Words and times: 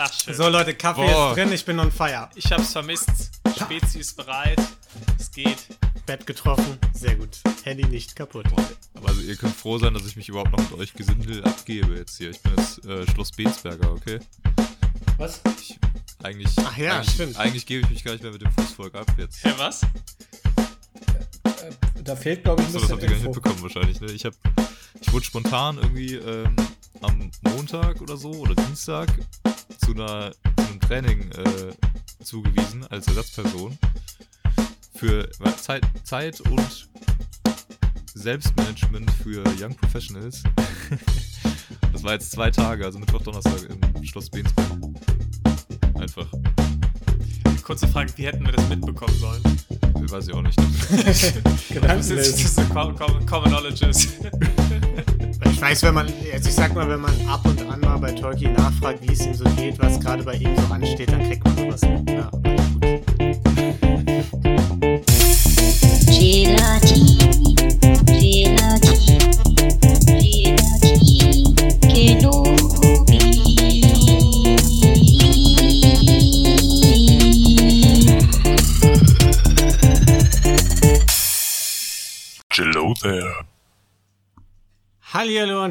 Ach, 0.00 0.12
schön. 0.12 0.32
So 0.32 0.48
Leute, 0.48 0.74
Kaffee 0.74 1.04
Boah. 1.12 1.30
ist 1.30 1.36
drin, 1.36 1.52
ich 1.52 1.64
bin 1.64 1.80
on 1.80 1.90
fire. 1.90 2.30
Ich 2.36 2.52
hab's 2.52 2.70
vermisst. 2.70 3.32
Spezi 3.60 3.98
ist 3.98 4.16
bereit. 4.16 4.60
Es 5.18 5.28
geht. 5.28 5.58
Bett 6.06 6.24
getroffen, 6.24 6.78
sehr 6.94 7.16
gut. 7.16 7.40
Handy 7.64 7.84
nicht 7.84 8.14
kaputt. 8.14 8.46
Aber 8.94 9.08
also 9.08 9.20
ihr 9.22 9.34
könnt 9.34 9.56
froh 9.56 9.76
sein, 9.76 9.92
dass 9.94 10.06
ich 10.06 10.14
mich 10.14 10.28
überhaupt 10.28 10.52
noch 10.52 10.70
mit 10.70 10.78
euch 10.78 10.92
Gesindel 10.94 11.42
abgebe 11.42 11.96
jetzt 11.96 12.16
hier. 12.16 12.30
Ich 12.30 12.40
bin 12.40 12.52
jetzt 12.56 12.84
äh, 12.84 13.10
Schloss 13.10 13.32
Bensberger, 13.32 13.90
okay? 13.90 14.20
Was? 15.16 15.40
Ich, 15.60 15.76
eigentlich, 16.22 16.54
Ach 16.58 16.76
ja, 16.76 16.94
eigentlich, 16.98 17.14
stimmt. 17.14 17.36
eigentlich 17.36 17.66
gebe 17.66 17.84
ich 17.84 17.90
mich 17.90 18.04
gar 18.04 18.12
nicht 18.12 18.22
mehr 18.22 18.32
mit 18.32 18.40
dem 18.40 18.52
Fußvolk 18.52 18.94
ab 18.94 19.12
jetzt. 19.18 19.44
Ja, 19.44 19.58
was? 19.58 19.80
Da 22.04 22.14
fehlt, 22.14 22.44
glaube 22.44 22.62
ich, 22.62 22.68
ein 22.68 22.72
So, 22.72 22.78
das 22.78 22.88
bisschen 22.88 22.94
habt 22.94 23.02
ihr 23.02 23.08
gar 23.08 23.16
nicht 23.16 23.24
mitbekommen 23.26 23.62
wahrscheinlich, 23.62 24.00
ne? 24.00 24.12
Ich 24.12 24.24
hab, 24.24 24.34
ich 25.00 25.12
wurde 25.12 25.24
spontan 25.24 25.76
irgendwie 25.78 26.14
ähm, 26.14 26.54
am 27.02 27.30
Montag 27.42 28.00
oder 28.00 28.16
so 28.16 28.30
oder 28.30 28.54
Dienstag 28.54 29.08
zu, 29.88 29.94
einer, 29.94 30.32
zu 30.32 30.66
einem 30.66 30.80
Training 30.80 31.30
äh, 31.32 32.22
zugewiesen 32.22 32.86
als 32.90 33.08
Ersatzperson 33.08 33.78
für 34.94 35.30
Zeit, 35.56 35.82
Zeit 36.04 36.40
und 36.42 36.88
Selbstmanagement 38.12 39.10
für 39.22 39.42
Young 39.58 39.74
Professionals. 39.74 40.42
Das 41.92 42.04
war 42.04 42.12
jetzt 42.12 42.30
zwei 42.30 42.48
Tage, 42.48 42.84
also 42.84 43.00
Mittwoch, 43.00 43.20
Donnerstag 43.22 43.58
im 43.68 44.04
Schloss 44.04 44.30
Bensberg. 44.30 44.68
Einfach, 45.98 46.28
Kurze 47.64 47.88
Frage, 47.88 48.12
wie 48.16 48.24
hätten 48.24 48.46
wir 48.46 48.52
das 48.52 48.68
mitbekommen 48.68 49.18
sollen? 49.18 49.42
weiß 50.10 50.28
ich 50.28 50.34
auch 50.34 50.42
nicht. 50.42 50.58
Das 51.82 52.08
ist, 52.10 52.32
das 52.32 52.58
ist 52.58 52.70
Common 52.70 52.96
Knowledges. 53.26 54.08
Ich 55.58 55.62
weiß, 55.62 55.82
wenn 55.82 55.94
man, 55.94 56.06
also 56.32 56.48
ich 56.48 56.54
sag 56.54 56.72
mal, 56.72 56.88
wenn 56.88 57.00
man 57.00 57.10
ab 57.28 57.44
und 57.44 57.60
an 57.68 57.80
mal 57.80 57.96
bei 57.98 58.12
Tolkien 58.12 58.52
nachfragt, 58.52 59.00
wie 59.02 59.12
es 59.12 59.26
ihm 59.26 59.34
so 59.34 59.42
geht, 59.56 59.76
was 59.80 59.98
gerade 59.98 60.22
bei 60.22 60.34
ihm 60.34 60.54
so 60.54 60.72
ansteht, 60.72 61.10
dann 61.10 61.20
kriegt 61.24 61.44
man 61.44 61.56
sowas. 61.56 61.80
Ja, 61.82 62.30
gut. 62.30 62.48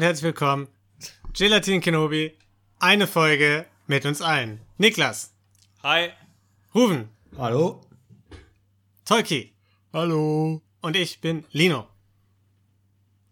Herzlich 0.08 0.24
willkommen. 0.24 0.68
Gelatin 1.34 1.82
Kenobi, 1.82 2.32
eine 2.78 3.06
Folge 3.06 3.66
mit 3.86 4.06
uns 4.06 4.22
allen. 4.22 4.58
Niklas, 4.78 5.34
Hi. 5.82 6.12
Ruven, 6.74 7.10
Hallo? 7.36 7.82
Tolki 9.04 9.52
Hallo. 9.92 10.62
und 10.80 10.96
ich 10.96 11.20
bin 11.20 11.44
Lino. 11.52 11.86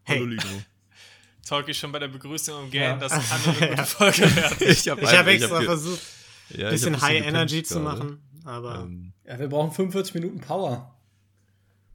Hey, 0.02 0.16
Hallo, 0.19 0.27
Lino. 0.27 0.42
Talk 1.48 1.66
ich 1.66 1.78
schon 1.78 1.92
bei 1.92 1.98
der 1.98 2.08
Begrüßung 2.08 2.64
umgehen. 2.64 2.82
Ja. 2.82 2.97
Das 2.98 3.12
kann 3.12 3.56
eine 3.56 3.69
gute 3.70 3.84
Folge 3.86 4.36
werden. 4.36 4.56
Ich 4.69 4.86
habe 4.86 5.06
habe 5.16 5.30
extra 5.30 5.62
versucht, 5.62 6.02
ja, 6.50 6.56
ein 6.58 6.64
hab 6.66 6.70
bisschen 6.72 7.00
High 7.00 7.24
Energy 7.24 7.62
zu 7.62 7.80
gerade. 7.80 7.98
machen, 8.04 8.22
aber 8.44 8.80
Ähm, 8.80 9.14
Ja, 9.24 9.38
wir 9.38 9.48
brauchen 9.48 9.72
45 9.72 10.12
Minuten 10.12 10.42
Power. 10.42 10.94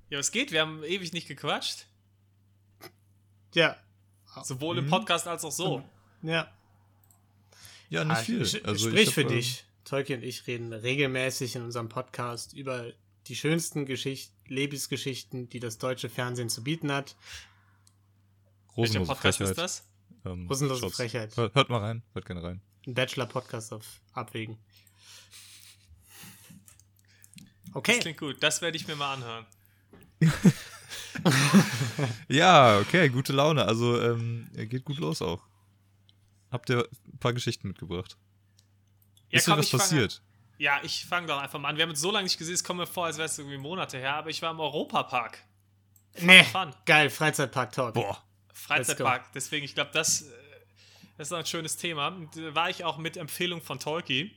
Ja, 0.10 0.18
was 0.18 0.32
geht? 0.32 0.52
Wir 0.52 0.62
haben 0.62 0.84
ewig 0.84 1.14
nicht 1.14 1.28
gequatscht. 1.28 1.86
ja, 3.54 3.76
Sowohl 4.44 4.78
im 4.78 4.88
Podcast 4.88 5.28
als 5.28 5.44
auch 5.44 5.52
so. 5.52 5.84
ja. 6.22 6.52
ja, 7.90 8.04
nicht 8.06 8.18
Ah, 8.18 8.22
viel. 8.24 8.40
Also 8.64 8.72
ich 8.72 8.82
Sprich 8.82 9.14
für 9.14 9.26
dich. 9.26 9.66
Tolki 9.84 10.14
und 10.14 10.24
ich 10.24 10.48
reden 10.48 10.72
regelmäßig 10.74 11.56
in 11.56 11.64
unserem 11.64 11.90
Podcast 11.90 12.54
über 12.54 12.92
die 13.28 13.36
schönsten 13.36 13.86
Geschicht 13.86 14.32
Lebensgeschichten, 14.48 15.50
die 15.50 15.60
das 15.60 15.78
deutsche 15.80 16.10
Fernsehen 16.10 16.50
zu 16.50 16.64
bieten 16.64 16.92
hat. 16.92 17.16
Welcher 18.76 19.00
Podcast 19.06 19.38
Frechheit. 19.40 19.50
ist 19.52 19.58
das? 19.58 19.88
Ähm, 20.26 20.48
Rosenlose 20.48 20.82
schaut's- 20.82 20.96
Frechheit. 20.96 21.36
Hört, 21.36 21.56
hört 21.56 21.70
mal 21.70 21.80
rein, 21.80 22.04
hört 22.14 22.26
gerne 22.26 22.44
rein. 22.44 22.62
Ein 22.88 22.94
Bachelor-Podcast 22.94 23.74
auf 23.74 24.02
Abwägen. 24.14 24.58
Das 27.66 27.76
Okay. 27.76 28.00
klingt 28.00 28.18
gut. 28.20 28.38
Das 28.42 28.62
werde 28.62 28.78
ich 28.78 28.88
mir 28.88 28.96
mal 28.96 29.14
anhören. 29.14 29.46
Ja, 32.28 32.80
okay, 32.80 33.10
gute 33.10 33.34
Laune. 33.34 33.66
Also, 33.66 34.02
ähm, 34.02 34.50
geht 34.54 34.86
gut 34.86 34.98
los 34.98 35.22
auch. 35.22 35.42
Habt 36.52 36.70
ihr 36.70 36.88
ein 37.12 37.18
paar 37.20 37.34
Geschichten 37.34 37.68
mitgebracht? 37.68 38.18
Ja, 39.30 39.40
ist 39.40 39.46
komm, 39.46 39.58
was 39.58 39.66
ich 39.66 39.72
fang 39.72 39.80
passiert? 39.80 40.22
Ja, 40.58 40.80
ich 40.84 41.06
fange 41.06 41.28
doch 41.28 41.40
einfach 41.40 41.60
mal 41.60 41.70
an. 41.70 41.78
Wir 41.78 41.84
haben 41.84 41.90
uns 41.92 42.02
so 42.02 42.12
lange 42.12 42.26
nicht 42.26 42.38
gesehen, 42.38 42.54
es 42.54 42.64
kommt 42.64 42.80
mir 42.80 42.88
vor, 42.88 43.06
als 43.06 43.18
wäre 43.18 43.28
es 43.28 43.38
irgendwie 43.38 43.58
Monate 43.58 43.98
her, 43.98 44.16
aber 44.16 44.30
ich 44.30 44.42
war 44.42 44.52
im 44.52 44.60
Europapark. 44.60 45.40
Nee, 46.20 46.44
Fun. 46.44 46.74
geil, 46.86 47.10
Freizeitpark-Talk. 47.10 47.94
Boah. 47.94 48.22
Freizeitpark. 48.54 49.32
Deswegen, 49.34 49.66
ich 49.66 49.74
glaube, 49.74 49.92
das, 49.94 50.24
äh, 50.24 50.26
das 51.18 51.30
ist 51.30 51.34
ein 51.34 51.46
schönes 51.46 51.78
Thema. 51.78 52.10
Und, 52.10 52.36
äh, 52.38 52.54
war 52.54 52.70
ich 52.70 52.84
auch 52.84 52.98
mit 52.98 53.18
Empfehlung 53.18 53.62
von 53.62 53.80
Tolki. 53.80 54.36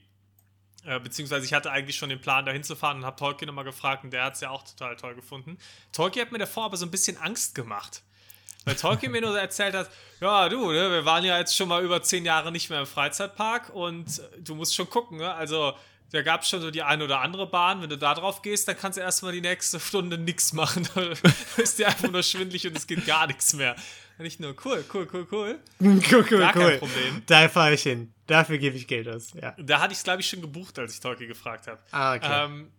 Äh, 0.85 0.99
beziehungsweise 0.99 1.45
ich 1.45 1.53
hatte 1.53 1.71
eigentlich 1.71 1.95
schon 1.95 2.09
den 2.09 2.21
Plan, 2.21 2.45
da 2.45 2.51
hinzufahren 2.51 2.99
und 2.99 3.05
habe 3.05 3.17
Tolki 3.17 3.45
nochmal 3.45 3.63
gefragt 3.63 4.03
und 4.03 4.11
der 4.11 4.23
hat 4.23 4.35
es 4.35 4.41
ja 4.41 4.51
auch 4.51 4.63
total 4.63 4.95
toll 4.95 5.15
gefunden. 5.15 5.57
Tolki 5.91 6.19
hat 6.19 6.31
mir 6.31 6.37
davor 6.37 6.65
aber 6.65 6.77
so 6.77 6.85
ein 6.85 6.91
bisschen 6.91 7.17
Angst 7.17 7.55
gemacht. 7.55 8.03
Weil 8.65 8.75
Tolkien 8.75 9.11
mir 9.11 9.21
nur 9.21 9.31
so 9.31 9.37
erzählt 9.37 9.75
hat, 9.75 9.89
ja 10.19 10.49
du, 10.49 10.71
ne, 10.71 10.91
wir 10.91 11.05
waren 11.05 11.23
ja 11.23 11.37
jetzt 11.37 11.55
schon 11.55 11.67
mal 11.67 11.83
über 11.83 12.01
zehn 12.01 12.25
Jahre 12.25 12.51
nicht 12.51 12.69
mehr 12.69 12.79
im 12.79 12.87
Freizeitpark 12.87 13.69
und 13.69 14.21
du 14.39 14.55
musst 14.55 14.75
schon 14.75 14.89
gucken, 14.89 15.19
ne? 15.19 15.33
also 15.33 15.73
da 16.11 16.21
gab 16.21 16.41
es 16.41 16.49
schon 16.49 16.61
so 16.61 16.71
die 16.71 16.81
eine 16.81 17.03
oder 17.03 17.21
andere 17.21 17.47
Bahn, 17.47 17.81
wenn 17.81 17.89
du 17.89 17.97
da 17.97 18.13
drauf 18.15 18.41
gehst, 18.41 18.67
dann 18.67 18.77
kannst 18.77 18.97
du 18.97 19.01
erstmal 19.01 19.33
die 19.33 19.41
nächste 19.41 19.79
Stunde 19.79 20.17
nichts 20.17 20.53
machen, 20.53 20.87
da 20.95 21.11
ist 21.57 21.77
dir 21.77 21.87
einfach 21.87 22.09
nur 22.09 22.23
schwindlig 22.23 22.65
und 22.65 22.75
es 22.75 22.87
geht 22.87 23.05
gar 23.05 23.27
nichts 23.27 23.53
mehr. 23.53 23.75
Und 24.17 24.25
ich 24.25 24.39
nur, 24.39 24.55
cool, 24.63 24.83
cool, 24.93 25.07
cool, 25.11 25.27
cool. 25.31 25.59
Cool, 25.79 26.25
cool, 26.31 26.39
Gar 26.39 26.53
kein 26.53 26.61
cool. 26.61 26.77
Problem. 26.77 27.21
Da 27.25 27.49
fahre 27.49 27.73
ich 27.73 27.83
hin. 27.83 28.13
Dafür 28.27 28.57
gebe 28.57 28.77
ich 28.77 28.87
Geld 28.87 29.07
aus. 29.07 29.33
Ja. 29.33 29.55
Da 29.57 29.81
hatte 29.81 29.91
ich 29.91 29.99
es, 29.99 30.03
glaube 30.03 30.21
ich, 30.21 30.29
schon 30.29 30.41
gebucht, 30.41 30.79
als 30.79 30.93
ich 30.93 30.99
Tolki 30.99 31.27
gefragt 31.27 31.67
habe. 31.67 31.79
Ah, 31.91 32.15
okay. 32.15 32.45
Ähm, 32.45 32.71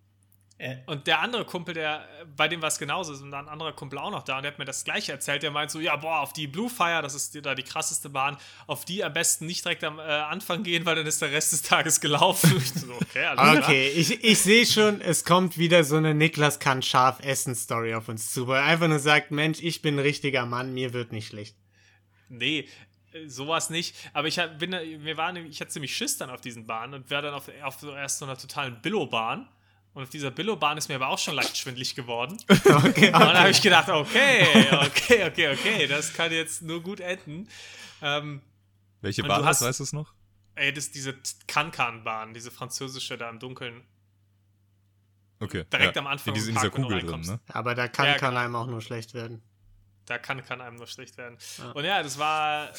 Äh, 0.58 0.76
Und 0.86 1.06
der 1.06 1.20
andere 1.20 1.44
Kumpel, 1.44 1.74
der, 1.74 2.08
bei 2.34 2.48
dem 2.48 2.62
war 2.62 2.68
es 2.68 2.78
genauso, 2.78 3.12
ist 3.12 3.20
und 3.20 3.34
ein 3.34 3.46
anderer 3.46 3.74
Kumpel 3.74 3.98
auch 3.98 4.10
noch 4.10 4.22
da 4.22 4.38
und 4.38 4.42
der 4.42 4.52
hat 4.52 4.58
mir 4.58 4.64
das 4.64 4.84
gleiche 4.84 5.12
erzählt. 5.12 5.42
Der 5.42 5.50
meint 5.50 5.70
so, 5.70 5.80
ja, 5.80 5.94
boah, 5.96 6.20
auf 6.20 6.32
die 6.32 6.46
Blue 6.46 6.70
Fire, 6.70 7.02
das 7.02 7.14
ist 7.14 7.44
da 7.44 7.54
die 7.54 7.62
krasseste 7.62 8.08
Bahn, 8.08 8.38
auf 8.66 8.86
die 8.86 9.04
am 9.04 9.12
besten 9.12 9.44
nicht 9.44 9.62
direkt 9.66 9.84
am 9.84 9.98
äh, 9.98 10.02
Anfang 10.02 10.62
gehen, 10.62 10.86
weil 10.86 10.96
dann 10.96 11.06
ist 11.06 11.20
der 11.20 11.30
Rest 11.30 11.52
des 11.52 11.60
Tages 11.62 12.00
gelaufen. 12.00 12.54
Ich 12.56 12.72
so, 12.72 12.90
okay, 12.94 13.26
alles 13.26 13.58
klar. 13.58 13.64
Okay, 13.68 13.88
ich, 13.90 14.24
ich 14.24 14.38
sehe 14.38 14.64
schon, 14.64 15.02
es 15.02 15.26
kommt 15.26 15.58
wieder 15.58 15.84
so 15.84 15.96
eine 15.96 16.14
Niklas 16.14 16.58
kann 16.58 16.80
scharf 16.80 17.20
essen 17.22 17.54
Story 17.54 17.94
auf 17.94 18.08
uns 18.08 18.32
zu, 18.32 18.46
wo 18.46 18.52
er 18.52 18.64
einfach 18.64 18.88
nur 18.88 18.98
sagt, 18.98 19.30
Mensch, 19.32 19.60
ich 19.60 19.82
bin 19.82 19.96
ein 19.96 20.00
richtiger 20.00 20.46
Mann, 20.46 20.72
mir 20.72 20.94
wird 20.94 21.12
nicht 21.12 21.26
schlecht. 21.28 21.54
Nee, 22.30 22.66
äh, 23.12 23.28
sowas 23.28 23.68
nicht. 23.68 23.94
Aber 24.14 24.26
ich 24.26 24.38
hab- 24.38 24.58
bin, 24.58 24.70
da- 24.70 24.80
mir 24.82 25.18
war, 25.18 25.32
nämlich- 25.32 25.52
ich 25.52 25.60
hatte 25.60 25.70
ziemlich 25.70 25.94
Schiss 25.94 26.16
dann 26.16 26.30
auf 26.30 26.40
diesen 26.40 26.66
Bahnen 26.66 26.94
und 26.94 27.10
war 27.10 27.20
dann 27.20 27.34
auf, 27.34 27.50
auf 27.62 27.74
so 27.78 27.92
erst 27.92 28.20
so 28.20 28.24
einer 28.24 28.38
totalen 28.38 28.80
Billo-Bahn. 28.80 29.48
Und 29.96 30.02
auf 30.02 30.10
dieser 30.10 30.30
Billo-Bahn 30.30 30.76
ist 30.76 30.88
mir 30.90 30.96
aber 30.96 31.08
auch 31.08 31.18
schon 31.18 31.34
leicht 31.34 31.56
schwindlig 31.56 31.94
geworden. 31.94 32.36
Okay, 32.66 33.06
Und 33.06 33.12
dann 33.14 33.22
habe 33.22 33.38
okay. 33.38 33.50
ich 33.50 33.62
gedacht, 33.62 33.88
okay, 33.88 34.46
okay, 34.86 35.24
okay, 35.26 35.48
okay, 35.54 35.86
das 35.86 36.12
kann 36.12 36.30
jetzt 36.30 36.60
nur 36.60 36.82
gut 36.82 37.00
enden. 37.00 37.48
Ähm, 38.02 38.42
Welche 39.00 39.22
Bahn 39.22 39.42
hast- 39.46 39.62
weißt 39.62 39.80
du 39.80 39.84
es 39.84 39.94
noch? 39.94 40.12
ey, 40.54 40.70
das 40.72 40.84
ist 40.84 40.94
diese 40.96 41.14
Kankan-Bahn, 41.46 42.34
diese 42.34 42.50
französische 42.50 43.16
da 43.16 43.30
im 43.30 43.38
Dunkeln. 43.38 43.84
Okay. 45.40 45.64
Direkt 45.72 45.96
am 45.96 46.06
Anfang 46.06 46.28
In, 46.28 46.34
diese- 46.34 46.48
in 46.50 46.56
dieser 46.56 46.70
Kugel 46.70 46.88
drin, 46.90 47.00
reinkommst. 47.00 47.30
ne? 47.30 47.40
Aber 47.48 47.74
da 47.74 47.88
kann, 47.88 48.06
Ja, 48.06 48.14
kann 48.18 48.30
genau. 48.30 48.40
einem 48.44 48.56
auch 48.56 48.66
nur 48.66 48.82
schlecht 48.82 49.14
werden. 49.14 49.42
Da 50.04 50.18
kann, 50.18 50.44
kann 50.44 50.60
einem 50.60 50.76
nur 50.76 50.86
schlecht 50.86 51.16
werden. 51.16 51.36
Ja. 51.58 51.70
Und 51.72 51.84
ja, 51.84 52.02
das 52.02 52.18
war, 52.18 52.70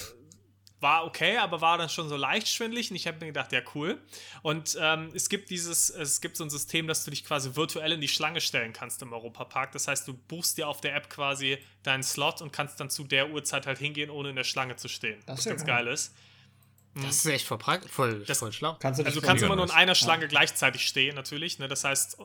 war 0.80 1.06
okay, 1.06 1.38
aber 1.38 1.60
war 1.62 1.78
dann 1.80 1.90
schon 1.90 2.08
so 2.08 2.16
leicht 2.16 2.48
schwindlig 2.48 2.92
und 2.92 2.96
ich 2.98 3.08
habe 3.08 3.18
mir 3.20 3.28
gedacht, 3.28 3.52
ja, 3.52 3.62
cool. 3.74 4.00
Und 4.44 4.78
ähm, 4.80 5.10
es 5.16 5.28
gibt 5.30 5.50
dieses, 5.50 5.90
es 5.90 6.22
gibt 6.22 6.38
so 6.38 6.44
ein 6.44 6.50
System, 6.52 6.88
dass 6.88 7.04
du 7.04 7.10
dich 7.12 7.26
quasi 7.26 7.56
virtuell 7.56 7.92
in 7.94 8.02
die 8.02 8.08
Schlange 8.08 8.42
stellen 8.42 8.74
kannst 8.74 9.02
im 9.02 9.12
Europapark. 9.12 9.72
Das 9.72 9.88
heißt, 9.88 10.08
du 10.08 10.14
buchst 10.14 10.58
dir 10.58 10.68
auf 10.68 10.80
der 10.82 10.96
App 10.96 11.10
quasi 11.10 11.58
deinen 11.84 12.04
Slot 12.04 12.42
und 12.42 12.52
kannst 12.54 12.80
dann 12.80 12.90
zu 12.92 13.04
der 13.06 13.32
Uhrzeit 13.32 13.66
halt 13.66 13.80
hingehen, 13.80 14.10
ohne 14.12 14.30
in 14.30 14.36
der 14.36 14.44
Schlange 14.44 14.76
zu 14.76 14.88
stehen. 14.88 15.20
Das 15.26 15.34
was 15.34 15.40
ist 15.40 15.46
ja 15.46 15.52
ganz 15.54 15.62
cool. 15.62 15.68
geil 15.68 15.88
ist. 15.88 16.14
Das 16.96 17.16
ist 17.18 17.26
echt 17.28 17.46
voll, 17.46 17.60
voll, 17.90 18.24
Das- 18.26 18.40
voll 18.40 18.52
schlau. 18.52 18.76
kannst 18.80 19.00
du 19.00 19.06
Also 19.06 19.20
du 19.20 19.26
kannst 19.26 19.44
immer 19.44 19.56
nur 19.56 19.66
in 19.66 19.72
einer 19.72 19.94
Schlange 19.96 20.28
gleichzeitig 20.28 20.88
stehen, 20.88 21.16
natürlich. 21.16 21.60
Ne? 21.60 21.68
Das 21.68 21.84
heißt, 21.84 22.18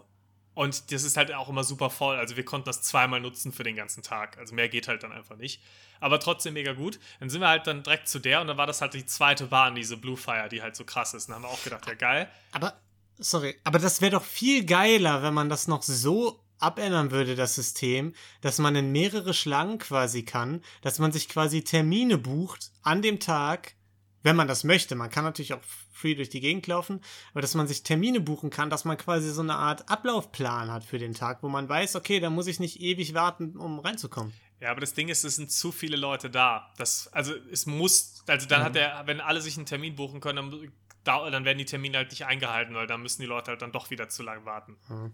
und 0.54 0.92
das 0.92 1.02
ist 1.02 1.16
halt 1.16 1.32
auch 1.32 1.48
immer 1.48 1.64
super 1.64 1.88
voll. 1.88 2.16
Also 2.16 2.36
wir 2.36 2.44
konnten 2.44 2.66
das 2.66 2.82
zweimal 2.82 3.20
nutzen 3.20 3.52
für 3.52 3.62
den 3.62 3.76
ganzen 3.76 4.02
Tag. 4.02 4.36
Also 4.38 4.54
mehr 4.54 4.68
geht 4.68 4.86
halt 4.86 5.02
dann 5.02 5.12
einfach 5.12 5.36
nicht. 5.36 5.62
Aber 6.00 6.20
trotzdem 6.20 6.54
mega 6.54 6.72
gut. 6.72 6.98
Dann 7.20 7.30
sind 7.30 7.40
wir 7.40 7.48
halt 7.48 7.66
dann 7.66 7.82
direkt 7.82 8.08
zu 8.08 8.18
der 8.18 8.40
und 8.40 8.48
dann 8.48 8.56
war 8.56 8.66
das 8.66 8.80
halt 8.80 8.94
die 8.94 9.06
zweite 9.06 9.46
Bahn, 9.46 9.74
diese 9.74 9.96
Blue 9.96 10.16
Fire, 10.16 10.48
die 10.48 10.60
halt 10.60 10.76
so 10.76 10.84
krass 10.84 11.14
ist. 11.14 11.28
Und 11.28 11.34
dann 11.34 11.42
haben 11.42 11.50
wir 11.50 11.54
auch 11.54 11.64
gedacht, 11.64 11.86
ja 11.86 11.94
geil. 11.94 12.28
Aber, 12.52 12.74
sorry, 13.18 13.58
aber 13.64 13.78
das 13.78 14.00
wäre 14.02 14.12
doch 14.12 14.24
viel 14.24 14.66
geiler, 14.66 15.22
wenn 15.22 15.34
man 15.34 15.48
das 15.48 15.68
noch 15.68 15.82
so 15.82 16.42
abändern 16.58 17.10
würde, 17.10 17.34
das 17.34 17.54
System, 17.54 18.14
dass 18.40 18.58
man 18.58 18.76
in 18.76 18.92
mehrere 18.92 19.34
Schlangen 19.34 19.78
quasi 19.78 20.22
kann, 20.24 20.62
dass 20.82 20.98
man 20.98 21.12
sich 21.12 21.28
quasi 21.28 21.64
Termine 21.64 22.18
bucht 22.18 22.70
an 22.82 23.02
dem 23.02 23.20
Tag 23.20 23.74
wenn 24.22 24.36
man 24.36 24.48
das 24.48 24.64
möchte. 24.64 24.94
Man 24.94 25.10
kann 25.10 25.24
natürlich 25.24 25.54
auch 25.54 25.62
free 25.92 26.14
durch 26.14 26.28
die 26.28 26.40
Gegend 26.40 26.66
laufen, 26.66 27.00
aber 27.32 27.40
dass 27.40 27.54
man 27.54 27.66
sich 27.66 27.82
Termine 27.82 28.20
buchen 28.20 28.50
kann, 28.50 28.70
dass 28.70 28.84
man 28.84 28.96
quasi 28.96 29.30
so 29.30 29.42
eine 29.42 29.54
Art 29.54 29.88
Ablaufplan 29.90 30.70
hat 30.70 30.84
für 30.84 30.98
den 30.98 31.14
Tag, 31.14 31.42
wo 31.42 31.48
man 31.48 31.68
weiß, 31.68 31.96
okay, 31.96 32.20
da 32.20 32.30
muss 32.30 32.46
ich 32.46 32.60
nicht 32.60 32.80
ewig 32.80 33.14
warten, 33.14 33.56
um 33.56 33.78
reinzukommen. 33.78 34.32
Ja, 34.60 34.70
aber 34.70 34.80
das 34.80 34.94
Ding 34.94 35.08
ist, 35.08 35.24
es 35.24 35.36
sind 35.36 35.50
zu 35.50 35.72
viele 35.72 35.96
Leute 35.96 36.30
da. 36.30 36.70
Das, 36.76 37.12
also 37.12 37.34
es 37.50 37.66
muss, 37.66 38.22
also 38.28 38.46
dann 38.46 38.62
hat 38.62 38.76
er, 38.76 39.06
wenn 39.06 39.20
alle 39.20 39.40
sich 39.40 39.56
einen 39.56 39.66
Termin 39.66 39.96
buchen 39.96 40.20
können, 40.20 40.70
dann, 41.02 41.32
dann 41.32 41.44
werden 41.44 41.58
die 41.58 41.64
Termine 41.64 41.98
halt 41.98 42.10
nicht 42.10 42.26
eingehalten, 42.26 42.74
weil 42.74 42.86
dann 42.86 43.02
müssen 43.02 43.22
die 43.22 43.26
Leute 43.26 43.50
halt 43.50 43.62
dann 43.62 43.72
doch 43.72 43.90
wieder 43.90 44.08
zu 44.08 44.22
lang 44.22 44.44
warten. 44.44 44.76
Mhm. 44.88 45.12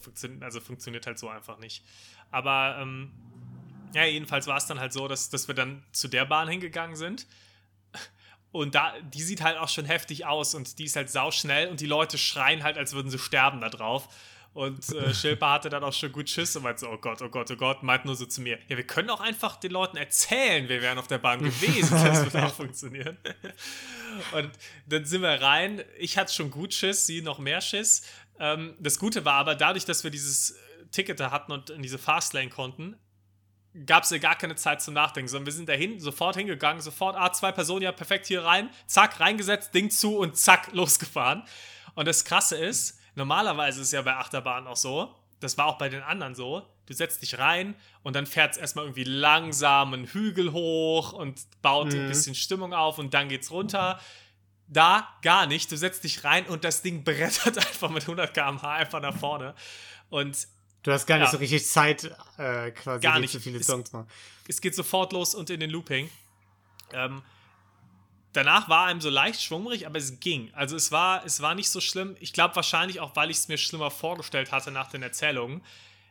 Funktion, 0.00 0.42
also 0.42 0.60
funktioniert 0.60 1.06
halt 1.06 1.20
so 1.20 1.28
einfach 1.28 1.58
nicht. 1.58 1.84
Aber 2.32 2.76
ähm, 2.80 3.12
ja, 3.94 4.04
jedenfalls 4.04 4.48
war 4.48 4.56
es 4.56 4.66
dann 4.66 4.80
halt 4.80 4.92
so, 4.92 5.06
dass, 5.06 5.30
dass 5.30 5.46
wir 5.46 5.54
dann 5.54 5.84
zu 5.92 6.08
der 6.08 6.24
Bahn 6.24 6.48
hingegangen 6.48 6.96
sind. 6.96 7.28
Und 8.54 8.76
da, 8.76 8.94
die 9.02 9.20
sieht 9.20 9.42
halt 9.42 9.58
auch 9.58 9.68
schon 9.68 9.84
heftig 9.84 10.26
aus 10.26 10.54
und 10.54 10.78
die 10.78 10.84
ist 10.84 10.94
halt 10.94 11.10
sauschnell 11.10 11.66
und 11.66 11.80
die 11.80 11.86
Leute 11.86 12.18
schreien 12.18 12.62
halt, 12.62 12.78
als 12.78 12.92
würden 12.92 13.10
sie 13.10 13.18
sterben 13.18 13.60
da 13.60 13.68
drauf. 13.68 14.08
Und 14.52 14.88
äh, 14.90 15.12
Schilper 15.14 15.50
hatte 15.50 15.70
dann 15.70 15.82
auch 15.82 15.92
schon 15.92 16.12
gut 16.12 16.30
Schiss 16.30 16.54
und 16.54 16.62
meinte 16.62 16.82
so, 16.82 16.88
oh 16.88 16.98
Gott, 16.98 17.20
oh 17.20 17.28
Gott, 17.28 17.50
oh 17.50 17.56
Gott, 17.56 17.82
meint 17.82 18.04
nur 18.04 18.14
so 18.14 18.26
zu 18.26 18.42
mir, 18.42 18.60
ja, 18.68 18.76
wir 18.76 18.86
können 18.86 19.10
auch 19.10 19.20
einfach 19.20 19.56
den 19.56 19.72
Leuten 19.72 19.96
erzählen, 19.96 20.68
wir 20.68 20.80
wären 20.82 20.98
auf 20.98 21.08
der 21.08 21.18
Bahn 21.18 21.42
gewesen, 21.42 22.00
das 22.00 22.32
wird 22.32 22.44
auch 22.44 22.54
funktionieren. 22.54 23.18
Und 24.30 24.52
dann 24.86 25.04
sind 25.04 25.22
wir 25.22 25.42
rein, 25.42 25.82
ich 25.98 26.16
hatte 26.16 26.32
schon 26.32 26.52
gut 26.52 26.72
Schiss, 26.72 27.06
sie 27.06 27.22
noch 27.22 27.40
mehr 27.40 27.60
Schiss. 27.60 28.02
Ähm, 28.38 28.76
das 28.78 29.00
Gute 29.00 29.24
war 29.24 29.34
aber, 29.34 29.56
dadurch, 29.56 29.84
dass 29.84 30.04
wir 30.04 30.12
dieses 30.12 30.54
Ticket 30.92 31.18
da 31.18 31.32
hatten 31.32 31.50
und 31.50 31.70
in 31.70 31.82
diese 31.82 31.98
Fastlane 31.98 32.50
konnten, 32.50 32.94
gab 33.86 34.04
es 34.04 34.10
ja 34.10 34.18
gar 34.18 34.36
keine 34.36 34.54
Zeit 34.54 34.80
zum 34.82 34.94
Nachdenken, 34.94 35.28
sondern 35.28 35.46
wir 35.46 35.52
sind 35.52 35.68
dahin, 35.68 35.98
sofort 35.98 36.36
hingegangen, 36.36 36.80
sofort, 36.80 37.16
ah, 37.16 37.32
zwei 37.32 37.52
Personen, 37.52 37.82
ja, 37.82 37.92
perfekt 37.92 38.26
hier 38.26 38.44
rein, 38.44 38.70
zack, 38.86 39.18
reingesetzt, 39.20 39.74
Ding 39.74 39.90
zu 39.90 40.18
und 40.18 40.36
zack, 40.36 40.68
losgefahren. 40.72 41.42
Und 41.94 42.06
das 42.06 42.24
Krasse 42.24 42.56
ist, 42.56 43.00
normalerweise 43.14 43.80
ist 43.80 43.88
es 43.88 43.92
ja 43.92 44.02
bei 44.02 44.14
Achterbahnen 44.14 44.68
auch 44.68 44.76
so, 44.76 45.14
das 45.40 45.58
war 45.58 45.66
auch 45.66 45.78
bei 45.78 45.88
den 45.88 46.02
anderen 46.02 46.34
so, 46.34 46.62
du 46.86 46.94
setzt 46.94 47.22
dich 47.22 47.38
rein 47.38 47.74
und 48.02 48.16
dann 48.16 48.26
fährt 48.26 48.52
es 48.52 48.58
erstmal 48.58 48.84
irgendwie 48.84 49.04
langsam 49.04 49.92
einen 49.92 50.06
Hügel 50.06 50.52
hoch 50.52 51.12
und 51.12 51.40
baut 51.60 51.92
ein 51.92 52.08
bisschen 52.08 52.34
Stimmung 52.34 52.72
auf 52.72 52.98
und 52.98 53.12
dann 53.12 53.28
geht's 53.28 53.50
runter. 53.50 54.00
Da 54.68 55.08
gar 55.20 55.46
nicht, 55.46 55.70
du 55.70 55.76
setzt 55.76 56.04
dich 56.04 56.24
rein 56.24 56.46
und 56.46 56.64
das 56.64 56.82
Ding 56.82 57.04
brettert 57.04 57.58
einfach 57.66 57.90
mit 57.90 58.02
100 58.02 58.32
km/h 58.32 58.72
einfach 58.72 59.00
nach 59.00 59.16
vorne. 59.16 59.54
Und 60.08 60.46
Du 60.84 60.92
hast 60.92 61.06
gar 61.06 61.16
nicht 61.18 61.26
Ja. 61.26 61.32
so 61.32 61.38
richtig 61.38 61.66
Zeit, 61.66 62.04
äh, 62.38 62.70
quasi 62.70 63.02
Gar 63.02 63.18
nicht. 63.18 63.32
so 63.32 63.40
viele 63.40 63.62
Songs 63.62 63.92
machen. 63.92 64.06
es 64.46 64.60
geht 64.60 64.74
sofort 64.76 65.12
los 65.12 65.34
und 65.34 65.50
in 65.50 65.58
den 65.60 65.70
Looping. 65.70 66.08
Ähm, 66.92 67.22
danach 68.32 68.68
war 68.68 68.86
einem 68.86 69.00
so 69.00 69.08
leicht 69.10 69.42
schwummrig, 69.42 69.86
aber 69.86 69.98
es 69.98 70.20
ging. 70.20 70.52
Also 70.54 70.76
es 70.76 70.92
war, 70.92 71.24
es 71.24 71.40
war 71.40 71.54
nicht 71.54 71.70
so 71.70 71.80
schlimm. 71.80 72.16
Ich 72.20 72.32
glaube 72.32 72.54
wahrscheinlich 72.56 73.00
auch, 73.00 73.16
weil 73.16 73.30
ich 73.30 73.38
es 73.38 73.48
mir 73.48 73.56
schlimmer 73.58 73.90
vorgestellt 73.90 74.52
hatte 74.52 74.70
nach 74.70 74.90
den 74.90 75.02
Erzählungen, 75.02 75.62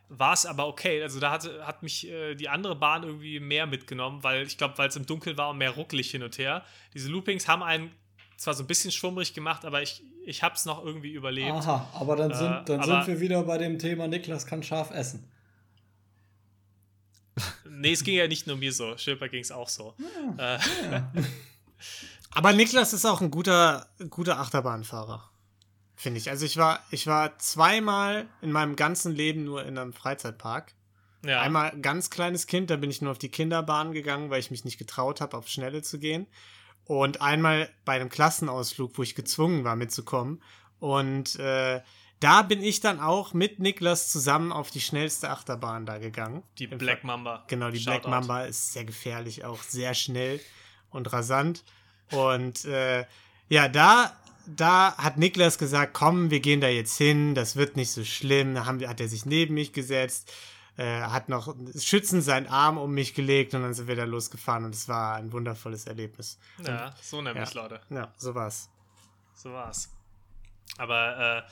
war 0.08 0.32
es 0.34 0.44
aber 0.44 0.66
okay. 0.66 1.02
Also 1.02 1.20
da 1.20 1.30
hatte, 1.30 1.66
hat 1.66 1.82
mich 1.82 2.08
äh, 2.08 2.34
die 2.34 2.48
andere 2.48 2.74
Bahn 2.76 3.04
irgendwie 3.04 3.40
mehr 3.40 3.66
mitgenommen, 3.66 4.22
weil 4.22 4.46
ich 4.46 4.58
glaube, 4.58 4.76
weil 4.78 4.88
es 4.88 4.96
im 4.96 5.06
Dunkeln 5.06 5.36
war 5.38 5.50
und 5.50 5.58
mehr 5.58 5.70
ruckelig 5.70 6.10
hin 6.10 6.22
und 6.22 6.36
her. 6.38 6.64
Diese 6.94 7.08
Loopings 7.08 7.46
haben 7.48 7.62
einen 7.62 7.90
zwar 8.36 8.54
so 8.54 8.62
ein 8.62 8.66
bisschen 8.66 8.90
schwummrig 8.92 9.34
gemacht, 9.34 9.64
aber 9.64 9.82
ich, 9.82 10.02
ich 10.24 10.42
habe 10.42 10.54
es 10.54 10.64
noch 10.64 10.84
irgendwie 10.84 11.12
überlebt. 11.12 11.52
Aha, 11.52 11.88
aber 11.94 12.16
dann, 12.16 12.34
sind, 12.34 12.52
Äh, 12.52 12.64
dann 12.64 12.80
aber- 12.80 13.04
sind 13.04 13.14
wir 13.14 13.20
wieder 13.20 13.42
bei 13.44 13.58
dem 13.58 13.78
Thema, 13.78 14.06
Niklas 14.08 14.46
kann 14.46 14.62
scharf 14.62 14.90
essen. 14.90 15.28
Nee, 17.68 17.92
es 17.92 18.04
ging 18.04 18.14
ja 18.14 18.28
nicht 18.28 18.46
nur 18.46 18.56
mir 18.56 18.72
so. 18.72 18.96
Schilper 18.96 19.28
ging 19.28 19.40
es 19.42 19.50
auch 19.50 19.68
so. 19.68 19.94
Äh, 20.38 20.58
Aber 22.30 22.52
Niklas 22.52 22.92
ist 22.92 23.04
auch 23.04 23.20
ein 23.20 23.30
guter, 23.30 23.88
guter 24.10 24.38
Achterbahnfahrer. 24.38 25.28
Finde 25.96 26.18
ich. 26.18 26.30
Also 26.30 26.46
ich 26.46 26.56
war, 26.56 26.80
ich 26.90 27.06
war 27.06 27.36
zweimal 27.38 28.26
in 28.42 28.52
meinem 28.52 28.76
ganzen 28.76 29.12
Leben 29.14 29.44
nur 29.44 29.64
in 29.64 29.76
einem 29.78 29.92
Freizeitpark. 29.92 30.72
ja. 31.24 31.40
Einmal 31.40 31.76
ganz 31.80 32.10
kleines 32.10 32.46
Kind, 32.46 32.70
da 32.70 32.76
bin 32.76 32.90
ich 32.90 33.02
nur 33.02 33.10
auf 33.12 33.18
die 33.18 33.28
Kinderbahn 33.28 33.92
gegangen, 33.92 34.30
weil 34.30 34.40
ich 34.40 34.50
mich 34.50 34.64
nicht 34.64 34.78
getraut 34.78 35.20
habe, 35.20 35.36
auf 35.36 35.48
Schnelle 35.48 35.82
zu 35.82 35.98
gehen. 35.98 36.26
Und 36.86 37.20
einmal 37.22 37.70
bei 37.84 37.94
einem 37.94 38.08
Klassenausflug, 38.10 38.98
wo 38.98 39.02
ich 39.02 39.14
gezwungen 39.14 39.64
war 39.64 39.74
mitzukommen. 39.76 40.42
Und 40.80 41.36
äh, 41.38 41.80
da 42.20 42.42
bin 42.42 42.62
ich 42.62 42.80
dann 42.80 43.00
auch 43.00 43.32
mit 43.32 43.58
Niklas 43.58 44.10
zusammen 44.10 44.52
auf 44.52 44.70
die 44.70 44.80
schnellste 44.80 45.30
Achterbahn 45.30 45.86
da 45.86 45.98
gegangen. 45.98 46.42
Die 46.58 46.64
Im 46.64 46.78
Black 46.78 47.04
Mamba. 47.04 47.44
Genau, 47.48 47.70
die 47.70 47.78
Black 47.78 47.96
Shoutout. 48.02 48.10
Mamba 48.10 48.44
ist 48.44 48.72
sehr 48.72 48.84
gefährlich, 48.84 49.44
auch 49.44 49.62
sehr 49.62 49.94
schnell 49.94 50.40
und 50.90 51.12
rasant. 51.12 51.64
Und 52.12 52.64
äh, 52.66 53.04
ja, 53.48 53.68
da, 53.68 54.12
da 54.46 54.94
hat 54.96 55.16
Niklas 55.16 55.58
gesagt, 55.58 55.94
komm, 55.94 56.30
wir 56.30 56.40
gehen 56.40 56.60
da 56.60 56.68
jetzt 56.68 56.96
hin, 56.98 57.34
das 57.34 57.56
wird 57.56 57.76
nicht 57.76 57.90
so 57.90 58.04
schlimm. 58.04 58.54
Da 58.54 58.66
haben, 58.66 58.80
wir- 58.80 58.88
hat 58.90 59.00
er 59.00 59.08
sich 59.08 59.24
neben 59.26 59.54
mich 59.54 59.72
gesetzt, 59.72 60.32
äh, 60.76 61.02
hat 61.02 61.28
noch 61.28 61.54
schützend 61.78 62.24
seinen 62.24 62.46
Arm 62.48 62.78
um 62.78 62.92
mich 62.92 63.14
gelegt 63.14 63.54
und 63.54 63.62
dann 63.62 63.74
sind 63.74 63.86
wir 63.86 63.96
da 63.96 64.04
losgefahren 64.04 64.64
und 64.64 64.74
es 64.74 64.88
war 64.88 65.16
ein 65.16 65.32
wundervolles 65.32 65.86
Erlebnis. 65.86 66.38
Ja, 66.64 66.94
so 67.00 67.22
nämlich, 67.22 67.52
Ja. 67.54 67.62
Leute. 67.62 67.80
Ja, 67.90 68.12
so 68.16 68.34
war's. 68.34 68.68
So 69.34 69.52
war's. 69.52 69.90
Aber 70.78 71.44
äh, 71.46 71.50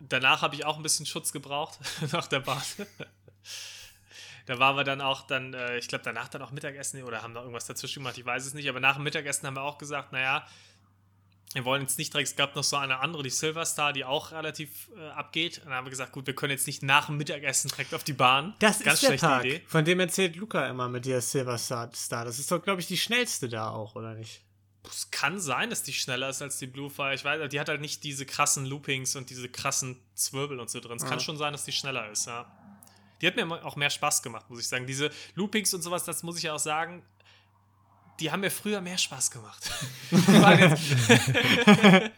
danach 0.00 0.42
habe 0.42 0.54
ich 0.54 0.64
auch 0.64 0.76
ein 0.76 0.82
bisschen 0.82 1.06
Schutz 1.06 1.32
gebraucht 1.32 1.78
nach 2.12 2.26
der 2.26 2.40
Bahn. 2.40 2.62
da 4.46 4.58
waren 4.58 4.76
wir 4.76 4.84
dann 4.84 5.00
auch 5.00 5.26
dann, 5.26 5.52
äh, 5.52 5.76
ich 5.76 5.88
glaube 5.88 6.04
danach 6.04 6.28
dann 6.28 6.40
auch 6.42 6.50
Mittagessen 6.50 7.02
oder 7.02 7.22
haben 7.22 7.32
noch 7.34 7.42
irgendwas 7.42 7.66
dazwischen 7.66 8.00
gemacht, 8.00 8.16
ich 8.16 8.24
weiß 8.24 8.46
es 8.46 8.54
nicht, 8.54 8.68
aber 8.68 8.80
nach 8.80 8.94
dem 8.94 9.04
Mittagessen 9.04 9.46
haben 9.46 9.56
wir 9.56 9.62
auch 9.62 9.78
gesagt, 9.78 10.12
naja, 10.12 10.46
wir 11.54 11.64
wollen 11.64 11.82
jetzt 11.82 11.98
nicht 11.98 12.12
direkt, 12.12 12.28
es 12.28 12.36
gab 12.36 12.54
noch 12.56 12.62
so 12.64 12.76
eine 12.76 13.00
andere, 13.00 13.22
die 13.22 13.30
Silverstar, 13.30 13.92
die 13.94 14.04
auch 14.04 14.32
relativ 14.32 14.90
äh, 14.96 15.08
abgeht. 15.08 15.58
Und 15.58 15.66
dann 15.66 15.74
haben 15.74 15.86
wir 15.86 15.90
gesagt, 15.90 16.12
gut, 16.12 16.26
wir 16.26 16.34
können 16.34 16.50
jetzt 16.50 16.66
nicht 16.66 16.82
nach 16.82 17.06
dem 17.06 17.16
Mittagessen 17.16 17.68
direkt 17.68 17.94
auf 17.94 18.04
die 18.04 18.12
Bahn. 18.12 18.54
Das 18.58 18.80
Ganz 18.80 18.94
ist 18.96 19.02
der 19.02 19.06
schlechte 19.08 19.26
Park, 19.26 19.44
Idee. 19.46 19.62
von 19.66 19.84
dem 19.84 19.98
erzählt 20.00 20.36
Luca 20.36 20.68
immer 20.68 20.88
mit 20.88 21.06
der 21.06 21.20
Silver 21.22 21.56
Star. 21.56 21.90
Star. 21.94 22.24
Das 22.26 22.38
ist 22.38 22.50
doch, 22.52 22.62
glaube 22.62 22.80
ich, 22.80 22.86
die 22.86 22.98
schnellste 22.98 23.48
da 23.48 23.70
auch, 23.70 23.94
oder 23.94 24.14
nicht? 24.14 24.42
Es 24.90 25.10
kann 25.10 25.38
sein, 25.40 25.70
dass 25.70 25.82
die 25.82 25.92
schneller 25.92 26.28
ist 26.28 26.40
als 26.42 26.58
die 26.58 26.66
Bluefire. 26.66 27.14
Ich 27.14 27.24
weiß, 27.24 27.48
die 27.50 27.60
hat 27.60 27.68
halt 27.68 27.80
nicht 27.80 28.04
diese 28.04 28.24
krassen 28.26 28.64
Loopings 28.66 29.16
und 29.16 29.28
diese 29.30 29.48
krassen 29.48 30.00
Zwirbel 30.14 30.60
und 30.60 30.70
so 30.70 30.80
drin. 30.80 30.96
Es 30.96 31.02
kann 31.04 31.14
Ja. 31.18 31.20
schon 31.20 31.36
sein, 31.36 31.52
dass 31.52 31.64
die 31.64 31.72
schneller 31.72 32.10
ist, 32.10 32.26
ja. 32.26 32.50
Die 33.20 33.26
hat 33.26 33.36
mir 33.36 33.64
auch 33.64 33.74
mehr 33.76 33.90
Spaß 33.90 34.22
gemacht, 34.22 34.48
muss 34.48 34.60
ich 34.60 34.68
sagen. 34.68 34.86
Diese 34.86 35.10
Loopings 35.34 35.74
und 35.74 35.82
sowas, 35.82 36.04
das 36.04 36.22
muss 36.22 36.36
ich 36.38 36.44
ja 36.44 36.54
auch 36.54 36.58
sagen, 36.58 37.02
die 38.20 38.30
haben 38.30 38.40
mir 38.40 38.50
früher 38.50 38.80
mehr 38.80 38.98
Spaß 38.98 39.30
gemacht. 39.30 39.70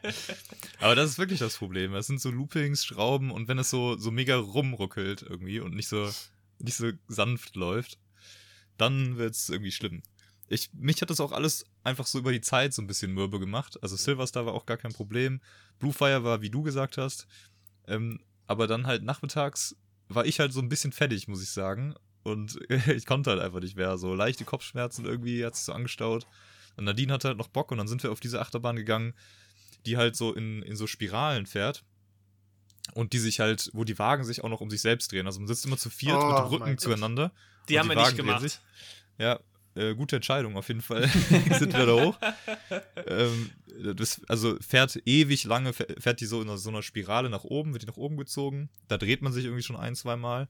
Aber 0.80 0.94
das 0.94 1.10
ist 1.10 1.18
wirklich 1.18 1.40
das 1.40 1.56
Problem. 1.56 1.94
Es 1.94 2.06
sind 2.06 2.20
so 2.20 2.30
Loopings, 2.30 2.84
Schrauben 2.84 3.30
und 3.30 3.48
wenn 3.48 3.58
es 3.58 3.70
so, 3.70 3.96
so 3.96 4.10
mega 4.10 4.36
rumruckelt 4.36 5.22
irgendwie 5.22 5.60
und 5.60 5.74
nicht 5.74 5.88
so, 5.88 6.10
nicht 6.58 6.76
so 6.76 6.90
sanft 7.08 7.56
läuft, 7.56 7.98
dann 8.76 9.18
wird 9.18 9.34
es 9.34 9.48
irgendwie 9.48 9.72
schlimm. 9.72 10.02
Ich, 10.48 10.70
mich 10.72 11.00
hat 11.00 11.10
das 11.10 11.20
auch 11.20 11.32
alles 11.32 11.64
einfach 11.84 12.06
so 12.06 12.18
über 12.18 12.32
die 12.32 12.40
Zeit 12.40 12.74
so 12.74 12.82
ein 12.82 12.86
bisschen 12.86 13.12
mürbe 13.12 13.38
gemacht. 13.38 13.78
Also 13.82 13.96
Silverstar 13.96 14.46
war 14.46 14.54
auch 14.54 14.66
gar 14.66 14.78
kein 14.78 14.92
Problem. 14.92 15.40
Bluefire 15.78 16.24
war, 16.24 16.42
wie 16.42 16.50
du 16.50 16.62
gesagt 16.62 16.98
hast. 16.98 17.26
Ähm, 17.86 18.20
aber 18.46 18.66
dann 18.66 18.86
halt 18.86 19.04
nachmittags 19.04 19.76
war 20.08 20.26
ich 20.26 20.40
halt 20.40 20.52
so 20.52 20.60
ein 20.60 20.68
bisschen 20.68 20.92
fertig, 20.92 21.28
muss 21.28 21.42
ich 21.42 21.50
sagen. 21.50 21.94
Und 22.22 22.58
ich 22.88 23.06
konnte 23.06 23.30
halt 23.30 23.40
einfach 23.40 23.60
nicht 23.60 23.76
mehr. 23.76 23.96
So 23.98 24.14
leichte 24.14 24.44
Kopfschmerzen 24.44 25.04
irgendwie 25.04 25.44
hat 25.44 25.56
sich 25.56 25.64
so 25.64 25.72
angestaut. 25.72 26.26
Und 26.76 26.84
Nadine 26.84 27.12
hatte 27.12 27.28
halt 27.28 27.38
noch 27.38 27.48
Bock 27.48 27.72
und 27.72 27.78
dann 27.78 27.88
sind 27.88 28.02
wir 28.02 28.12
auf 28.12 28.20
diese 28.20 28.40
Achterbahn 28.40 28.76
gegangen, 28.76 29.14
die 29.86 29.96
halt 29.96 30.16
so 30.16 30.32
in, 30.34 30.62
in 30.62 30.76
so 30.76 30.86
Spiralen 30.86 31.46
fährt. 31.46 31.84
Und 32.94 33.12
die 33.12 33.18
sich 33.18 33.38
halt, 33.40 33.70
wo 33.72 33.84
die 33.84 33.98
Wagen 33.98 34.24
sich 34.24 34.42
auch 34.42 34.48
noch 34.48 34.60
um 34.60 34.70
sich 34.70 34.80
selbst 34.80 35.12
drehen. 35.12 35.26
Also 35.26 35.38
man 35.40 35.46
sitzt 35.46 35.64
immer 35.64 35.76
zu 35.78 35.90
viert 35.90 36.16
Oh 36.16 36.26
mit 36.26 36.36
dem 36.38 36.42
mein 36.42 36.46
Rücken 36.62 36.78
zueinander. 36.78 37.32
die 37.68 37.78
haben 37.78 37.88
wir 37.88 37.94
nicht 37.94 38.04
Wagen 38.04 38.16
drehen 38.16 38.26
gemacht. 38.26 38.60
Ja, 39.18 39.38
äh, 39.76 39.94
gute 39.94 40.16
Entscheidung 40.16 40.56
auf 40.56 40.66
jeden 40.68 40.80
Fall. 40.80 41.06
Sind 41.58 41.72
wir 41.72 41.86
da 41.86 41.92
hoch. 42.04 42.18
ähm, 43.06 43.50
das, 43.94 44.20
also 44.28 44.56
fährt 44.60 45.00
ewig 45.06 45.44
lange, 45.44 45.70
fäh- 45.70 46.00
fährt 46.00 46.20
die 46.20 46.26
so 46.26 46.42
in 46.42 46.56
so 46.56 46.68
einer 46.70 46.82
Spirale 46.82 47.30
nach 47.30 47.44
oben, 47.44 47.72
wird 47.72 47.82
die 47.84 47.86
nach 47.86 47.96
oben 47.96 48.16
gezogen. 48.16 48.70
Da 48.88 48.98
dreht 48.98 49.22
man 49.22 49.32
sich 49.32 49.44
irgendwie 49.44 49.62
schon 49.62 49.76
ein, 49.76 49.94
zwei 49.94 50.16
Mal. 50.16 50.48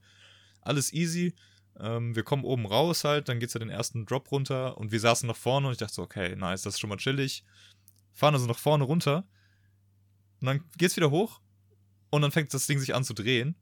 Alles 0.63 0.93
easy. 0.93 1.35
Ähm, 1.83 2.15
wir 2.15 2.23
kommen 2.23 2.45
oben 2.45 2.67
raus 2.67 3.05
halt, 3.05 3.29
dann 3.29 3.41
geht's 3.41 3.55
ja 3.55 3.61
den 3.61 3.71
ersten 3.71 4.07
Drop 4.07 4.31
runter 4.31 4.77
und 4.79 4.93
wir 4.93 5.01
saßen 5.01 5.27
nach 5.27 5.37
vorne 5.37 5.67
und 5.69 5.73
ich 5.73 5.79
dachte 5.79 5.95
so, 5.95 6.03
okay, 6.03 6.37
nice, 6.37 6.63
das 6.63 6.75
ist 6.75 6.81
schon 6.81 6.91
mal 6.91 6.97
chillig. 6.97 7.45
Fahren 8.13 8.35
also 8.35 8.47
nach 8.47 8.59
vorne 8.59 8.85
runter 8.85 9.25
und 10.41 10.47
dann 10.47 10.65
geht's 10.77 10.97
wieder 10.97 11.11
hoch 11.11 11.41
und 12.11 12.23
dann 12.23 12.33
fängt 12.33 12.53
das 12.55 12.67
Ding 12.67 12.79
sich 12.79 12.95
an 12.95 13.05
zu 13.05 13.15
drehen. 13.15 13.55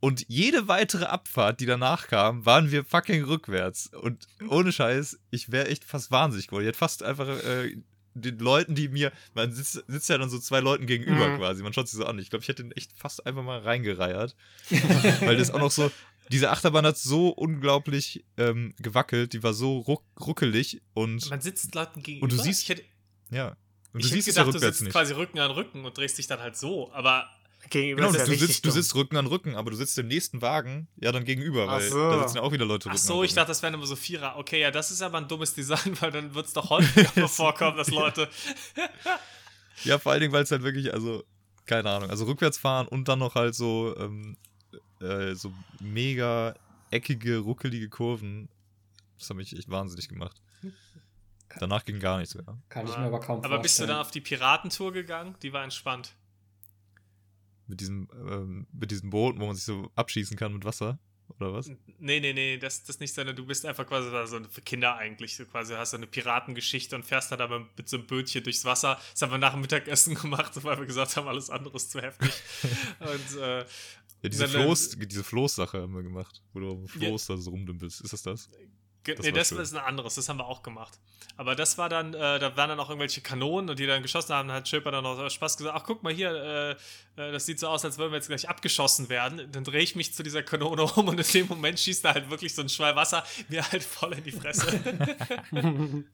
Und 0.00 0.24
jede 0.26 0.66
weitere 0.66 1.04
Abfahrt, 1.04 1.60
die 1.60 1.66
danach 1.66 2.08
kam, 2.08 2.44
waren 2.44 2.72
wir 2.72 2.84
fucking 2.84 3.22
rückwärts. 3.22 3.86
Und 3.86 4.26
ohne 4.48 4.72
Scheiß, 4.72 5.20
ich 5.30 5.52
wäre 5.52 5.68
echt 5.68 5.84
fast 5.84 6.10
wahnsinnig 6.10 6.48
geworden. 6.48 6.64
Ich 6.64 6.68
hätte 6.70 6.78
fast 6.78 7.04
einfach 7.04 7.28
äh, 7.28 7.76
den 8.14 8.38
Leuten, 8.40 8.74
die 8.74 8.88
mir, 8.88 9.12
man 9.34 9.52
sitzt, 9.52 9.84
sitzt 9.86 10.08
ja 10.08 10.18
dann 10.18 10.28
so 10.28 10.40
zwei 10.40 10.58
Leuten 10.58 10.86
gegenüber 10.86 11.28
Mhm. 11.28 11.38
quasi, 11.38 11.62
man 11.62 11.72
schaut 11.72 11.86
sich 11.88 11.96
so 11.98 12.04
an. 12.04 12.18
Ich 12.18 12.30
glaube, 12.30 12.42
ich 12.42 12.48
hätte 12.48 12.64
den 12.64 12.72
echt 12.72 12.92
fast 12.94 13.24
einfach 13.26 13.44
mal 13.44 13.60
reingereiert. 13.60 14.34
weil 15.20 15.36
das 15.36 15.52
auch 15.52 15.60
noch 15.60 15.70
so, 15.70 15.90
diese 16.32 16.50
Achterbahn 16.50 16.84
hat 16.86 16.98
so 16.98 17.28
unglaublich 17.28 18.24
ähm, 18.36 18.74
gewackelt, 18.78 19.32
die 19.34 19.42
war 19.42 19.54
so 19.54 19.78
ruck 19.78 20.02
ruckelig 20.20 20.82
und 20.94 21.28
Man 21.30 21.40
sitzt 21.40 21.74
Leuten 21.74 22.02
gegenüber. 22.02 22.24
Und 22.24 22.32
du 22.32 22.42
siehst- 22.42 22.62
ich 22.62 22.68
hätte, 22.70 22.82
ja. 23.30 23.56
Und 23.92 24.02
du 24.02 24.08
siehst 24.08 24.26
ja 24.28 24.32
gedacht, 24.32 24.46
du 24.48 24.52
rückwärts 24.54 24.78
sitzt 24.78 24.82
nicht. 24.84 24.92
quasi 24.92 25.12
Rücken 25.12 25.38
an 25.38 25.50
Rücken 25.50 25.84
und 25.84 25.96
drehst 25.96 26.16
dich 26.18 26.26
dann 26.26 26.40
halt 26.40 26.56
so. 26.56 26.92
Aber 26.92 27.28
Gegenüber 27.70 28.02
Genau, 28.02 28.10
ist 28.10 28.18
ja 28.18 28.24
du, 28.24 28.30
richtig 28.32 28.48
sitzt, 28.48 28.64
du 28.64 28.68
dumm. 28.70 28.74
sitzt 28.82 28.94
Rücken 28.96 29.16
an 29.16 29.26
Rücken, 29.28 29.54
aber 29.54 29.70
du 29.70 29.76
sitzt 29.76 29.96
im 29.96 30.08
nächsten 30.08 30.42
Wagen 30.42 30.88
ja 30.96 31.12
dann 31.12 31.24
gegenüber, 31.24 31.66
Ach 31.68 31.74
weil 31.74 31.88
so. 31.90 32.10
da 32.10 32.22
sitzen 32.22 32.36
ja 32.38 32.42
auch 32.42 32.50
wieder 32.50 32.64
Leute 32.64 32.88
ach 32.88 32.94
Rücken 32.94 33.06
so, 33.06 33.20
an 33.20 33.24
ich 33.24 33.34
dachte, 33.34 33.48
das 33.48 33.62
wären 33.62 33.74
immer 33.74 33.86
so 33.86 33.94
Vierer. 33.94 34.36
Okay, 34.36 34.60
ja, 34.60 34.72
das 34.72 34.90
ist 34.90 35.00
aber 35.00 35.18
ein 35.18 35.28
dummes 35.28 35.54
Design, 35.54 35.96
weil 36.00 36.10
dann 36.10 36.34
wird 36.34 36.46
es 36.46 36.52
doch 36.54 36.70
häufiger 36.70 37.28
vorkommen, 37.28 37.76
dass 37.76 37.88
Leute. 37.92 38.28
Ja, 39.84 39.98
vor 39.98 40.12
allen 40.12 40.20
Dingen, 40.22 40.32
weil 40.32 40.42
es 40.42 40.50
halt 40.50 40.62
wirklich, 40.62 40.92
also, 40.92 41.24
keine 41.66 41.88
Ahnung, 41.90 42.10
also 42.10 42.24
rückwärts 42.24 42.58
fahren 42.58 42.88
und 42.88 43.06
dann 43.08 43.18
noch 43.20 43.34
halt 43.36 43.54
so, 43.54 43.94
ähm, 43.98 44.36
äh, 45.02 45.34
so 45.34 45.52
mega 45.80 46.54
eckige, 46.90 47.38
ruckelige 47.38 47.88
Kurven. 47.88 48.48
Das 49.18 49.30
hat 49.30 49.36
mich 49.36 49.56
echt 49.56 49.70
wahnsinnig 49.70 50.08
gemacht. 50.08 50.40
Danach 51.58 51.84
ging 51.84 52.00
gar 52.00 52.18
nichts 52.18 52.34
mehr. 52.34 52.58
Kann 52.68 52.86
ich 52.86 52.96
mir 52.96 53.04
aber 53.04 53.20
kaum 53.20 53.44
Aber 53.44 53.58
bist 53.58 53.78
du 53.78 53.82
vorstellen. 53.82 53.88
dann 53.88 53.98
auf 53.98 54.10
die 54.10 54.20
Piratentour 54.20 54.92
gegangen? 54.92 55.34
Die 55.42 55.52
war 55.52 55.62
entspannt. 55.64 56.14
Mit 57.66 57.80
diesem, 57.80 58.08
ähm, 58.14 58.66
mit 58.72 58.90
diesem 58.90 59.10
Boot, 59.10 59.38
wo 59.38 59.46
man 59.46 59.54
sich 59.54 59.64
so 59.64 59.90
abschießen 59.94 60.36
kann 60.36 60.52
mit 60.52 60.64
Wasser. 60.64 60.98
Oder 61.38 61.52
was? 61.54 61.68
Nee, 61.98 62.20
nee, 62.20 62.32
nee, 62.32 62.58
das, 62.58 62.84
das 62.84 63.00
nicht, 63.00 63.14
sondern 63.14 63.34
du 63.36 63.46
bist 63.46 63.64
einfach 63.64 63.86
quasi 63.86 64.10
da 64.10 64.26
so 64.26 64.40
für 64.50 64.60
Kinder 64.60 64.96
eigentlich. 64.96 65.36
So 65.36 65.44
quasi 65.46 65.74
hast 65.74 65.92
du 65.92 65.98
eine 65.98 66.06
Piratengeschichte 66.06 66.94
und 66.94 67.04
fährst 67.04 67.32
dann 67.32 67.40
aber 67.40 67.66
mit 67.76 67.88
so 67.88 67.96
einem 67.96 68.06
Bötchen 68.06 68.42
durchs 68.42 68.64
Wasser. 68.64 69.00
Das 69.12 69.22
haben 69.22 69.30
wir 69.30 69.38
nach 69.38 69.52
dem 69.52 69.62
Mittagessen 69.62 70.14
gemacht, 70.20 70.52
weil 70.62 70.78
wir 70.78 70.86
gesagt 70.86 71.16
haben, 71.16 71.28
alles 71.28 71.48
andere 71.48 71.76
ist 71.76 71.90
zu 71.90 72.00
heftig. 72.00 72.32
und 73.00 73.40
äh, 73.40 73.64
Ja, 74.22 74.28
diese 74.28 74.46
Floß, 74.48 74.90
diese 74.98 75.24
Floßsache 75.24 75.80
haben 75.82 75.94
wir 75.94 76.02
gemacht. 76.02 76.42
Wo 76.52 76.60
du 76.60 76.70
auf 76.70 76.78
dem 76.78 76.88
Floß 76.88 77.26
da 77.26 77.36
so 77.36 77.50
rumdümpelst. 77.50 78.00
Ist 78.02 78.12
das 78.12 78.22
das? 78.22 78.48
Ge- 79.04 79.16
Das 79.16 79.26
nee, 79.26 79.32
das 79.32 79.48
schön. 79.48 79.58
ist 79.58 79.74
ein 79.74 79.82
anderes, 79.84 80.14
das 80.14 80.28
haben 80.28 80.36
wir 80.36 80.46
auch 80.46 80.62
gemacht. 80.62 80.96
Aber 81.36 81.56
das 81.56 81.76
war 81.76 81.88
dann, 81.88 82.14
äh, 82.14 82.38
da 82.38 82.56
waren 82.56 82.68
dann 82.68 82.78
auch 82.78 82.88
irgendwelche 82.88 83.20
Kanonen 83.20 83.68
und 83.70 83.80
die 83.80 83.86
dann 83.88 84.00
geschossen 84.00 84.32
haben, 84.32 84.52
hat 84.52 84.68
Schöper 84.68 84.92
dann 84.92 85.02
noch 85.02 85.28
Spaß 85.28 85.56
gesagt, 85.56 85.74
ach 85.76 85.82
guck 85.84 86.04
mal 86.04 86.12
hier, 86.12 86.30
äh, 86.30 86.70
äh, 87.20 87.32
das 87.32 87.44
sieht 87.46 87.58
so 87.58 87.66
aus, 87.66 87.84
als 87.84 87.98
würden 87.98 88.12
wir 88.12 88.18
jetzt 88.18 88.28
gleich 88.28 88.48
abgeschossen 88.48 89.08
werden. 89.08 89.50
Dann 89.50 89.64
drehe 89.64 89.82
ich 89.82 89.96
mich 89.96 90.14
zu 90.14 90.22
dieser 90.22 90.44
Kanone 90.44 90.84
um 90.94 91.08
und 91.08 91.18
in 91.18 91.26
dem 91.32 91.48
Moment 91.48 91.80
schießt 91.80 92.04
da 92.04 92.14
halt 92.14 92.30
wirklich 92.30 92.54
so 92.54 92.62
ein 92.62 92.68
Schwall 92.68 92.94
Wasser 92.94 93.24
mir 93.48 93.68
halt 93.72 93.82
voll 93.82 94.12
in 94.12 94.22
die 94.22 94.30
Fresse. 94.30 94.68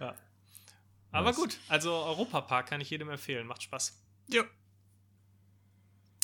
ja. 0.00 0.14
Aber 1.12 1.26
Nice. 1.28 1.36
gut, 1.36 1.58
also 1.68 1.92
Europapark 1.92 2.68
kann 2.68 2.80
ich 2.80 2.88
jedem 2.88 3.10
empfehlen, 3.10 3.46
macht 3.46 3.62
Spaß. 3.62 3.98
Ja. 4.28 4.44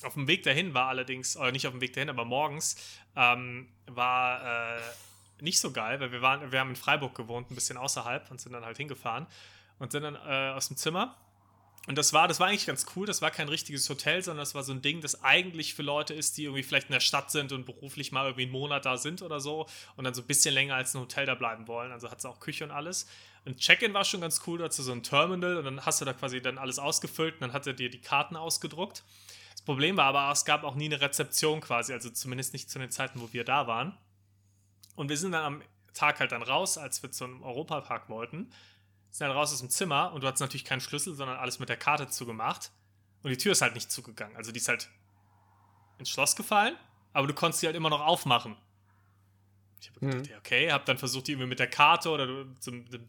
Auf 0.04 0.14
dem 0.14 0.26
Weg 0.26 0.42
dahin 0.42 0.74
war 0.74 0.88
allerdings, 0.88 1.36
oder 1.36 1.52
nicht 1.52 1.66
auf 1.66 1.72
dem 1.72 1.80
Weg 1.80 1.92
dahin, 1.92 2.10
aber 2.10 2.24
morgens 2.24 2.76
ähm, 3.16 3.68
war 3.86 4.76
äh, 4.76 4.80
nicht 5.40 5.58
so 5.58 5.72
geil, 5.72 6.00
weil 6.00 6.12
wir 6.12 6.22
waren, 6.22 6.52
wir 6.52 6.60
haben 6.60 6.70
in 6.70 6.76
Freiburg 6.76 7.14
gewohnt, 7.14 7.50
ein 7.50 7.54
bisschen 7.54 7.76
außerhalb 7.76 8.30
und 8.30 8.40
sind 8.40 8.52
dann 8.52 8.64
halt 8.64 8.76
hingefahren 8.76 9.26
und 9.78 9.92
sind 9.92 10.02
dann 10.02 10.14
äh, 10.14 10.52
aus 10.54 10.68
dem 10.68 10.76
Zimmer. 10.76 11.16
Und 11.88 11.98
das 11.98 12.12
war, 12.12 12.28
das 12.28 12.38
war 12.38 12.46
eigentlich 12.46 12.66
ganz 12.66 12.86
cool. 12.94 13.06
Das 13.06 13.22
war 13.22 13.32
kein 13.32 13.48
richtiges 13.48 13.88
Hotel, 13.90 14.22
sondern 14.22 14.42
das 14.42 14.54
war 14.54 14.62
so 14.62 14.72
ein 14.72 14.82
Ding, 14.82 15.00
das 15.00 15.24
eigentlich 15.24 15.74
für 15.74 15.82
Leute 15.82 16.14
ist, 16.14 16.36
die 16.36 16.44
irgendwie 16.44 16.62
vielleicht 16.62 16.88
in 16.88 16.92
der 16.92 17.00
Stadt 17.00 17.32
sind 17.32 17.50
und 17.50 17.66
beruflich 17.66 18.12
mal 18.12 18.26
irgendwie 18.26 18.44
einen 18.44 18.52
Monat 18.52 18.86
da 18.86 18.96
sind 18.96 19.20
oder 19.20 19.40
so 19.40 19.66
und 19.96 20.04
dann 20.04 20.14
so 20.14 20.22
ein 20.22 20.26
bisschen 20.28 20.54
länger 20.54 20.76
als 20.76 20.94
ein 20.94 21.00
Hotel 21.00 21.26
da 21.26 21.34
bleiben 21.34 21.66
wollen. 21.66 21.90
Also 21.90 22.08
hat 22.08 22.18
es 22.20 22.24
auch 22.24 22.38
Küche 22.38 22.62
und 22.62 22.70
alles. 22.70 23.08
Und 23.44 23.58
Check-in 23.58 23.92
war 23.94 24.04
schon 24.04 24.20
ganz 24.20 24.42
cool, 24.46 24.60
dazu 24.60 24.84
so 24.84 24.92
ein 24.92 25.02
Terminal 25.02 25.56
und 25.56 25.64
dann 25.64 25.84
hast 25.84 26.00
du 26.00 26.04
da 26.04 26.12
quasi 26.12 26.40
dann 26.40 26.58
alles 26.58 26.78
ausgefüllt 26.78 27.34
und 27.34 27.40
dann 27.40 27.52
hat 27.52 27.66
er 27.66 27.72
dir 27.72 27.90
die 27.90 28.00
Karten 28.00 28.36
ausgedruckt. 28.36 29.02
Das 29.62 29.66
Problem 29.66 29.96
war 29.96 30.06
aber, 30.06 30.32
es 30.32 30.44
gab 30.44 30.64
auch 30.64 30.74
nie 30.74 30.86
eine 30.86 31.00
Rezeption 31.00 31.60
quasi, 31.60 31.92
also 31.92 32.10
zumindest 32.10 32.52
nicht 32.52 32.68
zu 32.68 32.80
den 32.80 32.90
Zeiten, 32.90 33.20
wo 33.20 33.32
wir 33.32 33.44
da 33.44 33.68
waren. 33.68 33.96
Und 34.96 35.08
wir 35.08 35.16
sind 35.16 35.30
dann 35.30 35.44
am 35.44 35.62
Tag 35.94 36.18
halt 36.18 36.32
dann 36.32 36.42
raus, 36.42 36.78
als 36.78 37.00
wir 37.04 37.12
zum 37.12 37.44
Europapark 37.44 38.08
wollten, 38.08 38.50
sind 39.12 39.28
dann 39.28 39.36
raus 39.36 39.52
aus 39.52 39.60
dem 39.60 39.70
Zimmer 39.70 40.12
und 40.12 40.22
du 40.22 40.26
hattest 40.26 40.40
natürlich 40.40 40.64
keinen 40.64 40.80
Schlüssel, 40.80 41.14
sondern 41.14 41.36
alles 41.36 41.60
mit 41.60 41.68
der 41.68 41.76
Karte 41.76 42.08
zugemacht. 42.08 42.72
Und 43.22 43.30
die 43.30 43.36
Tür 43.36 43.52
ist 43.52 43.62
halt 43.62 43.74
nicht 43.74 43.92
zugegangen. 43.92 44.36
Also 44.36 44.50
die 44.50 44.58
ist 44.58 44.66
halt 44.66 44.90
ins 45.98 46.10
Schloss 46.10 46.34
gefallen, 46.34 46.76
aber 47.12 47.28
du 47.28 47.34
konntest 47.34 47.60
sie 47.60 47.66
halt 47.68 47.76
immer 47.76 47.90
noch 47.90 48.00
aufmachen. 48.00 48.56
Ich 49.80 49.90
habe 49.90 50.00
gedacht, 50.00 50.24
Mhm. 50.26 50.30
ja, 50.32 50.38
okay, 50.38 50.72
habe 50.72 50.84
dann 50.86 50.98
versucht, 50.98 51.28
die 51.28 51.32
irgendwie 51.32 51.48
mit 51.48 51.60
der 51.60 51.70
Karte 51.70 52.10
oder 52.10 52.24
einem 52.24 52.56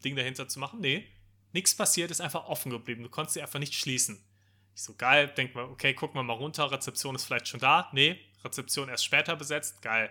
Ding 0.04 0.14
dahinter 0.14 0.46
zu 0.46 0.60
machen. 0.60 0.80
Nee, 0.80 1.08
nichts 1.52 1.74
passiert, 1.74 2.12
ist 2.12 2.20
einfach 2.20 2.44
offen 2.46 2.70
geblieben. 2.70 3.02
Du 3.02 3.08
konntest 3.08 3.34
sie 3.34 3.42
einfach 3.42 3.58
nicht 3.58 3.74
schließen. 3.74 4.22
Ich 4.74 4.82
so, 4.82 4.94
geil, 4.94 5.28
denk 5.28 5.54
mal, 5.54 5.64
okay, 5.64 5.94
gucken 5.94 6.16
wir 6.16 6.22
mal 6.22 6.32
runter, 6.32 6.70
Rezeption 6.70 7.14
ist 7.14 7.24
vielleicht 7.24 7.48
schon 7.48 7.60
da. 7.60 7.88
Nee, 7.92 8.18
Rezeption 8.44 8.88
erst 8.88 9.04
später 9.04 9.36
besetzt, 9.36 9.82
geil. 9.82 10.10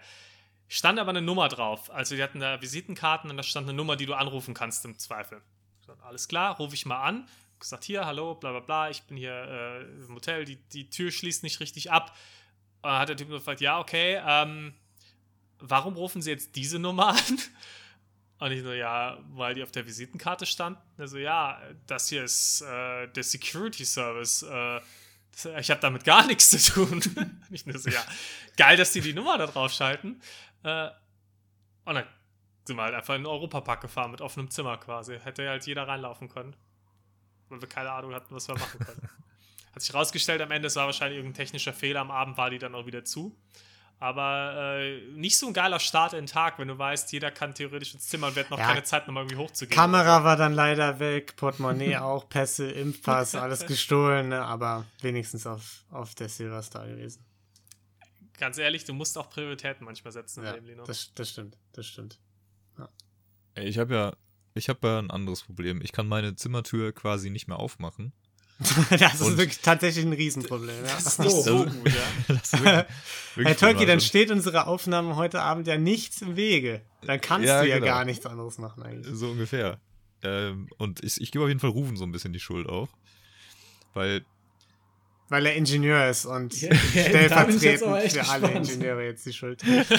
Stand 0.67 0.99
aber 0.99 1.09
eine 1.09 1.21
Nummer 1.21 1.49
drauf. 1.49 1.91
Also 1.91 2.15
die 2.15 2.23
hatten 2.23 2.39
da 2.39 2.61
Visitenkarten 2.61 3.29
und 3.29 3.37
da 3.37 3.43
stand 3.43 3.67
eine 3.67 3.75
Nummer, 3.75 3.95
die 3.95 4.05
du 4.05 4.13
anrufen 4.13 4.53
kannst 4.53 4.85
im 4.85 4.97
Zweifel. 4.97 5.41
So, 5.85 5.93
alles 6.03 6.27
klar, 6.27 6.57
rufe 6.57 6.75
ich 6.75 6.85
mal 6.85 7.01
an. 7.01 7.27
Gesagt, 7.59 7.83
hier, 7.83 8.05
hallo, 8.05 8.35
bla 8.35 8.51
bla 8.51 8.59
bla, 8.61 8.89
ich 8.89 9.03
bin 9.03 9.17
hier 9.17 9.33
äh, 9.33 9.81
im 9.83 10.15
Hotel, 10.15 10.45
die, 10.45 10.55
die 10.55 10.89
Tür 10.89 11.11
schließt 11.11 11.43
nicht 11.43 11.59
richtig 11.59 11.91
ab. 11.91 12.15
Und 12.81 12.89
dann 12.89 12.99
hat 12.99 13.09
der 13.09 13.17
Typ 13.17 13.29
nur 13.29 13.39
gefragt, 13.39 13.61
ja, 13.61 13.79
okay, 13.79 14.21
ähm, 14.25 14.73
warum 15.59 15.95
rufen 15.95 16.21
Sie 16.21 16.31
jetzt 16.31 16.55
diese 16.55 16.79
Nummer 16.79 17.09
an? 17.09 17.39
Und 18.43 18.51
ich 18.51 18.61
so, 18.61 18.73
ja, 18.73 19.19
weil 19.29 19.53
die 19.53 19.63
auf 19.63 19.71
der 19.71 19.85
Visitenkarte 19.87 20.45
stand. 20.45 20.77
Also, 20.97 21.17
ja, 21.17 21.61
das 21.87 22.09
hier 22.09 22.25
ist 22.25 22.59
äh, 22.59 23.07
der 23.07 23.23
Security 23.23 23.85
Service. 23.85 24.43
Äh, 24.43 24.81
das, 25.31 25.45
ich 25.61 25.71
habe 25.71 25.79
damit 25.79 26.03
gar 26.03 26.27
nichts 26.27 26.49
zu 26.49 26.73
tun. 26.73 27.01
ich 27.51 27.65
nur 27.65 27.79
so, 27.79 27.89
ja, 27.89 28.03
geil, 28.57 28.75
dass 28.75 28.91
die 28.91 28.99
die 28.99 29.13
Nummer 29.13 29.37
da 29.37 29.47
drauf 29.47 29.71
schalten. 29.71 30.21
Äh, 30.63 30.89
und 31.85 31.95
dann 31.95 32.03
sind 32.65 32.75
wir 32.75 32.83
halt 32.83 32.95
einfach 32.95 33.15
in 33.15 33.21
den 33.21 33.27
Europapark 33.27 33.79
gefahren 33.79 34.11
mit 34.11 34.19
offenem 34.19 34.51
Zimmer 34.51 34.75
quasi. 34.75 35.17
Hätte 35.17 35.47
halt 35.47 35.65
jeder 35.65 35.87
reinlaufen 35.87 36.27
können. 36.27 36.53
Weil 37.47 37.61
wir 37.61 37.69
keine 37.69 37.93
Ahnung 37.93 38.13
hatten, 38.13 38.35
was 38.35 38.49
wir 38.49 38.55
machen 38.55 38.77
können. 38.77 39.09
Hat 39.73 39.81
sich 39.81 39.93
rausgestellt, 39.93 40.41
am 40.41 40.51
Ende, 40.51 40.67
es 40.67 40.75
war 40.75 40.87
wahrscheinlich 40.87 41.15
irgendein 41.15 41.45
technischer 41.45 41.71
Fehler. 41.71 42.01
Am 42.01 42.11
Abend 42.11 42.35
war 42.35 42.49
die 42.49 42.59
dann 42.59 42.75
auch 42.75 42.87
wieder 42.87 43.05
zu. 43.05 43.39
Aber 44.03 44.79
äh, 44.81 44.99
nicht 45.13 45.37
so 45.37 45.47
ein 45.47 45.53
geiler 45.53 45.79
Start 45.79 46.11
in 46.11 46.19
den 46.19 46.27
Tag, 46.27 46.59
wenn 46.59 46.67
du 46.67 46.77
weißt, 46.77 47.13
jeder 47.13 47.31
kann 47.31 47.55
theoretisch 47.55 47.93
ins 47.93 48.05
Zimmer 48.09 48.27
und 48.27 48.35
wird 48.35 48.49
noch 48.49 48.59
Ja. 48.59 48.67
keine 48.67 48.83
Zeit, 48.83 49.07
nochmal 49.07 49.23
irgendwie 49.23 49.37
hochzugehen. 49.37 49.73
Kamera 49.73 50.25
war 50.25 50.35
dann 50.35 50.53
leider 50.53 50.99
weg, 50.99 51.37
Portemonnaie 51.37 51.95
auch, 52.01 52.27
Pässe, 52.27 52.69
Impfpass, 52.69 53.33
alles 53.33 53.65
gestohlen, 53.65 54.27
ne? 54.27 54.41
aber 54.43 54.85
wenigstens 54.99 55.47
auf, 55.47 55.85
auf 55.89 56.15
der 56.15 56.27
Silverstar 56.27 56.85
gewesen. 56.85 57.23
Ganz 58.37 58.57
ehrlich, 58.57 58.83
du 58.83 58.93
musst 58.93 59.17
auch 59.17 59.29
Prioritäten 59.29 59.85
manchmal 59.85 60.11
setzen 60.11 60.41
im 60.41 60.45
Ja, 60.47 60.51
Leben, 60.55 60.67
Lino. 60.67 60.83
das, 60.83 61.13
das 61.15 61.29
stimmt, 61.29 61.57
das 61.71 61.85
stimmt. 61.87 62.19
Ey, 63.55 63.67
ich 63.69 63.77
habe 63.77 63.93
ja, 63.95 64.13
ich 64.53 64.67
habe 64.67 64.85
ja 64.85 64.99
ein 64.99 65.11
anderes 65.11 65.43
Problem. 65.43 65.79
Ich 65.81 65.93
kann 65.93 66.07
meine 66.07 66.35
Zimmertür 66.35 66.91
quasi 66.91 67.29
nicht 67.29 67.47
mehr 67.47 67.57
aufmachen. 67.59 68.11
das 68.99 69.21
ist 69.21 69.37
wirklich 69.37 69.59
tatsächlich 69.59 70.05
ein 70.05 70.13
Riesenproblem. 70.13 70.75
Ja. 70.85 70.93
Das 70.93 71.05
ist 71.07 71.19
nicht 71.19 71.31
so 71.43 71.65
gut, 71.65 71.89
ja. 71.89 71.93
Wirklich, 72.27 72.51
wirklich 72.53 73.47
Herr 73.47 73.57
Tolki, 73.57 73.57
dann 73.57 73.97
problematisch. 73.97 74.07
steht 74.07 74.31
unserer 74.31 74.67
Aufnahme 74.67 75.15
heute 75.15 75.41
Abend 75.41 75.65
ja 75.67 75.77
nichts 75.77 76.21
im 76.21 76.35
Wege. 76.35 76.81
Dann 77.01 77.19
kannst 77.19 77.47
Ja, 77.47 77.61
du 77.63 77.67
ja 77.69 77.75
genau. 77.75 77.87
gar 77.87 78.05
nichts 78.05 78.25
anderes 78.27 78.59
machen 78.59 78.83
eigentlich. 78.83 79.15
So 79.15 79.29
ungefähr. 79.31 79.79
Ähm, 80.21 80.69
und 80.77 81.03
ich, 81.03 81.19
ich 81.19 81.31
gebe 81.31 81.43
auf 81.43 81.47
jeden 81.49 81.59
Fall 81.59 81.71
Rufen 81.71 81.97
so 81.97 82.03
ein 82.05 82.11
bisschen 82.11 82.31
die 82.31 82.39
Schuld 82.39 82.69
auch. 82.69 82.89
Weil, 83.95 84.23
Weil 85.29 85.47
er 85.47 85.55
Ingenieur 85.55 86.07
ist 86.09 86.25
und 86.25 86.61
Ja, 86.61 86.75
stellvertretend 86.75 88.11
für 88.11 88.29
alle. 88.29 88.51
Ingenieure 88.51 89.03
jetzt 89.03 89.25
die 89.25 89.33
Schuld 89.33 89.61
trägt. 89.61 89.89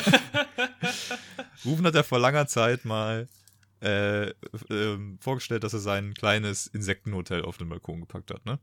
Rufen 1.64 1.84
hat 1.86 1.94
ja 1.94 2.02
vor 2.04 2.18
langer 2.20 2.46
Zeit 2.46 2.84
mal 2.84 3.28
äh, 3.84 4.32
ähm, 4.70 5.18
vorgestellt, 5.20 5.64
dass 5.64 5.74
er 5.74 5.80
sein 5.80 6.14
kleines 6.14 6.66
Insektenhotel 6.66 7.42
auf 7.42 7.58
den 7.58 7.68
Balkon 7.68 8.00
gepackt 8.00 8.30
hat, 8.30 8.44
ne? 8.46 8.58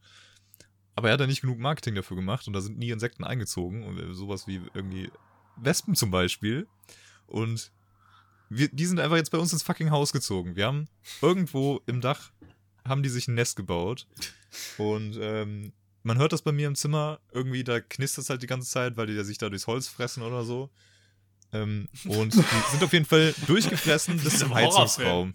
Aber 0.95 1.07
er 1.07 1.13
hat 1.13 1.21
ja 1.21 1.27
nicht 1.27 1.41
genug 1.41 1.59
Marketing 1.59 1.95
dafür 1.95 2.17
gemacht 2.17 2.47
und 2.47 2.53
da 2.53 2.61
sind 2.61 2.77
nie 2.77 2.89
Insekten 2.89 3.23
eingezogen. 3.23 3.83
Und 3.83 3.97
äh, 3.97 4.13
sowas 4.13 4.45
wie 4.47 4.61
irgendwie 4.73 5.09
Wespen 5.55 5.95
zum 5.95 6.11
Beispiel. 6.11 6.67
Und 7.27 7.71
wir, 8.49 8.67
die 8.67 8.85
sind 8.85 8.99
einfach 8.99 9.15
jetzt 9.15 9.31
bei 9.31 9.37
uns 9.37 9.53
ins 9.53 9.63
fucking 9.63 9.91
Haus 9.91 10.11
gezogen. 10.11 10.57
Wir 10.57 10.65
haben 10.65 10.89
irgendwo 11.21 11.81
im 11.85 12.01
Dach 12.01 12.31
haben 12.85 13.03
die 13.03 13.09
sich 13.09 13.27
ein 13.27 13.35
Nest 13.35 13.55
gebaut. 13.55 14.07
Und 14.77 15.17
ähm, 15.21 15.71
man 16.03 16.17
hört 16.17 16.33
das 16.33 16.41
bei 16.41 16.51
mir 16.51 16.67
im 16.67 16.75
Zimmer. 16.75 17.19
Irgendwie, 17.31 17.63
da 17.63 17.79
knistert 17.79 18.23
es 18.23 18.29
halt 18.29 18.41
die 18.41 18.47
ganze 18.47 18.69
Zeit, 18.69 18.97
weil 18.97 19.07
die 19.07 19.23
sich 19.23 19.37
da 19.37 19.49
durchs 19.49 19.67
Holz 19.67 19.87
fressen 19.87 20.23
oder 20.23 20.43
so. 20.43 20.69
Ähm, 21.53 21.87
und 22.05 22.33
die 22.33 22.71
sind 22.71 22.83
auf 22.83 22.93
jeden 22.93 23.05
Fall 23.05 23.33
durchgefressen 23.47 24.17
bis 24.23 24.39
zum 24.39 24.53
Heizungsraum. 24.53 25.33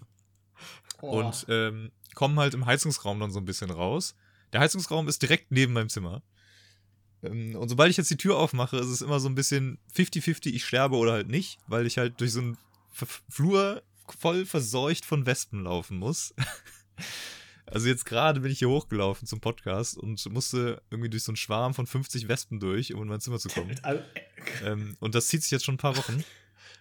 Oh. 1.01 1.19
Und 1.19 1.45
ähm, 1.49 1.91
kommen 2.15 2.39
halt 2.39 2.53
im 2.53 2.65
Heizungsraum 2.65 3.19
dann 3.19 3.31
so 3.31 3.39
ein 3.39 3.45
bisschen 3.45 3.69
raus. 3.69 4.15
Der 4.53 4.61
Heizungsraum 4.61 5.07
ist 5.07 5.21
direkt 5.21 5.51
neben 5.51 5.73
meinem 5.73 5.89
Zimmer. 5.89 6.23
Ähm, 7.23 7.55
und 7.55 7.69
sobald 7.69 7.91
ich 7.91 7.97
jetzt 7.97 8.09
die 8.09 8.17
Tür 8.17 8.37
aufmache, 8.37 8.77
ist 8.77 8.87
es 8.87 9.01
immer 9.01 9.19
so 9.19 9.29
ein 9.29 9.35
bisschen 9.35 9.79
50-50, 9.95 10.53
ich 10.53 10.65
sterbe 10.65 10.95
oder 10.95 11.13
halt 11.13 11.27
nicht, 11.27 11.59
weil 11.67 11.85
ich 11.85 11.97
halt 11.97 12.19
durch 12.19 12.33
so 12.33 12.39
einen 12.39 12.57
F 12.99 13.21
Flur 13.29 13.83
voll 14.19 14.45
verseucht 14.45 15.05
von 15.05 15.25
Wespen 15.25 15.63
laufen 15.63 15.97
muss. 15.97 16.33
Also 17.69 17.87
jetzt 17.87 18.05
gerade 18.05 18.39
bin 18.39 18.51
ich 18.51 18.59
hier 18.59 18.69
hochgelaufen 18.69 19.27
zum 19.27 19.41
Podcast 19.41 19.97
und 19.97 20.25
musste 20.31 20.81
irgendwie 20.89 21.09
durch 21.09 21.23
so 21.23 21.31
einen 21.31 21.37
Schwarm 21.37 21.73
von 21.73 21.85
50 21.85 22.27
Wespen 22.27 22.59
durch, 22.59 22.93
um 22.93 23.01
in 23.01 23.07
mein 23.09 23.19
Zimmer 23.19 23.39
zu 23.39 23.49
kommen. 23.49 23.75
Also, 23.83 24.01
ähm, 24.63 24.95
und 24.99 25.15
das 25.15 25.27
zieht 25.27 25.41
sich 25.41 25.51
jetzt 25.51 25.65
schon 25.65 25.75
ein 25.75 25.79
paar 25.79 25.97
Wochen. 25.97 26.23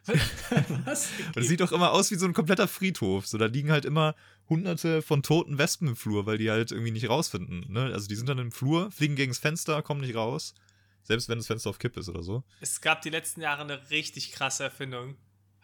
was? 0.84 1.08
Und 1.34 1.42
es 1.42 1.48
sieht 1.48 1.60
doch 1.60 1.72
immer 1.72 1.90
aus 1.92 2.10
wie 2.10 2.14
so 2.14 2.26
ein 2.26 2.32
kompletter 2.32 2.68
Friedhof. 2.68 3.26
So, 3.26 3.38
da 3.38 3.46
liegen 3.46 3.72
halt 3.72 3.84
immer 3.84 4.14
hunderte 4.48 5.02
von 5.02 5.22
toten 5.22 5.58
Wespen 5.58 5.88
im 5.88 5.96
Flur, 5.96 6.26
weil 6.26 6.38
die 6.38 6.50
halt 6.50 6.70
irgendwie 6.70 6.92
nicht 6.92 7.08
rausfinden. 7.08 7.66
Ne? 7.68 7.92
Also 7.92 8.06
die 8.06 8.14
sind 8.14 8.28
dann 8.28 8.38
im 8.38 8.52
Flur, 8.52 8.90
fliegen 8.92 9.16
gegens 9.16 9.38
Fenster, 9.38 9.82
kommen 9.82 10.00
nicht 10.00 10.14
raus. 10.14 10.54
Selbst 11.02 11.28
wenn 11.28 11.38
das 11.38 11.46
Fenster 11.46 11.70
auf 11.70 11.78
Kipp 11.78 11.96
ist 11.96 12.08
oder 12.08 12.22
so. 12.22 12.44
Es 12.60 12.80
gab 12.80 13.02
die 13.02 13.10
letzten 13.10 13.40
Jahre 13.40 13.62
eine 13.62 13.90
richtig 13.90 14.32
krasse 14.32 14.64
Erfindung. 14.64 15.16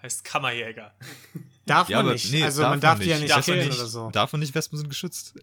Heißt 0.02 0.24
Kammerjäger. 0.24 0.92
Darf 1.66 1.88
Ja, 1.88 1.98
man 1.98 2.06
aber 2.06 2.12
nicht. 2.14 2.32
nee, 2.32 2.42
also 2.42 2.62
darf 2.62 2.70
man 2.70 2.78
man 2.78 2.80
darf 2.80 2.98
die 2.98 3.04
ja 3.08 3.18
nicht. 3.18 3.30
Darf 3.30 3.46
man 3.46 3.56
killen 3.56 3.68
nicht. 3.68 3.78
oder 3.78 3.86
so. 3.88 4.10
Darf 4.10 4.32
man 4.32 4.40
nicht, 4.40 4.54
Wespen 4.54 4.78
sind 4.78 4.88
geschützt. 4.88 5.34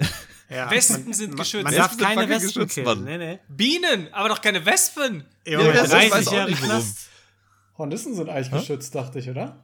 Ja, 0.49 0.69
Wespen 0.71 1.03
man, 1.05 1.13
sind 1.13 1.29
man, 1.29 1.37
geschützt. 1.37 1.63
Man 1.63 1.73
Wespen 1.73 1.97
darf 1.99 2.07
keine 2.15 2.27
Wespen 2.29 2.47
geschützt, 2.47 2.73
killen. 2.75 3.03
Nee, 3.03 3.17
nee. 3.19 3.39
Bienen, 3.49 4.11
aber 4.13 4.29
doch 4.29 4.41
keine 4.41 4.65
Wespen. 4.65 5.23
Junge, 5.45 5.71
das- 5.73 5.87
ich 5.87 5.93
weiß 5.93 6.09
30 6.11 6.27
auch 6.27 6.33
Jahre 6.33 6.49
nicht, 6.49 6.67
warum. 6.67 6.95
Hornissen 7.77 8.15
sind 8.15 8.29
eigentlich 8.29 8.51
Hä? 8.51 8.57
geschützt, 8.59 8.95
dachte 8.95 9.19
ich, 9.19 9.29
oder? 9.29 9.63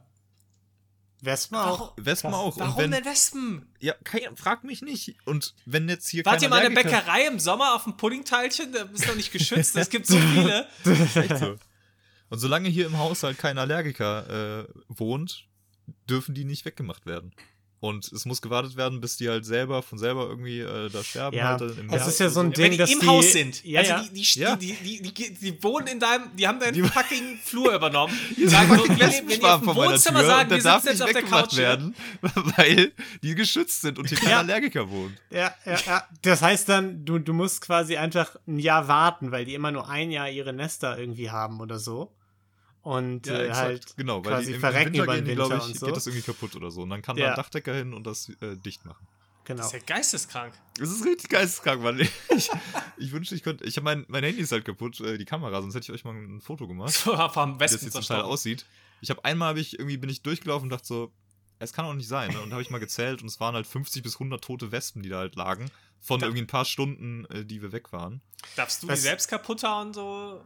Wespen 1.22 1.58
auch. 1.58 1.92
Wespen 1.96 2.32
auch. 2.32 2.56
Warum 2.58 2.78
wenn, 2.78 2.90
denn 2.92 3.04
Wespen? 3.04 3.66
Ja, 3.80 3.94
kein, 4.04 4.36
frag 4.36 4.62
mich 4.64 4.80
nicht. 4.82 5.16
Und 5.24 5.54
wenn 5.64 5.88
jetzt 5.88 6.08
hier 6.08 6.24
Wart 6.24 6.40
ihr 6.40 6.48
mal 6.48 6.62
in 6.64 6.72
der 6.74 6.82
Bäckerei 6.82 7.26
im 7.26 7.40
Sommer 7.40 7.74
auf 7.74 7.82
dem 7.84 7.96
Puddingteilchen? 7.96 8.72
Da 8.72 8.82
ist 8.82 9.08
doch 9.08 9.16
nicht 9.16 9.32
geschützt. 9.32 9.74
Es 9.76 9.90
gibt 9.90 10.06
so 10.06 10.16
viele. 10.18 10.66
Echt 11.14 11.38
so. 11.38 11.56
Und 12.28 12.38
solange 12.38 12.68
hier 12.68 12.86
im 12.86 12.98
Haushalt 12.98 13.38
kein 13.38 13.58
Allergiker 13.58 14.64
äh, 14.64 14.68
wohnt, 14.88 15.46
dürfen 16.08 16.34
die 16.34 16.44
nicht 16.44 16.64
weggemacht 16.64 17.06
werden. 17.06 17.32
Und 17.78 18.10
es 18.10 18.24
muss 18.24 18.40
gewartet 18.40 18.76
werden, 18.76 19.02
bis 19.02 19.18
die 19.18 19.28
halt 19.28 19.44
selber 19.44 19.82
von 19.82 19.98
selber 19.98 20.26
irgendwie 20.28 20.60
äh, 20.60 20.88
da 20.88 21.04
sterben. 21.04 21.36
Ja, 21.36 21.58
halt 21.60 21.60
im 21.78 21.86
es 21.86 21.92
Herbst 21.92 22.08
ist 22.08 22.20
ja 22.20 22.30
so 22.30 22.40
ein 22.40 22.46
Wenn 22.56 22.62
Ding, 22.62 22.70
die 22.72 22.76
dass 22.78 22.90
im 22.90 23.00
die, 23.00 23.06
Haus 23.06 23.32
sind. 23.32 23.62
Ja, 23.64 23.80
also 23.80 23.92
ja. 23.92 24.02
Die, 24.02 24.10
die, 24.14 24.40
Ja. 24.40 24.56
die, 24.56 24.72
die, 24.72 25.02
die, 25.02 25.14
die, 25.14 25.34
die 25.34 25.62
wohnen 25.62 25.86
in 25.86 26.00
deinem, 26.00 26.34
die 26.34 26.48
haben 26.48 26.58
deinen 26.58 26.84
fucking 26.86 27.38
Flur 27.44 27.74
übernommen. 27.74 28.18
Hier 28.34 28.48
Sagen, 28.48 28.74
so, 28.76 28.82
wenn, 28.82 28.88
wenn 28.88 28.98
Wespenschwarm 29.00 29.68
auf 29.68 29.76
dem 29.76 29.84
Wohnzimmer 29.90 30.20
Tür 30.20 30.26
sagen, 30.28 30.50
wir 30.50 30.62
darf 30.62 30.82
sitzen 30.82 30.98
jetzt 30.98 31.06
nicht 31.06 31.16
auf 31.16 31.28
der 31.28 31.38
Couch. 31.42 31.56
werden, 31.58 31.94
weil 32.56 32.92
die 33.22 33.34
geschützt 33.34 33.82
sind 33.82 33.98
und 33.98 34.08
hier 34.08 34.18
kein 34.18 34.30
Ja. 34.30 34.38
Allergiker 34.38 34.90
wohnt. 34.90 35.14
Ja, 35.30 35.54
ja, 35.66 35.76
ja. 35.86 36.04
Das 36.22 36.40
heißt 36.40 36.68
dann, 36.70 37.04
du, 37.04 37.18
du 37.18 37.34
musst 37.34 37.60
quasi 37.60 37.98
einfach 37.98 38.36
ein 38.48 38.58
Jahr 38.58 38.88
warten, 38.88 39.32
weil 39.32 39.44
die 39.44 39.54
immer 39.54 39.70
nur 39.70 39.86
ein 39.88 40.10
Jahr 40.10 40.30
ihre 40.30 40.54
Nester 40.54 40.98
irgendwie 40.98 41.30
haben 41.30 41.60
oder 41.60 41.78
so. 41.78 42.10
Und 42.86 43.26
äh, 43.26 43.52
halt 43.52 43.96
genau, 43.96 44.24
weil 44.24 44.30
quasi 44.34 44.44
die 44.46 44.50
im, 44.52 44.54
im 44.56 44.60
verrecken 44.60 44.92
Winter 44.92 45.02
über 45.04 45.14
gehen, 45.16 45.24
den 45.24 45.34
die, 45.34 45.42
Winter 45.42 45.48
glaube 45.48 45.64
ich, 45.64 45.74
und 45.74 45.78
so. 45.80 45.86
geht 45.86 45.96
das 45.96 46.06
irgendwie 46.06 46.24
kaputt 46.24 46.54
oder 46.54 46.70
so. 46.70 46.82
Und 46.82 46.90
dann 46.90 47.02
kann 47.02 47.16
da 47.16 47.22
Ja. 47.24 47.30
ein 47.30 47.36
Dachdecker 47.36 47.74
hin 47.74 47.92
und 47.92 48.04
das 48.06 48.28
äh, 48.40 48.56
dicht 48.56 48.84
machen. 48.84 49.08
Genau. 49.44 49.58
Das 49.58 49.66
ist 49.66 49.72
ja 49.72 49.78
geisteskrank. 49.84 50.54
Das 50.78 50.90
ist 50.90 51.04
richtig 51.04 51.30
geisteskrank, 51.30 51.82
Mann. 51.82 51.98
Ich, 52.36 52.48
ich 52.96 53.10
wünschte, 53.12 53.34
ich 53.34 53.42
könnte. 53.42 53.64
Ich 53.64 53.76
habe 53.76 53.84
mein, 53.84 54.04
mein 54.08 54.22
Handy 54.22 54.40
ist 54.40 54.52
halt 54.52 54.64
kaputt, 54.64 55.00
äh, 55.00 55.18
die 55.18 55.24
Kamera, 55.24 55.60
sonst 55.62 55.74
hätte 55.74 55.84
ich 55.84 55.90
euch 55.98 56.04
mal 56.04 56.14
ein 56.14 56.40
Foto 56.40 56.68
gemacht. 56.68 56.92
So 57.04 57.16
vom 57.28 57.54
wie 57.54 57.58
das 57.58 57.72
Westen 57.72 57.86
jetzt 57.86 57.92
zerstochen. 57.94 58.22
aussieht. 58.22 58.66
Ich 59.00 59.10
habe 59.10 59.24
einmal 59.24 59.50
hab 59.50 59.56
ich 59.56 59.78
irgendwie 59.78 59.96
bin 59.96 60.08
ich 60.10 60.22
durchgelaufen 60.22 60.66
und 60.66 60.70
dachte 60.70 60.86
so, 60.86 61.12
es 61.58 61.72
kann 61.72 61.86
auch 61.86 61.94
nicht 61.94 62.06
sein. 62.08 62.30
Ne? 62.32 62.40
Und 62.40 62.52
habe 62.52 62.62
ich 62.62 62.70
mal 62.70 62.78
gezählt 62.78 63.20
und 63.22 63.26
es 63.28 63.40
waren 63.40 63.54
halt 63.56 63.66
50 63.66 64.02
bis 64.04 64.14
100 64.14 64.42
tote 64.44 64.70
Wespen, 64.70 65.02
die 65.02 65.08
da 65.08 65.18
halt 65.18 65.34
lagen. 65.34 65.70
Von 66.00 66.20
Da- 66.20 66.26
irgendwie 66.26 66.42
ein 66.44 66.46
paar 66.46 66.64
Stunden, 66.64 67.24
äh, 67.26 67.44
die 67.44 67.62
wir 67.62 67.72
weg 67.72 67.92
waren. 67.92 68.20
Darfst 68.56 68.82
du 68.84 68.88
Was- 68.88 69.00
die 69.00 69.02
selbst 69.08 69.26
kaputt 69.28 69.64
hauen 69.64 69.92
so? 69.92 70.40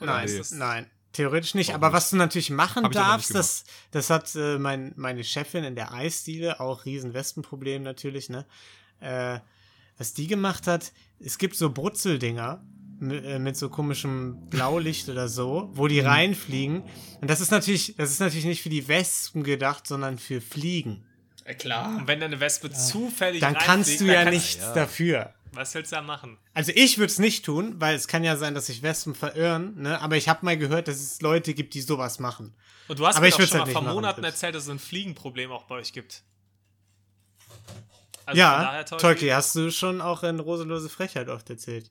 Oder 0.00 0.06
Nein, 0.24 0.42
nein. 0.52 0.90
Theoretisch 1.14 1.54
nicht, 1.54 1.72
aber 1.74 1.86
nicht. 1.88 1.94
was 1.96 2.10
du 2.10 2.16
natürlich 2.16 2.50
machen 2.50 2.90
darfst, 2.90 3.34
das, 3.34 3.64
das 3.90 4.10
hat 4.10 4.34
äh, 4.34 4.58
mein, 4.58 4.92
meine 4.96 5.24
Chefin 5.24 5.64
in 5.64 5.74
der 5.74 5.92
Eisdiele, 5.94 6.60
auch 6.60 6.84
riesen 6.84 7.14
Wespenproblem 7.14 7.82
natürlich, 7.82 8.28
ne? 8.28 8.44
Äh, 9.00 9.38
was 9.96 10.12
die 10.12 10.26
gemacht 10.26 10.66
hat, 10.66 10.92
es 11.20 11.38
gibt 11.38 11.56
so 11.56 11.70
Brutzeldinger 11.70 12.62
mit, 12.98 13.24
äh, 13.24 13.38
mit 13.38 13.56
so 13.56 13.68
komischem 13.70 14.48
Blaulicht 14.50 15.08
oder 15.08 15.28
so, 15.28 15.70
wo 15.72 15.84
Mhm. 15.84 15.88
die 15.88 16.00
reinfliegen. 16.00 16.82
Und 17.20 17.30
das 17.30 17.40
ist 17.40 17.50
natürlich, 17.52 17.94
das 17.96 18.10
ist 18.10 18.20
natürlich 18.20 18.44
nicht 18.44 18.62
für 18.62 18.68
die 18.70 18.86
Wespen 18.88 19.42
gedacht, 19.44 19.86
sondern 19.86 20.18
für 20.18 20.40
Fliegen. 20.40 21.04
Ja, 21.46 21.54
klar. 21.54 21.96
Und 21.96 22.06
wenn 22.08 22.20
deine 22.20 22.40
Wespe 22.40 22.70
zufällig 22.72 23.40
Dann 23.40 23.54
kannst 23.54 24.00
du 24.00 24.06
dann 24.06 24.14
ja 24.14 24.22
kannst- 24.24 24.32
nichts 24.32 24.62
ja. 24.62 24.74
dafür. 24.74 25.34
Was 25.54 25.74
willst 25.74 25.92
du 25.92 25.96
da 25.96 26.02
machen? 26.02 26.38
Also 26.52 26.72
ich 26.74 26.98
würde 26.98 27.10
es 27.10 27.18
nicht 27.18 27.44
tun, 27.44 27.80
weil 27.80 27.94
es 27.94 28.08
kann 28.08 28.24
ja 28.24 28.36
sein, 28.36 28.54
dass 28.54 28.66
sich 28.66 28.82
Wespen 28.82 29.14
verirren, 29.14 29.80
ne? 29.80 30.00
Aber 30.00 30.16
ich 30.16 30.28
habe 30.28 30.44
mal 30.44 30.56
gehört, 30.56 30.88
dass 30.88 31.00
es 31.00 31.20
Leute 31.20 31.54
gibt, 31.54 31.74
die 31.74 31.80
sowas 31.80 32.18
machen. 32.18 32.54
Und 32.88 32.98
du 32.98 33.06
hast 33.06 33.16
Aber 33.16 33.24
mir 33.24 33.28
ich 33.28 33.38
würd's 33.38 33.50
schon 33.50 33.60
halt 33.60 33.68
mal 33.68 33.72
vor 33.72 33.82
machen, 33.82 33.94
Monaten 33.94 34.24
erzählt, 34.24 34.54
dass 34.54 34.64
es 34.64 34.68
ein 34.68 34.78
Fliegenproblem 34.78 35.50
auch 35.52 35.64
bei 35.64 35.76
euch 35.76 35.92
gibt. 35.92 36.22
Also 38.26 38.38
ja, 38.38 38.84
Tolki, 38.84 39.28
hast 39.28 39.54
du 39.54 39.70
schon 39.70 40.00
auch 40.00 40.22
in 40.22 40.40
Roselose 40.40 40.88
Frechheit 40.88 41.28
oft 41.28 41.48
erzählt. 41.50 41.90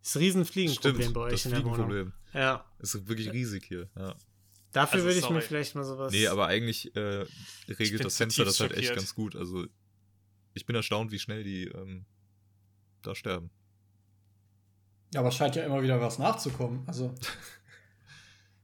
Das 0.00 0.10
ist 0.10 0.16
ein 0.16 0.18
Riesenfliegenproblem 0.20 1.12
bei 1.12 1.20
euch 1.22 1.32
das 1.32 1.46
in 1.46 1.50
der 1.52 1.64
Wohnung. 1.64 1.74
Fliegenproblem. 1.74 2.12
Ja, 2.32 2.64
Ist 2.78 3.08
wirklich 3.08 3.32
riesig 3.32 3.64
hier. 3.66 3.88
Ja. 3.96 4.14
dafür 4.72 4.94
Also, 4.94 5.06
würde 5.06 5.18
ich 5.18 5.24
mir 5.24 5.28
sorry. 5.28 5.40
vielleicht 5.42 5.74
mal 5.74 5.84
sowas. 5.84 6.12
Nee, 6.12 6.26
aber 6.28 6.46
eigentlich 6.46 6.94
äh, 6.96 7.26
regelt 7.68 8.04
das 8.04 8.16
Fenster 8.16 8.44
das 8.44 8.60
halt 8.60 8.72
echt 8.72 8.94
ganz 8.94 9.14
gut. 9.14 9.36
Also 9.36 9.66
ich 10.54 10.64
bin 10.64 10.76
erstaunt, 10.76 11.12
wie 11.12 11.18
schnell 11.18 11.44
die 11.44 11.64
ähm, 11.64 12.06
da 13.02 13.14
sterben. 13.14 13.50
Ja, 15.14 15.20
aber 15.20 15.28
es 15.30 15.36
scheint 15.36 15.54
ja 15.56 15.64
immer 15.64 15.82
wieder 15.82 16.00
was 16.00 16.18
nachzukommen. 16.18 16.82
Also, 16.86 17.14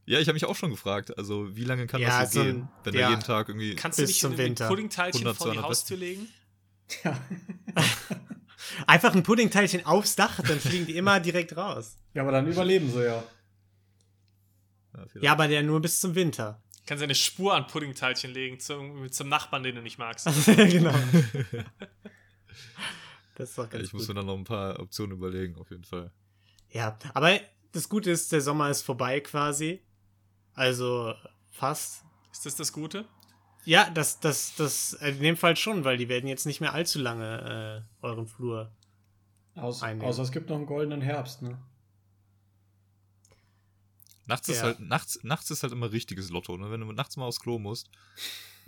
Ja, 0.04 0.18
ich 0.18 0.26
habe 0.26 0.34
mich 0.34 0.44
auch 0.44 0.56
schon 0.56 0.70
gefragt, 0.70 1.16
also 1.16 1.54
wie 1.54 1.62
lange 1.62 1.86
kann 1.86 2.00
Ja, 2.00 2.22
das 2.22 2.32
so 2.32 2.40
so 2.42 2.48
ein- 2.48 2.54
gehen, 2.56 2.68
wenn 2.82 2.94
ja. 2.94 3.00
da 3.02 3.10
jeden 3.10 3.22
Tag 3.22 3.48
irgendwie 3.48 3.76
kannst 3.76 3.98
du 3.98 4.02
bis 4.02 4.10
nicht 4.10 4.20
zum 4.20 4.32
ein 4.32 4.38
Winter. 4.38 4.66
Puddingteilchen 4.68 5.20
100, 5.20 5.36
vor 5.36 5.46
die 5.46 5.52
200 5.54 5.68
Haustür 5.70 5.96
legen? 5.96 6.28
ja. 7.04 7.20
Einfach 8.86 9.14
ein 9.14 9.22
Puddingteilchen 9.22 9.86
aufs 9.86 10.16
Dach, 10.16 10.40
dann 10.40 10.58
fliegen 10.58 10.86
die 10.86 10.96
immer 10.96 11.20
direkt 11.20 11.56
raus. 11.56 11.98
ja, 12.14 12.22
aber 12.22 12.32
dann 12.32 12.46
überleben 12.48 12.90
sie 12.90 13.04
ja. 13.04 13.22
Ja, 15.20 15.32
aber 15.32 15.46
der 15.48 15.62
nur 15.62 15.80
bis 15.80 16.00
zum 16.00 16.14
Winter. 16.14 16.60
Kannst 16.86 17.00
du 17.00 17.04
eine 17.04 17.14
Spur 17.14 17.54
an 17.54 17.66
Puddingteilchen 17.66 18.30
legen 18.32 18.58
zum, 18.60 19.10
zum 19.10 19.28
Nachbarn, 19.28 19.62
den 19.62 19.76
du 19.76 19.82
nicht 19.82 19.98
magst. 19.98 20.26
genau. 20.46 20.94
Das 23.34 23.50
ist 23.50 23.58
doch 23.58 23.68
ganz 23.68 23.84
ich 23.84 23.92
muss 23.92 24.02
gut. 24.02 24.08
mir 24.08 24.14
dann 24.20 24.26
noch 24.26 24.36
ein 24.36 24.44
paar 24.44 24.78
Optionen 24.80 25.16
überlegen, 25.16 25.56
auf 25.58 25.70
jeden 25.70 25.84
Fall. 25.84 26.10
Ja, 26.70 26.98
aber 27.14 27.38
das 27.72 27.88
Gute 27.88 28.10
ist, 28.10 28.32
der 28.32 28.40
Sommer 28.40 28.70
ist 28.70 28.82
vorbei 28.82 29.20
quasi. 29.20 29.82
Also 30.54 31.14
fast. 31.50 32.04
Ist 32.30 32.46
das 32.46 32.56
das 32.56 32.72
Gute? 32.72 33.06
Ja, 33.64 33.88
das, 33.90 34.20
das, 34.20 34.54
das, 34.56 34.94
äh, 34.94 35.10
in 35.10 35.20
dem 35.20 35.36
Fall 35.36 35.56
schon, 35.56 35.84
weil 35.84 35.96
die 35.96 36.08
werden 36.08 36.26
jetzt 36.26 36.46
nicht 36.46 36.60
mehr 36.60 36.72
allzu 36.72 36.98
lange 36.98 37.84
äh, 38.02 38.04
euren 38.06 38.26
Flur. 38.26 38.72
Aus, 39.54 39.82
Einnehmen. 39.82 40.08
außer 40.08 40.22
es 40.22 40.32
gibt 40.32 40.48
noch 40.48 40.56
einen 40.56 40.66
goldenen 40.66 41.00
Herbst, 41.02 41.42
ne? 41.42 41.58
Nachts 44.26 44.48
ist 44.48 44.58
Ja. 44.58 44.62
halt, 44.64 44.80
nachts, 44.80 45.18
nachts 45.22 45.50
ist 45.50 45.62
halt 45.62 45.72
immer 45.72 45.92
richtiges 45.92 46.30
Lotto, 46.30 46.56
ne? 46.56 46.70
Wenn 46.70 46.80
du 46.80 46.90
nachts 46.92 47.16
mal 47.16 47.26
aufs 47.26 47.40
Klo 47.40 47.58
musst 47.58 47.88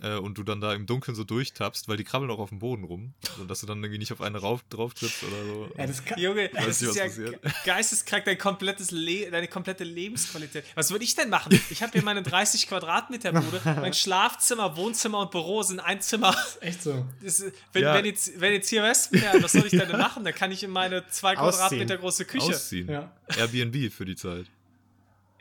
äh, 0.01 0.15
und 0.15 0.37
du 0.37 0.43
dann 0.43 0.61
da 0.61 0.73
im 0.73 0.85
Dunkeln 0.85 1.15
so 1.15 1.23
durchtappst, 1.23 1.87
weil 1.87 1.97
die 1.97 2.03
krabbeln 2.03 2.29
auch 2.31 2.39
auf 2.39 2.49
dem 2.49 2.59
Boden 2.59 2.83
rum, 2.83 3.13
und 3.39 3.49
dass 3.49 3.61
du 3.61 3.65
dann 3.67 3.77
irgendwie 3.83 3.99
nicht 3.99 4.11
auf 4.11 4.21
eine 4.21 4.37
rauf, 4.39 4.61
drauf 4.69 4.93
trittst 4.93 5.23
oder 5.23 5.45
so. 5.45 5.69
Ja, 5.77 5.87
das 5.87 6.03
kann, 6.05 6.19
Junge, 6.19 6.49
das 6.49 6.65
nicht, 6.65 6.81
ist 6.81 6.87
was 6.89 6.95
ja 6.95 7.03
passiert. 7.05 7.41
ge- 7.41 7.51
geisteskrank, 7.65 8.25
dein 8.25 8.37
komplettes 8.37 8.91
Le 8.91 9.29
deine 9.31 9.47
komplette 9.47 9.83
Lebensqualität. 9.83 10.63
Was 10.75 10.91
würde 10.91 11.03
ich 11.05 11.15
denn 11.15 11.29
machen? 11.29 11.59
Ich 11.69 11.81
habe 11.81 11.91
hier 11.93 12.03
meine 12.03 12.21
30 12.23 12.67
Quadratmeter 12.67 13.31
Bude. 13.33 13.61
Mein 13.65 13.93
Schlafzimmer, 13.93 14.75
Wohnzimmer 14.77 15.19
und 15.19 15.31
Büro 15.31 15.63
sind 15.63 15.79
ein 15.79 16.01
Zimmer. 16.01 16.35
echt 16.61 16.83
so. 16.83 17.05
Das 17.23 17.39
ist, 17.39 17.53
wenn, 17.73 17.83
Ja. 17.83 17.93
wenn, 17.95 18.05
jetzt, 18.05 18.39
wenn 18.39 18.53
jetzt 18.53 18.69
hier 18.69 18.83
Wespen 18.83 19.21
wären, 19.21 19.41
was 19.43 19.51
soll 19.53 19.65
ich 19.65 19.71
denn 19.71 19.91
machen? 19.91 20.23
Dann 20.23 20.33
kann 20.35 20.51
ich 20.51 20.63
in 20.63 20.71
meine 20.71 21.07
zwei 21.09 21.37
Ausziehen. 21.37 21.59
Quadratmeter 21.61 21.97
große 21.97 22.25
Küche. 22.25 22.45
Ausziehen. 22.47 22.89
Ja. 22.89 23.11
Airbnb 23.37 23.91
für 23.91 24.05
die 24.05 24.15
Zeit. 24.15 24.45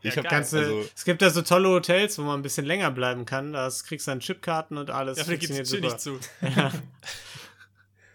Ja, 0.05 0.11
Ich 0.11 0.17
hab 0.19 0.25
geil. 0.25 0.31
Kannst 0.33 0.53
du, 0.53 0.59
Also- 0.59 0.85
es 0.95 1.05
gibt 1.05 1.23
da 1.23 1.31
so 1.31 1.43
tolle 1.43 1.69
Hotels, 1.69 2.19
wo 2.19 2.23
man 2.23 2.39
ein 2.39 2.43
bisschen 2.43 2.67
länger 2.67 2.91
bleiben 2.91 3.25
kann. 3.25 3.53
Da 3.55 3.69
kriegst 3.85 4.07
du 4.07 4.11
dann 4.13 4.21
Chipkarten 4.21 4.77
und 4.79 4.91
alles. 4.91 5.19
Ja, 5.19 5.25
aber 5.25 5.33
da 5.33 5.37
gibt 5.39 5.51
es 5.51 5.57
funktioniert 5.57 6.01
super. 6.01 6.15
nicht 6.15 6.71
zu. 6.73 6.75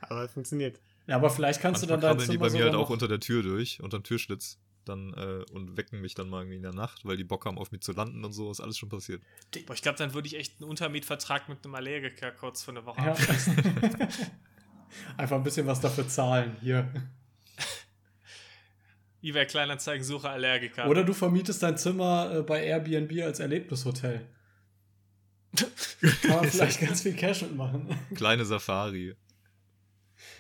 Aber 0.02 0.24
es 0.24 0.32
funktioniert. 0.32 0.80
Ja, 1.08 1.16
aber 1.16 1.30
vielleicht 1.30 1.62
kannst 1.62 1.82
Manchmal 1.82 1.98
du 1.98 2.02
dann 2.02 2.12
krabbeln 2.18 2.30
die 2.32 2.38
bei 2.38 2.50
mir 2.52 2.64
halt 2.66 2.76
auch 2.76 2.90
unter 2.90 3.08
der 3.08 3.20
Tür 3.20 3.42
durch, 3.44 3.82
unterm 3.82 4.04
Türschlitz. 4.04 4.60
Dann, 4.86 5.14
äh, 5.14 5.44
und 5.52 5.78
wecken 5.78 6.02
mich 6.02 6.16
dann 6.16 6.30
mal 6.30 6.40
irgendwie 6.40 6.56
in 6.56 6.64
der 6.64 6.74
Nacht, 6.74 7.06
weil 7.06 7.16
die 7.18 7.24
Bock 7.24 7.46
haben, 7.46 7.60
auf 7.60 7.72
mich 7.72 7.82
zu 7.82 7.92
landen 7.92 8.24
und 8.26 8.32
so, 8.32 8.50
ist 8.50 8.60
alles 8.60 8.78
schon 8.78 8.90
passiert. 8.90 9.22
Boah, 9.68 9.74
ich 9.74 9.84
glaube, 9.84 9.98
dann 10.00 10.14
würde 10.16 10.28
ich 10.28 10.36
echt 10.36 10.60
einen 10.62 10.70
Untermietvertrag 10.70 11.48
mit 11.48 11.64
einem 11.64 11.76
Allergiker 11.76 12.32
kurz 12.32 12.64
für 12.64 12.72
eine 12.72 12.86
Woche 12.86 13.02
Ja. 13.02 13.12
abschließen. 13.12 13.56
Einfach 15.18 15.36
ein 15.36 15.44
bisschen 15.44 15.68
was 15.68 15.80
dafür 15.82 16.08
zahlen. 16.08 16.56
Hier. 16.62 16.92
eBay 19.22 19.46
Kleinanzeigen, 19.46 20.04
Suche 20.04 20.30
Allergiker. 20.30 20.88
Oder 20.88 21.04
du 21.04 21.14
vermietest 21.14 21.62
dein 21.62 21.78
Zimmer 21.78 22.32
äh, 22.34 22.42
bei 22.42 22.64
Airbnb 22.64 23.12
als 23.24 23.40
Erlebnishotel. 23.40 24.28
Kann 26.22 26.30
man 26.30 26.50
vielleicht 26.50 26.80
ganz 26.80 27.02
viel 27.02 27.16
Cash 27.16 27.42
mitmachen. 27.42 27.90
Kleine 28.16 28.46
Safari. 28.46 29.16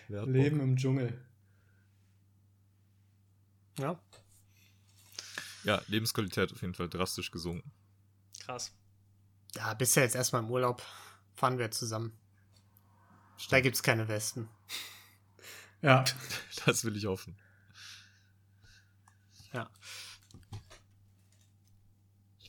Leben 0.07 0.59
im 0.59 0.75
Dschungel. 0.75 1.19
Ja. 3.79 3.99
Ja, 5.63 5.81
Lebensqualität 5.87 6.51
auf 6.51 6.61
jeden 6.61 6.73
Fall 6.73 6.89
drastisch 6.89 7.31
gesunken. 7.31 7.71
Krass. 8.39 8.71
Ja, 9.55 9.73
bist 9.73 9.95
ja 9.95 10.03
jetzt 10.03 10.15
erstmal 10.15 10.43
im 10.43 10.49
Urlaub. 10.49 10.81
Fahren 11.35 11.57
wir 11.57 11.71
zusammen. 11.71 12.17
Da 13.49 13.61
gibt's 13.61 13.83
keine 13.83 14.07
Westen. 14.07 14.49
Ja. 15.81 16.03
Das 16.65 16.83
will 16.83 16.97
ich 16.97 17.05
hoffen. 17.05 17.37
Ja. 19.53 19.69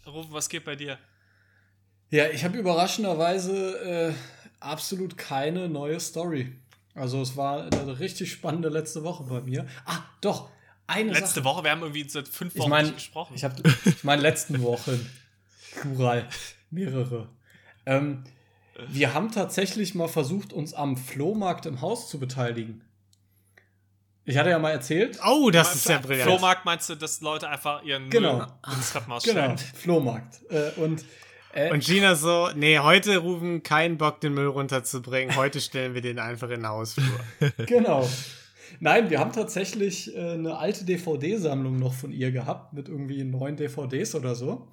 Rufen, 0.06 0.32
was 0.32 0.48
geht 0.48 0.64
bei 0.64 0.76
dir? 0.76 0.98
Ja, 2.10 2.28
ich 2.28 2.44
habe 2.44 2.58
überraschenderweise 2.58 4.10
äh, 4.10 4.14
absolut 4.58 5.16
keine 5.16 5.68
neue 5.68 6.00
Story. 6.00 6.52
Also 6.94 7.22
es 7.22 7.36
war 7.36 7.62
eine 7.72 8.00
richtig 8.00 8.32
spannende 8.32 8.68
letzte 8.68 9.04
Woche 9.04 9.22
bei 9.24 9.40
mir. 9.40 9.66
Ah, 9.84 10.00
doch, 10.20 10.50
eine 10.88 11.12
Letzte 11.12 11.36
Sache. 11.36 11.44
Woche, 11.44 11.64
wir 11.64 11.70
haben 11.70 11.82
irgendwie 11.82 12.08
seit 12.08 12.26
fünf 12.26 12.54
Wochen 12.56 12.62
Ich 12.64 12.68
meine, 12.68 12.88
nicht 12.88 12.96
gesprochen. 12.96 13.34
ich 13.36 13.44
habe 13.44 13.62
ich 13.84 14.02
meine 14.02 14.22
letzten 14.22 14.60
Wochen. 14.62 15.08
Plural. 15.80 16.28
Mehrere. 16.70 17.28
Ähm, 17.86 18.24
wir 18.88 19.14
haben 19.14 19.30
tatsächlich 19.30 19.94
mal 19.94 20.08
versucht, 20.08 20.52
uns 20.52 20.74
am 20.74 20.96
Flohmarkt 20.96 21.66
im 21.66 21.80
Haus 21.80 22.08
zu 22.08 22.18
beteiligen. 22.18 22.82
Ich 24.24 24.36
hatte 24.36 24.50
ja 24.50 24.58
mal 24.58 24.70
erzählt. 24.70 25.18
Oh, 25.26 25.50
das 25.50 25.74
ist 25.74 25.88
ja 25.88 25.98
brillant. 25.98 26.28
Flohmarkt 26.28 26.64
meinst 26.64 26.88
du, 26.90 26.94
dass 26.94 27.20
Leute 27.20 27.48
einfach 27.48 27.82
ihren 27.82 28.10
Genau. 28.10 28.36
Müll 28.38 28.46
ins 28.76 28.92
Treppenhaus 28.92 29.22
Genau, 29.24 29.40
stellen? 29.40 29.58
Flohmarkt. 29.58 30.40
Äh, 30.50 30.70
und 30.80 31.04
äh, 31.52 31.72
Und 31.72 31.82
Gina 31.84 32.14
so, 32.14 32.50
nee, 32.54 32.78
heute 32.78 33.16
rufen 33.18 33.62
keinen 33.62 33.98
Bock, 33.98 34.20
den 34.20 34.34
Müll 34.34 34.46
runterzubringen. 34.46 35.34
Heute 35.36 35.60
stellen 35.60 35.94
wir 35.94 36.00
den 36.00 36.18
einfach 36.18 36.48
in 36.48 36.60
den 36.60 36.68
Hausflur. 36.68 37.06
Genau. 37.66 38.08
Nein, 38.78 39.10
wir 39.10 39.18
haben 39.18 39.32
tatsächlich 39.32 40.14
äh, 40.16 40.34
eine 40.34 40.56
alte 40.58 40.84
DVD-Sammlung 40.84 41.78
noch 41.78 41.92
von 41.92 42.12
ihr 42.12 42.30
gehabt, 42.30 42.72
mit 42.72 42.88
irgendwie 42.88 43.24
neun 43.24 43.56
DVDs 43.56 44.14
oder 44.14 44.34
so. 44.36 44.68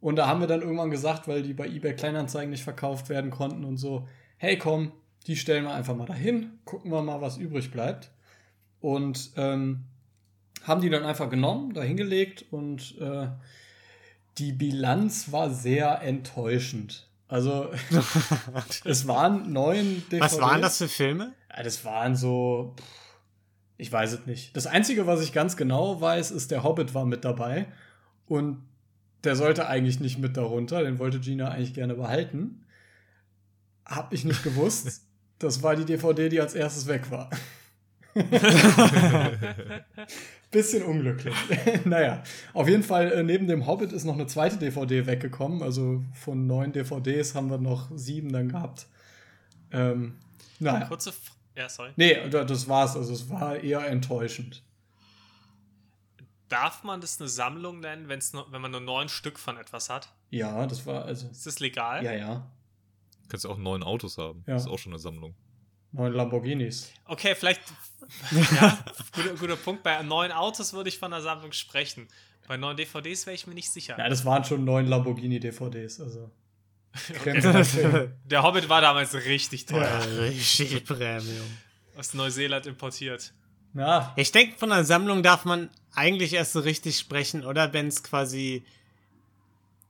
Und 0.00 0.16
da 0.16 0.26
haben 0.26 0.40
wir 0.40 0.46
dann 0.48 0.62
irgendwann 0.62 0.90
gesagt, 0.90 1.28
weil 1.28 1.42
die 1.42 1.54
bei 1.54 1.66
eBay 1.66 1.94
Kleinanzeigen 1.94 2.50
nicht 2.50 2.64
verkauft 2.64 3.08
werden 3.08 3.30
konnten 3.30 3.64
und 3.64 3.76
so, 3.76 4.08
hey 4.38 4.58
komm, 4.58 4.92
die 5.26 5.36
stellen 5.36 5.64
wir 5.64 5.74
einfach 5.74 5.94
mal 5.96 6.06
dahin, 6.06 6.58
gucken 6.64 6.90
wir 6.90 7.02
mal, 7.02 7.20
was 7.20 7.36
übrig 7.36 7.70
bleibt. 7.70 8.10
Und 8.80 9.32
ähm, 9.36 9.84
haben 10.62 10.80
die 10.80 10.90
dann 10.90 11.04
einfach 11.04 11.30
genommen, 11.30 11.74
da 11.74 11.82
hingelegt 11.82 12.44
und 12.50 12.98
äh, 13.00 13.28
die 14.38 14.52
Bilanz 14.52 15.32
war 15.32 15.50
sehr 15.50 16.02
enttäuschend. 16.02 17.08
Also 17.26 17.70
es 18.84 19.06
waren 19.06 19.52
neun 19.52 20.02
DVDs. 20.10 20.20
Was 20.20 20.40
waren 20.40 20.62
das 20.62 20.78
für 20.78 20.88
Filme? 20.88 21.34
Ja, 21.54 21.62
das 21.62 21.84
waren 21.84 22.16
so. 22.16 22.74
Ich 23.76 23.92
weiß 23.92 24.12
es 24.12 24.26
nicht. 24.26 24.56
Das 24.56 24.66
Einzige, 24.66 25.06
was 25.06 25.20
ich 25.22 25.32
ganz 25.32 25.56
genau 25.56 26.00
weiß, 26.00 26.30
ist, 26.30 26.50
der 26.50 26.64
Hobbit 26.64 26.94
war 26.94 27.04
mit 27.04 27.24
dabei. 27.24 27.66
Und 28.26 28.62
der 29.24 29.36
sollte 29.36 29.68
eigentlich 29.68 30.00
nicht 30.00 30.18
mit 30.18 30.36
darunter. 30.36 30.82
Den 30.82 30.98
wollte 30.98 31.20
Gina 31.20 31.50
eigentlich 31.50 31.74
gerne 31.74 31.94
behalten. 31.94 32.64
Hab 33.84 34.12
ich 34.12 34.24
nicht 34.24 34.42
gewusst. 34.42 35.02
Das 35.40 35.62
war 35.62 35.76
die 35.76 35.84
DVD, 35.84 36.28
die 36.28 36.40
als 36.40 36.56
erstes 36.56 36.88
weg 36.88 37.12
war. 37.12 37.30
Bisschen 40.50 40.82
unglücklich. 40.82 41.34
naja, 41.84 42.22
auf 42.54 42.68
jeden 42.68 42.82
Fall, 42.82 43.12
äh, 43.12 43.22
neben 43.22 43.46
dem 43.46 43.66
Hobbit 43.66 43.92
ist 43.92 44.04
noch 44.04 44.14
eine 44.14 44.26
zweite 44.26 44.56
DVD 44.56 45.06
weggekommen. 45.06 45.62
Also 45.62 46.02
von 46.14 46.46
neun 46.46 46.72
DVDs 46.72 47.34
haben 47.34 47.50
wir 47.50 47.58
noch 47.58 47.90
sieben 47.94 48.32
dann 48.32 48.48
gehabt. 48.48 48.86
Ähm, 49.70 50.16
naja. 50.58 50.86
Kurze 50.86 51.10
F 51.10 51.32
Ja, 51.54 51.68
sorry. 51.68 51.90
Nee, 51.96 52.28
da- 52.30 52.44
das 52.44 52.66
war's. 52.68 52.96
Also 52.96 53.12
es 53.12 53.28
war 53.28 53.56
eher 53.58 53.86
enttäuschend. 53.86 54.62
Darf 56.48 56.82
man 56.82 57.02
das 57.02 57.20
eine 57.20 57.28
Sammlung 57.28 57.80
nennen, 57.80 58.08
wenn's 58.08 58.32
nur, 58.32 58.50
wenn 58.50 58.62
man 58.62 58.70
nur 58.70 58.80
neun 58.80 59.10
Stück 59.10 59.38
von 59.38 59.58
etwas 59.58 59.90
hat? 59.90 60.14
Ja, 60.30 60.66
das 60.66 60.86
war 60.86 61.04
also. 61.04 61.28
Ist 61.28 61.46
das 61.46 61.60
legal? 61.60 62.02
Ja, 62.02 62.12
ja. 62.14 62.50
Kannst 63.28 63.44
du 63.44 63.50
auch 63.50 63.58
neun 63.58 63.82
Autos 63.82 64.16
haben. 64.16 64.44
Ja. 64.46 64.54
Das 64.54 64.62
ist 64.64 64.68
auch 64.70 64.78
schon 64.78 64.92
eine 64.92 64.98
Sammlung. 64.98 65.34
Neun 65.92 66.12
Lamborghinis. 66.12 66.92
Okay, 67.06 67.34
vielleicht. 67.34 67.60
ja, 68.60 68.78
guter, 69.12 69.34
guter 69.34 69.56
Punkt. 69.56 69.82
Bei 69.82 70.02
neuen 70.02 70.32
Autos 70.32 70.72
würde 70.72 70.88
ich 70.88 70.98
von 70.98 71.12
einer 71.12 71.22
Sammlung 71.22 71.52
sprechen. 71.52 72.08
Bei 72.46 72.56
neuen 72.56 72.76
DVDs 72.76 73.26
wäre 73.26 73.34
ich 73.34 73.46
mir 73.46 73.54
nicht 73.54 73.70
sicher. 73.70 73.96
Ja, 73.98 74.08
das 74.08 74.24
waren 74.24 74.44
schon 74.44 74.64
neun 74.64 74.86
Lamborghini-DVDs. 74.86 76.00
Also. 76.00 76.30
Okay. 77.20 78.08
Der 78.24 78.42
Hobbit 78.42 78.68
war 78.68 78.80
damals 78.80 79.14
richtig 79.14 79.66
teuer. 79.66 79.82
Ja, 79.82 79.98
richtig 80.24 80.84
Premium. 80.84 81.46
Aus 81.96 82.14
Neuseeland 82.14 82.66
importiert. 82.66 83.32
Na, 83.74 84.12
Ich 84.16 84.32
denke, 84.32 84.56
von 84.58 84.72
einer 84.72 84.84
Sammlung 84.84 85.22
darf 85.22 85.44
man 85.44 85.68
eigentlich 85.94 86.32
erst 86.32 86.52
so 86.54 86.60
richtig 86.60 86.98
sprechen, 86.98 87.44
oder? 87.44 87.72
Wenn 87.72 87.88
es 87.88 88.02
quasi 88.02 88.64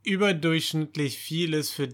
überdurchschnittlich 0.02 1.18
viel 1.18 1.54
ist 1.54 1.70
für 1.70 1.88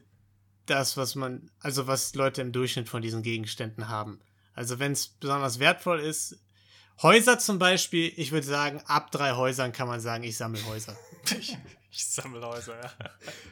das, 0.66 0.96
was 0.96 1.14
man, 1.14 1.50
also 1.60 1.86
was 1.86 2.14
Leute 2.14 2.40
im 2.40 2.52
Durchschnitt 2.52 2.88
von 2.88 3.02
diesen 3.02 3.22
Gegenständen 3.22 3.88
haben. 3.88 4.20
Also 4.54 4.78
wenn 4.78 4.92
es 4.92 5.08
besonders 5.08 5.58
wertvoll 5.58 6.00
ist, 6.00 6.38
Häuser 7.02 7.38
zum 7.38 7.58
Beispiel, 7.58 8.12
ich 8.16 8.30
würde 8.30 8.46
sagen, 8.46 8.80
ab 8.86 9.10
drei 9.10 9.32
Häusern 9.32 9.72
kann 9.72 9.88
man 9.88 10.00
sagen, 10.00 10.22
ich 10.24 10.36
sammle 10.36 10.64
Häuser. 10.66 10.96
Ich, 11.38 11.56
ich 11.90 12.06
sammle 12.06 12.44
Häuser, 12.46 12.74
ja. 12.82 12.90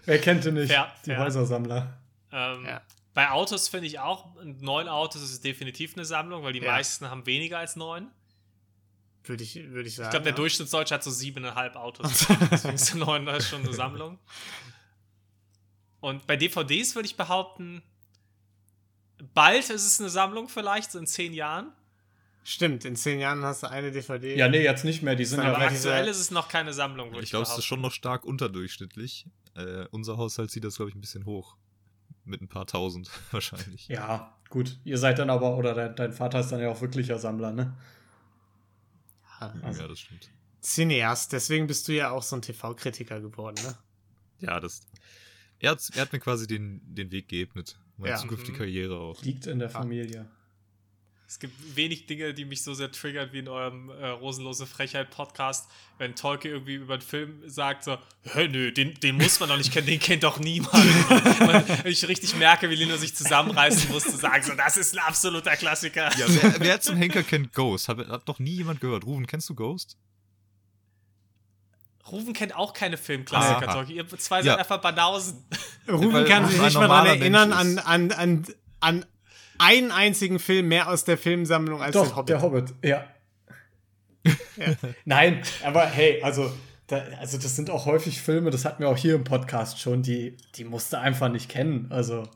wer 0.05 0.21
kennt 0.21 0.45
ihn 0.45 0.55
nicht? 0.55 0.71
Fair, 0.71 0.93
Die 1.07 1.11
fair. 1.11 1.21
Häusersammler. 1.21 1.97
Ähm, 2.33 2.67
Ja. 2.67 2.83
Bei 3.15 3.31
Autos 3.31 3.69
finde 3.69 3.87
ich 3.87 3.99
auch, 3.99 4.35
neun 4.43 4.89
Autos 4.89 5.23
ist 5.23 5.45
definitiv 5.45 5.95
eine 5.95 6.05
Sammlung, 6.05 6.43
weil 6.43 6.53
die 6.55 6.61
Ja. 6.61 6.73
meisten 6.73 7.09
haben 7.11 7.25
weniger 7.27 7.59
als 7.59 7.77
neun. 7.77 8.11
Würde 9.25 9.45
ich, 9.45 9.55
würde 9.55 9.89
ich 9.89 9.95
sagen. 9.97 10.07
Ich 10.09 10.11
glaube, 10.11 10.25
der 10.25 10.33
ja. 10.33 10.37
Durchschnittsdeutsche 10.37 10.95
hat 10.95 11.05
so 11.05 11.11
siebeneinhalb 11.11 11.77
Autos. 11.77 12.27
Deswegen 12.51 12.75
ist 12.75 12.95
neun 12.95 13.29
schon 13.41 13.63
eine 13.63 13.73
Sammlung. 13.73 14.19
Und 16.03 16.27
bei 16.27 16.37
DVDs 16.37 16.97
würde 16.97 17.07
ich 17.07 17.17
behaupten, 17.17 17.81
bald 19.35 19.71
ist 19.71 19.87
es 19.87 20.01
eine 20.01 20.11
Sammlung 20.11 20.49
vielleicht, 20.49 20.91
so 20.91 20.99
in 20.99 21.07
zehn 21.07 21.33
Jahren. 21.33 21.73
Stimmt, 22.43 22.85
in 22.85 22.97
zehn 22.97 23.21
Jahren 23.21 23.45
hast 23.45 23.63
du 23.63 23.71
eine 23.71 23.93
DVD. 23.93 24.37
Ja, 24.37 24.49
nee, 24.49 24.65
jetzt 24.65 24.85
nicht 24.85 25.05
mehr. 25.05 25.15
Die 25.15 25.25
sind 25.25 25.39
Aber 25.39 25.51
ja 25.51 25.55
Aber 25.55 25.65
aktuell 25.67 26.09
ist 26.09 26.19
es 26.19 26.33
noch 26.33 26.49
keine 26.49 26.73
Sammlung, 26.73 27.11
würde 27.11 27.19
ich, 27.19 27.27
Ich 27.27 27.31
glaube, 27.31 27.47
es 27.47 27.57
ist 27.57 27.65
schon 27.65 27.81
noch 27.81 27.93
stark 27.93 28.25
unterdurchschnittlich. 28.25 29.27
Äh, 29.55 29.87
unser 29.93 30.17
Haushalt 30.17 30.51
sieht 30.51 30.65
das, 30.65 30.75
glaube 30.75 30.91
ich, 30.91 30.97
ein 30.97 31.01
bisschen 31.01 31.25
hoch. 31.25 31.57
Mit 32.25 32.43
ein 32.43 32.49
paar 32.49 32.67
tausend 32.67 33.09
wahrscheinlich. 33.31 33.87
Ja, 33.87 34.37
gut. 34.51 34.81
Ihr 34.83 34.99
seid 34.99 35.21
dann 35.21 35.31
aber, 35.31 35.57
oder 35.57 35.73
dein, 35.73 35.95
dein 35.95 36.13
Vater 36.13 36.41
ist 36.41 36.51
dann 36.51 36.61
ja 36.61 36.69
auch 36.69 36.81
wirklicher 36.81 37.21
Sammler, 37.21 37.53
ne? 37.53 37.77
Ja, 39.41 39.87
das 39.87 40.01
stimmt. 40.01 40.29
Cineast, 40.61 41.33
deswegen 41.33 41.69
bist 41.69 41.87
du 41.87 41.93
ja 41.93 42.11
auch 42.11 42.25
so 42.25 42.35
ein 42.37 42.43
TV-Kritiker 42.43 43.21
geworden, 43.21 43.63
ne? 43.63 43.79
Ja, 44.41 44.59
das. 44.59 44.81
Er 45.63 45.71
hat, 45.71 45.89
er 45.95 46.03
hat 46.03 46.13
mir 46.13 46.19
quasi 46.21 46.47
den, 46.47 46.81
den 46.85 47.11
Weg 47.13 47.29
geebnet. 47.29 47.79
Meine 47.97 48.11
Ja. 48.13 48.19
zukünftige 48.19 48.53
Mhm. 48.53 48.59
Karriere 48.59 48.99
auch. 48.99 49.23
Liegt 49.23 49.47
in 49.47 49.59
der 49.61 49.71
Familie. 49.71 50.27
Es 51.29 51.39
gibt 51.39 51.55
wenig 51.77 52.05
Dinge, 52.07 52.35
die 52.35 52.45
mich 52.45 52.63
so 52.63 52.75
sehr 52.75 52.91
triggern 52.93 53.31
wie 53.33 53.39
in 53.39 53.49
eurem 53.49 53.89
äh, 53.89 54.07
Rosenlose 54.09 54.67
Frechheit-Podcast, 54.67 55.67
wenn 55.97 56.15
Tolke 56.15 56.49
irgendwie 56.51 56.75
über 56.75 56.95
einen 56.95 57.03
Film 57.03 57.43
sagt, 57.49 57.85
so, 57.85 57.97
Hä, 58.25 58.49
nö, 58.49 58.71
den, 58.71 58.93
den 59.01 59.17
muss 59.17 59.41
man 59.41 59.49
doch 59.49 59.57
nicht 59.57 59.73
kennen, 59.73 59.87
den 59.87 59.99
kennt 59.99 60.25
doch 60.25 60.39
niemand. 60.39 60.73
Man, 61.41 61.65
wenn 61.85 61.91
ich 61.93 62.07
richtig 62.07 62.37
merke, 62.37 62.69
wie 62.69 62.75
Lino 62.75 62.97
sich 62.99 63.15
zusammenreißen 63.15 63.91
muss, 63.91 64.03
zu 64.05 64.17
sagen, 64.19 64.43
so, 64.43 64.53
das 64.55 64.77
ist 64.77 64.95
ein 64.95 64.99
absoluter 64.99 65.57
Klassiker. 65.57 66.11
Ja, 66.19 66.27
wer, 66.29 66.61
wer 66.61 66.81
zum 66.83 66.97
Henker 66.97 67.23
kennt 67.23 67.55
Ghost? 67.55 67.89
Hat, 67.89 67.97
hat 68.09 68.29
noch 68.29 68.39
nie 68.39 68.57
jemand 68.57 68.81
gehört. 68.83 69.07
Ruben, 69.07 69.27
kennst 69.27 69.49
du 69.49 69.55
Ghost? 69.55 69.97
Rufen 72.11 72.33
kennt 72.33 72.57
auch 72.57 72.73
keine 72.73 72.97
Filmklassiker, 72.97 73.69
Aha. 73.69 73.75
Tolke. 73.75 73.93
Ihr 73.93 74.07
zwei 74.19 74.39
Ja. 74.39 74.43
seid 74.53 74.59
einfach 74.61 74.81
Banausen. 74.81 75.45
Ruben 75.89 76.13
Weil 76.13 76.25
kann 76.25 76.49
sich 76.49 76.61
nicht 76.61 76.75
mal 76.75 76.89
daran 76.89 77.07
erinnern 77.07 77.53
an, 77.53 77.79
an, 77.79 78.13
an, 78.13 78.47
an 78.81 79.07
einen 79.59 79.93
einzigen 79.93 80.39
Film 80.41 80.69
mehr 80.69 80.89
aus 80.89 81.05
der 81.05 81.17
Filmsammlung 81.17 81.81
als 81.81 81.93
Doch, 81.95 82.07
den 82.07 82.17
Hobbit. 82.17 82.29
der 82.29 82.43
Hobbit, 82.43 82.75
ja. 82.83 83.05
Nein, 85.05 85.43
aber 85.65 85.87
hey, 85.87 86.23
also, 86.23 86.53
da, 86.87 87.03
also 87.21 87.39
das 87.39 87.57
sind 87.57 87.71
auch 87.71 87.87
häufig 87.87 88.21
Filme, 88.21 88.51
das 88.51 88.65
hatten 88.65 88.83
wir 88.83 88.89
auch 88.89 88.97
hier 88.97 89.15
im 89.15 89.25
Podcast 89.25 89.81
schon, 89.81 90.03
die, 90.03 90.37
die 90.57 90.65
musste 90.65 90.99
einfach 90.99 91.29
nicht 91.29 91.49
kennen. 91.49 91.87
Also, 91.91 92.29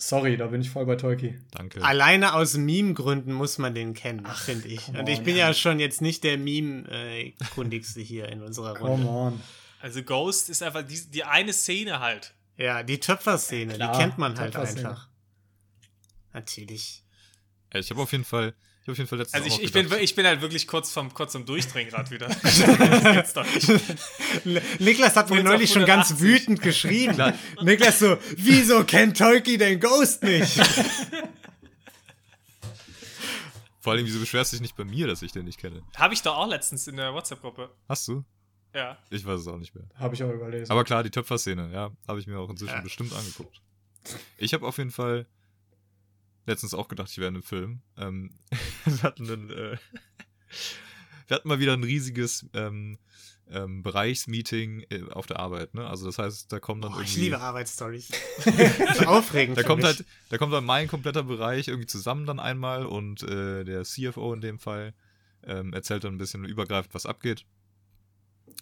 sorry, 0.00 0.36
da 0.36 0.46
bin 0.48 0.60
ich 0.60 0.70
voll 0.70 0.86
bei 0.86 0.96
Tolki. 0.96 1.38
Danke. 1.52 1.82
Alleine 1.84 2.34
aus 2.34 2.56
Meme-Gründen 2.56 3.32
muss 3.32 3.58
man 3.58 3.74
den 3.74 3.94
kennen, 3.94 4.26
finde 4.26 4.68
ich. 4.68 4.86
come 4.86 4.98
Und 4.98 5.08
ich 5.08 5.18
on, 5.18 5.24
bin 5.24 5.36
ja 5.36 5.48
ja. 5.48 5.54
schon 5.54 5.78
jetzt 5.78 6.00
nicht 6.00 6.24
der 6.24 6.38
Meme-Kundigste 6.38 8.00
hier 8.00 8.28
in 8.28 8.42
unserer 8.42 8.74
Come 8.74 8.90
Runde. 8.90 9.06
on. 9.08 9.40
Also 9.80 10.02
Ghost 10.02 10.50
ist 10.50 10.62
einfach 10.62 10.82
die, 10.82 11.00
die 11.10 11.24
eine 11.24 11.52
Szene 11.52 12.00
halt. 12.00 12.34
Ja, 12.56 12.82
die 12.82 13.00
Töpferszene, 13.00 13.74
Klar, 13.74 13.92
die 13.92 13.98
kennt 13.98 14.18
man 14.18 14.38
halt 14.38 14.56
einfach. 14.56 15.08
Natürlich. 16.32 17.02
Ja, 17.72 17.80
ich 17.80 17.90
habe 17.90 18.02
auf 18.02 18.12
jeden 18.12 18.24
Fall, 18.24 18.54
ich 18.82 18.88
habe 18.88 18.92
auf 18.92 18.98
jeden 18.98 19.08
Fall 19.08 19.18
letztens 19.18 19.44
Also 19.44 19.56
ich, 19.56 19.64
ich, 19.64 19.72
bin, 19.72 19.92
ich 20.00 20.14
bin 20.14 20.26
halt 20.26 20.40
wirklich 20.40 20.66
kurz 20.66 20.90
vom, 20.90 21.12
kurz 21.12 21.32
zum 21.32 21.44
Durchdrehen 21.44 21.88
gerade 21.88 22.10
wieder. 22.10 22.28
das 23.14 23.34
doch 23.34 23.44
nicht. 23.44 24.80
Niklas 24.80 25.16
hat 25.16 25.28
mir 25.30 25.42
neulich 25.42 25.70
schon 25.70 25.84
ganz 25.84 26.10
180. 26.10 26.20
wütend 26.20 26.62
geschrieben. 26.62 27.34
Niklas 27.62 27.98
so, 27.98 28.16
wieso 28.36 28.84
kennt 28.84 29.18
Tolki 29.18 29.58
den 29.58 29.80
Ghost 29.80 30.22
nicht? 30.22 30.58
Vor 33.80 33.94
allem, 33.94 34.04
wieso 34.04 34.20
beschwerst 34.20 34.52
du 34.52 34.56
dich 34.56 34.62
nicht 34.62 34.76
bei 34.76 34.84
mir, 34.84 35.06
dass 35.06 35.22
ich 35.22 35.32
den 35.32 35.46
nicht 35.46 35.58
kenne? 35.58 35.82
Habe 35.96 36.12
ich 36.12 36.22
doch 36.22 36.36
auch 36.36 36.48
letztens 36.48 36.86
in 36.86 36.96
der 36.96 37.14
WhatsApp-Gruppe. 37.14 37.70
Hast 37.88 38.06
du? 38.08 38.24
Ja. 38.74 38.98
Ich 39.08 39.24
weiß 39.24 39.40
es 39.40 39.46
auch 39.46 39.56
nicht 39.56 39.74
mehr. 39.74 39.84
Habe 39.96 40.14
ich 40.14 40.22
auch 40.22 40.30
überlesen. 40.30 40.70
Aber 40.70 40.84
klar, 40.84 41.02
die 41.02 41.10
Töpferszene, 41.10 41.70
ja, 41.72 41.90
habe 42.06 42.20
ich 42.20 42.26
mir 42.26 42.38
auch 42.38 42.50
inzwischen 42.50 42.74
Ja. 42.74 42.80
bestimmt 42.82 43.12
angeguckt. 43.14 43.62
Ich 44.36 44.54
habe 44.54 44.66
auf 44.66 44.78
jeden 44.78 44.90
Fall 44.90 45.26
letztens 46.50 46.74
auch 46.74 46.88
gedacht, 46.88 47.10
ich 47.10 47.18
wäre 47.18 47.28
in 47.28 47.36
einem 47.36 47.42
Film. 47.42 47.80
Ähm, 47.96 48.30
wir 48.84 49.02
hatten 49.02 49.30
einen, 49.30 49.50
äh, 49.50 49.76
wir 51.28 51.34
hatten 51.36 51.48
mal 51.48 51.60
wieder 51.60 51.72
ein 51.72 51.84
riesiges 51.84 52.46
ähm, 52.54 52.98
ähm, 53.50 53.82
Bereichsmeeting 53.82 54.84
äh, 54.90 55.02
auf 55.10 55.26
der 55.26 55.40
Arbeit, 55.40 55.74
ne? 55.74 55.86
Also 55.88 56.06
das 56.06 56.18
heißt, 56.18 56.52
da 56.52 56.60
kommen 56.60 56.82
dann 56.82 56.92
Oh, 56.92 57.00
ich 57.00 57.08
irgendwie. 57.08 57.20
liebe 57.20 57.40
Arbeitsstories. 57.40 58.10
aufregend. 59.06 59.58
Da 59.58 59.62
kommt 59.62 59.82
mich. 59.82 59.86
halt, 59.86 60.04
da 60.28 60.38
kommt 60.38 60.52
dann 60.52 60.64
mein 60.64 60.88
kompletter 60.88 61.22
Bereich 61.24 61.68
irgendwie 61.68 61.86
zusammen 61.86 62.26
dann 62.26 62.38
einmal 62.38 62.86
und 62.86 63.22
äh, 63.22 63.64
der 63.64 63.84
CFO 63.84 64.34
in 64.34 64.40
dem 64.40 64.58
Fall 64.58 64.94
ähm, 65.44 65.72
erzählt 65.72 66.04
dann 66.04 66.14
ein 66.14 66.18
bisschen 66.18 66.44
übergreifend, 66.44 66.94
was 66.94 67.06
abgeht. 67.06 67.44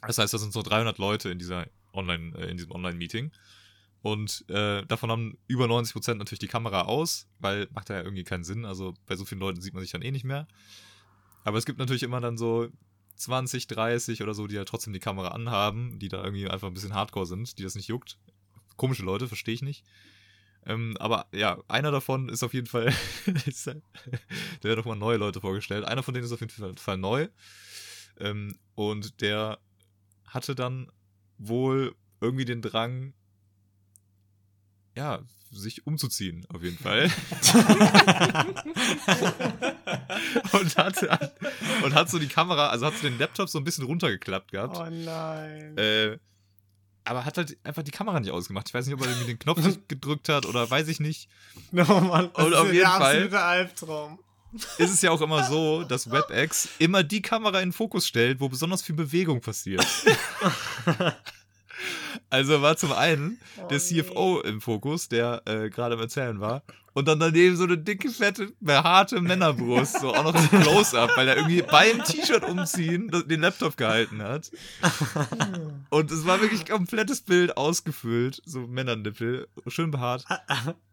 Das 0.07 0.19
heißt, 0.19 0.33
da 0.33 0.39
sind 0.39 0.53
so 0.53 0.63
300 0.63 0.99
Leute 0.99 1.31
in 1.31 1.39
dieser 1.39 1.67
Online, 1.93 2.37
äh, 2.39 2.51
in 2.51 2.57
diesem 2.57 2.73
Online-Meeting. 2.73 3.33
Und 4.03 4.49
äh, 4.49 4.85
davon 4.87 5.11
haben 5.11 5.39
über 5.49 5.65
90% 5.67 6.15
natürlich 6.15 6.39
die 6.39 6.49
Kamera 6.49 6.83
aus, 6.83 7.27
weil 7.41 7.69
macht 7.73 7.91
ja 7.91 8.01
irgendwie 8.01 8.25
keinen 8.25 8.45
Sinn. 8.45 8.65
Also 8.65 8.95
bei 9.07 9.17
so 9.17 9.25
vielen 9.25 9.41
Leuten 9.41 9.61
sieht 9.61 9.75
man 9.75 9.83
sich 9.83 9.91
dann 9.91 10.03
eh 10.03 10.11
nicht 10.11 10.25
mehr. 10.25 10.47
Aber 11.45 11.59
es 11.59 11.67
gibt 11.67 11.79
natürlich 11.79 12.03
immer 12.03 12.21
dann 12.21 12.39
so 12.39 12.69
20, 13.17 13.67
30 13.67 14.23
oder 14.23 14.35
so, 14.35 14.47
die 14.47 14.57
halt 14.57 14.69
trotzdem 14.69 14.93
die 14.93 15.01
Kamera 15.01 15.29
anhaben, 15.29 15.99
die 15.99 16.09
da 16.09 16.23
irgendwie 16.23 16.49
einfach 16.49 16.69
ein 16.69 16.75
bisschen 16.75 16.95
hardcore 16.95 17.27
sind, 17.27 17.59
die 17.59 17.65
das 17.65 17.75
nicht 17.75 17.89
juckt. 17.89 18.19
Komische 18.77 19.03
Leute, 19.03 19.27
verstehe 19.27 19.55
ich 19.55 19.63
nicht. 19.63 19.85
Ähm, 20.67 20.97
aber 20.99 21.27
ja, 21.33 21.59
einer 21.67 21.91
davon 21.91 22.29
ist 22.29 22.43
auf 22.43 22.55
jeden 22.55 22.67
Fall, 22.67 22.93
ist, 23.47 23.67
der 23.67 24.71
hat 24.71 24.79
nochmal 24.79 24.97
neue 24.97 25.17
Leute 25.17 25.41
vorgestellt. 25.41 25.85
Einer 25.85 26.03
von 26.03 26.15
denen 26.15 26.27
ist 26.27 26.33
auf 26.33 26.41
jeden 26.41 26.53
Fall, 26.53 26.77
Fall 26.77 26.99
neu. 26.99 27.29
Ähm, 28.19 28.57
und 28.75 29.21
der 29.21 29.59
hatte 30.27 30.55
dann 30.55 30.91
wohl 31.39 31.95
irgendwie 32.21 32.45
den 32.45 32.63
Drang, 32.63 33.15
ja, 34.99 35.21
sich 35.53 35.87
umzuziehen, 35.87 36.45
auf 36.53 36.63
jeden 36.63 36.77
Fall. 36.77 37.05
und, 40.53 40.77
hat, 40.77 40.97
und 41.85 41.95
hat 41.95 42.11
so 42.11 42.19
die 42.19 42.27
Kamera, 42.27 42.69
also 42.69 42.87
hat 42.87 42.95
so 42.97 43.09
den 43.09 43.17
Laptop 43.19 43.49
so 43.49 43.59
ein 43.59 43.65
bisschen 43.65 43.85
runtergeklappt 43.85 44.51
gehabt. 44.53 44.77
Oh 44.77 44.91
nein. 44.91 45.79
Äh, 45.79 46.19
aber 47.05 47.25
hat 47.25 47.39
halt 47.39 47.57
einfach 47.65 47.83
die 47.85 47.93
Kamera 47.93 48.19
nicht 48.21 48.33
ausgemacht. 48.33 48.69
Ich 48.69 48.75
weiß 48.75 48.87
nicht, 48.87 48.95
ob 48.95 49.01
er 49.03 49.07
irgendwie 49.09 49.29
den 49.29 49.39
Knopf 49.39 49.61
gedrückt 49.89 50.29
hat 50.29 50.45
oder 50.47 50.69
weiß 50.69 50.89
ich 50.89 50.99
nicht. 51.01 51.29
no, 51.71 51.85
Mann, 51.85 52.31
das 52.35 52.45
und 52.45 52.53
ist 52.53 52.59
auf 52.59 52.67
ja 52.67 52.73
jeden 52.73 52.83
der 52.85 52.91
Fall- 52.91 53.15
absolute 53.23 53.41
Albtraum. 53.41 54.19
Ist 54.79 54.91
es 54.93 55.03
ja 55.03 55.11
auch 55.11 55.21
immer 55.21 55.45
so, 55.45 55.85
dass 55.85 56.11
WebEx 56.11 56.71
immer 56.79 57.03
die 57.05 57.21
Kamera 57.21 57.61
in 57.61 57.69
den 57.69 57.73
Fokus 57.75 58.07
stellt, 58.09 58.41
wo 58.41 58.49
besonders 58.49 58.81
viel 58.83 58.95
Bewegung 58.97 59.43
passiert. 59.43 59.87
also 62.31 62.63
war 62.63 62.77
zum 62.77 62.93
einen 62.93 63.39
Oh, 63.57 63.69
der 63.69 63.79
CFO 63.79 64.41
im 64.41 64.61
Fokus, 64.61 65.09
der 65.09 65.43
äh, 65.47 65.71
gerade 65.71 65.95
am 65.95 66.01
Erzählen 66.01 66.41
war. 66.41 66.63
Und 66.95 67.07
dann 67.07 67.21
daneben 67.21 67.57
so 67.57 67.65
eine 67.65 67.79
dicke, 67.79 68.11
fette, 68.11 68.53
behaarte 68.59 69.21
Männerbrust. 69.21 70.01
So 70.01 70.13
auch 70.15 70.25
noch 70.25 70.35
ein 70.35 70.63
Close-Up, 70.63 71.11
weil 71.17 71.29
er 71.29 71.37
irgendwie 71.37 71.63
beim 71.63 72.03
T-Shirt 72.03 72.43
umziehen 72.43 73.11
den 73.29 73.41
Laptop 73.41 73.77
gehalten 73.77 74.21
hat. 74.21 74.51
Und 75.91 76.11
es 76.11 76.27
war 76.27 76.41
wirklich 76.41 76.67
komplettes 76.67 77.21
Bild 77.21 77.57
ausgefüllt. 77.57 78.43
So 78.45 78.61
Männernippel, 78.67 79.47
schön 79.69 79.93
behaart. 79.93 80.25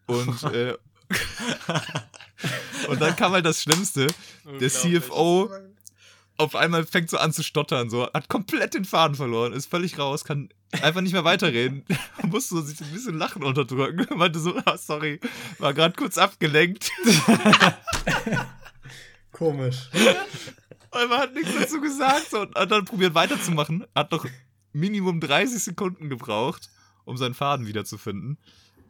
Und, 0.06 0.44
äh, 0.44 0.78
und 2.88 3.02
dann 3.02 3.16
kam 3.16 3.32
halt 3.32 3.46
das 3.46 3.62
Schlimmste. 3.62 4.08
Der. 4.60 4.70
CFO 4.70 5.50
auf 6.38 6.56
einmal 6.56 6.86
fängt 6.86 7.10
so 7.10 7.18
an 7.18 7.32
zu 7.32 7.44
stottern, 7.44 7.90
so 7.90 8.12
hat 8.14 8.30
komplett 8.30 8.74
den 8.74 8.86
Faden 8.86 9.16
verloren, 9.16 9.54
ist 9.54 9.70
völlig 9.70 9.98
raus, 9.98 10.26
kann 10.26 10.50
einfach 10.82 11.02
nicht 11.02 11.14
mehr 11.14 11.24
weiterreden, 11.24 11.86
muss 12.24 12.50
so 12.50 12.62
sich 12.62 12.80
ein 12.82 12.92
bisschen 12.92 13.18
Lachen 13.18 13.44
unterdrücken, 13.44 14.06
meinte 14.18 14.40
so, 14.40 14.56
ah, 14.66 14.78
sorry, 14.78 15.20
war 15.60 15.74
gerade 15.74 15.96
kurz 15.96 16.18
abgelenkt, 16.18 16.92
Komisch. 19.32 19.90
weil 20.92 21.08
man 21.08 21.20
hat 21.20 21.34
nichts 21.34 21.52
dazu 21.58 21.82
gesagt 21.82 22.32
so, 22.32 22.42
und 22.42 22.56
hat 22.56 22.72
dann 22.72 22.86
probiert 22.86 23.16
weiterzumachen, 23.16 23.86
hat 23.94 24.12
noch 24.12 24.26
Minimum 24.74 25.22
30 25.22 25.64
Sekunden 25.64 26.10
gebraucht, 26.10 26.70
um 27.06 27.18
seinen 27.18 27.34
Faden 27.34 27.68
wiederzufinden. 27.68 28.38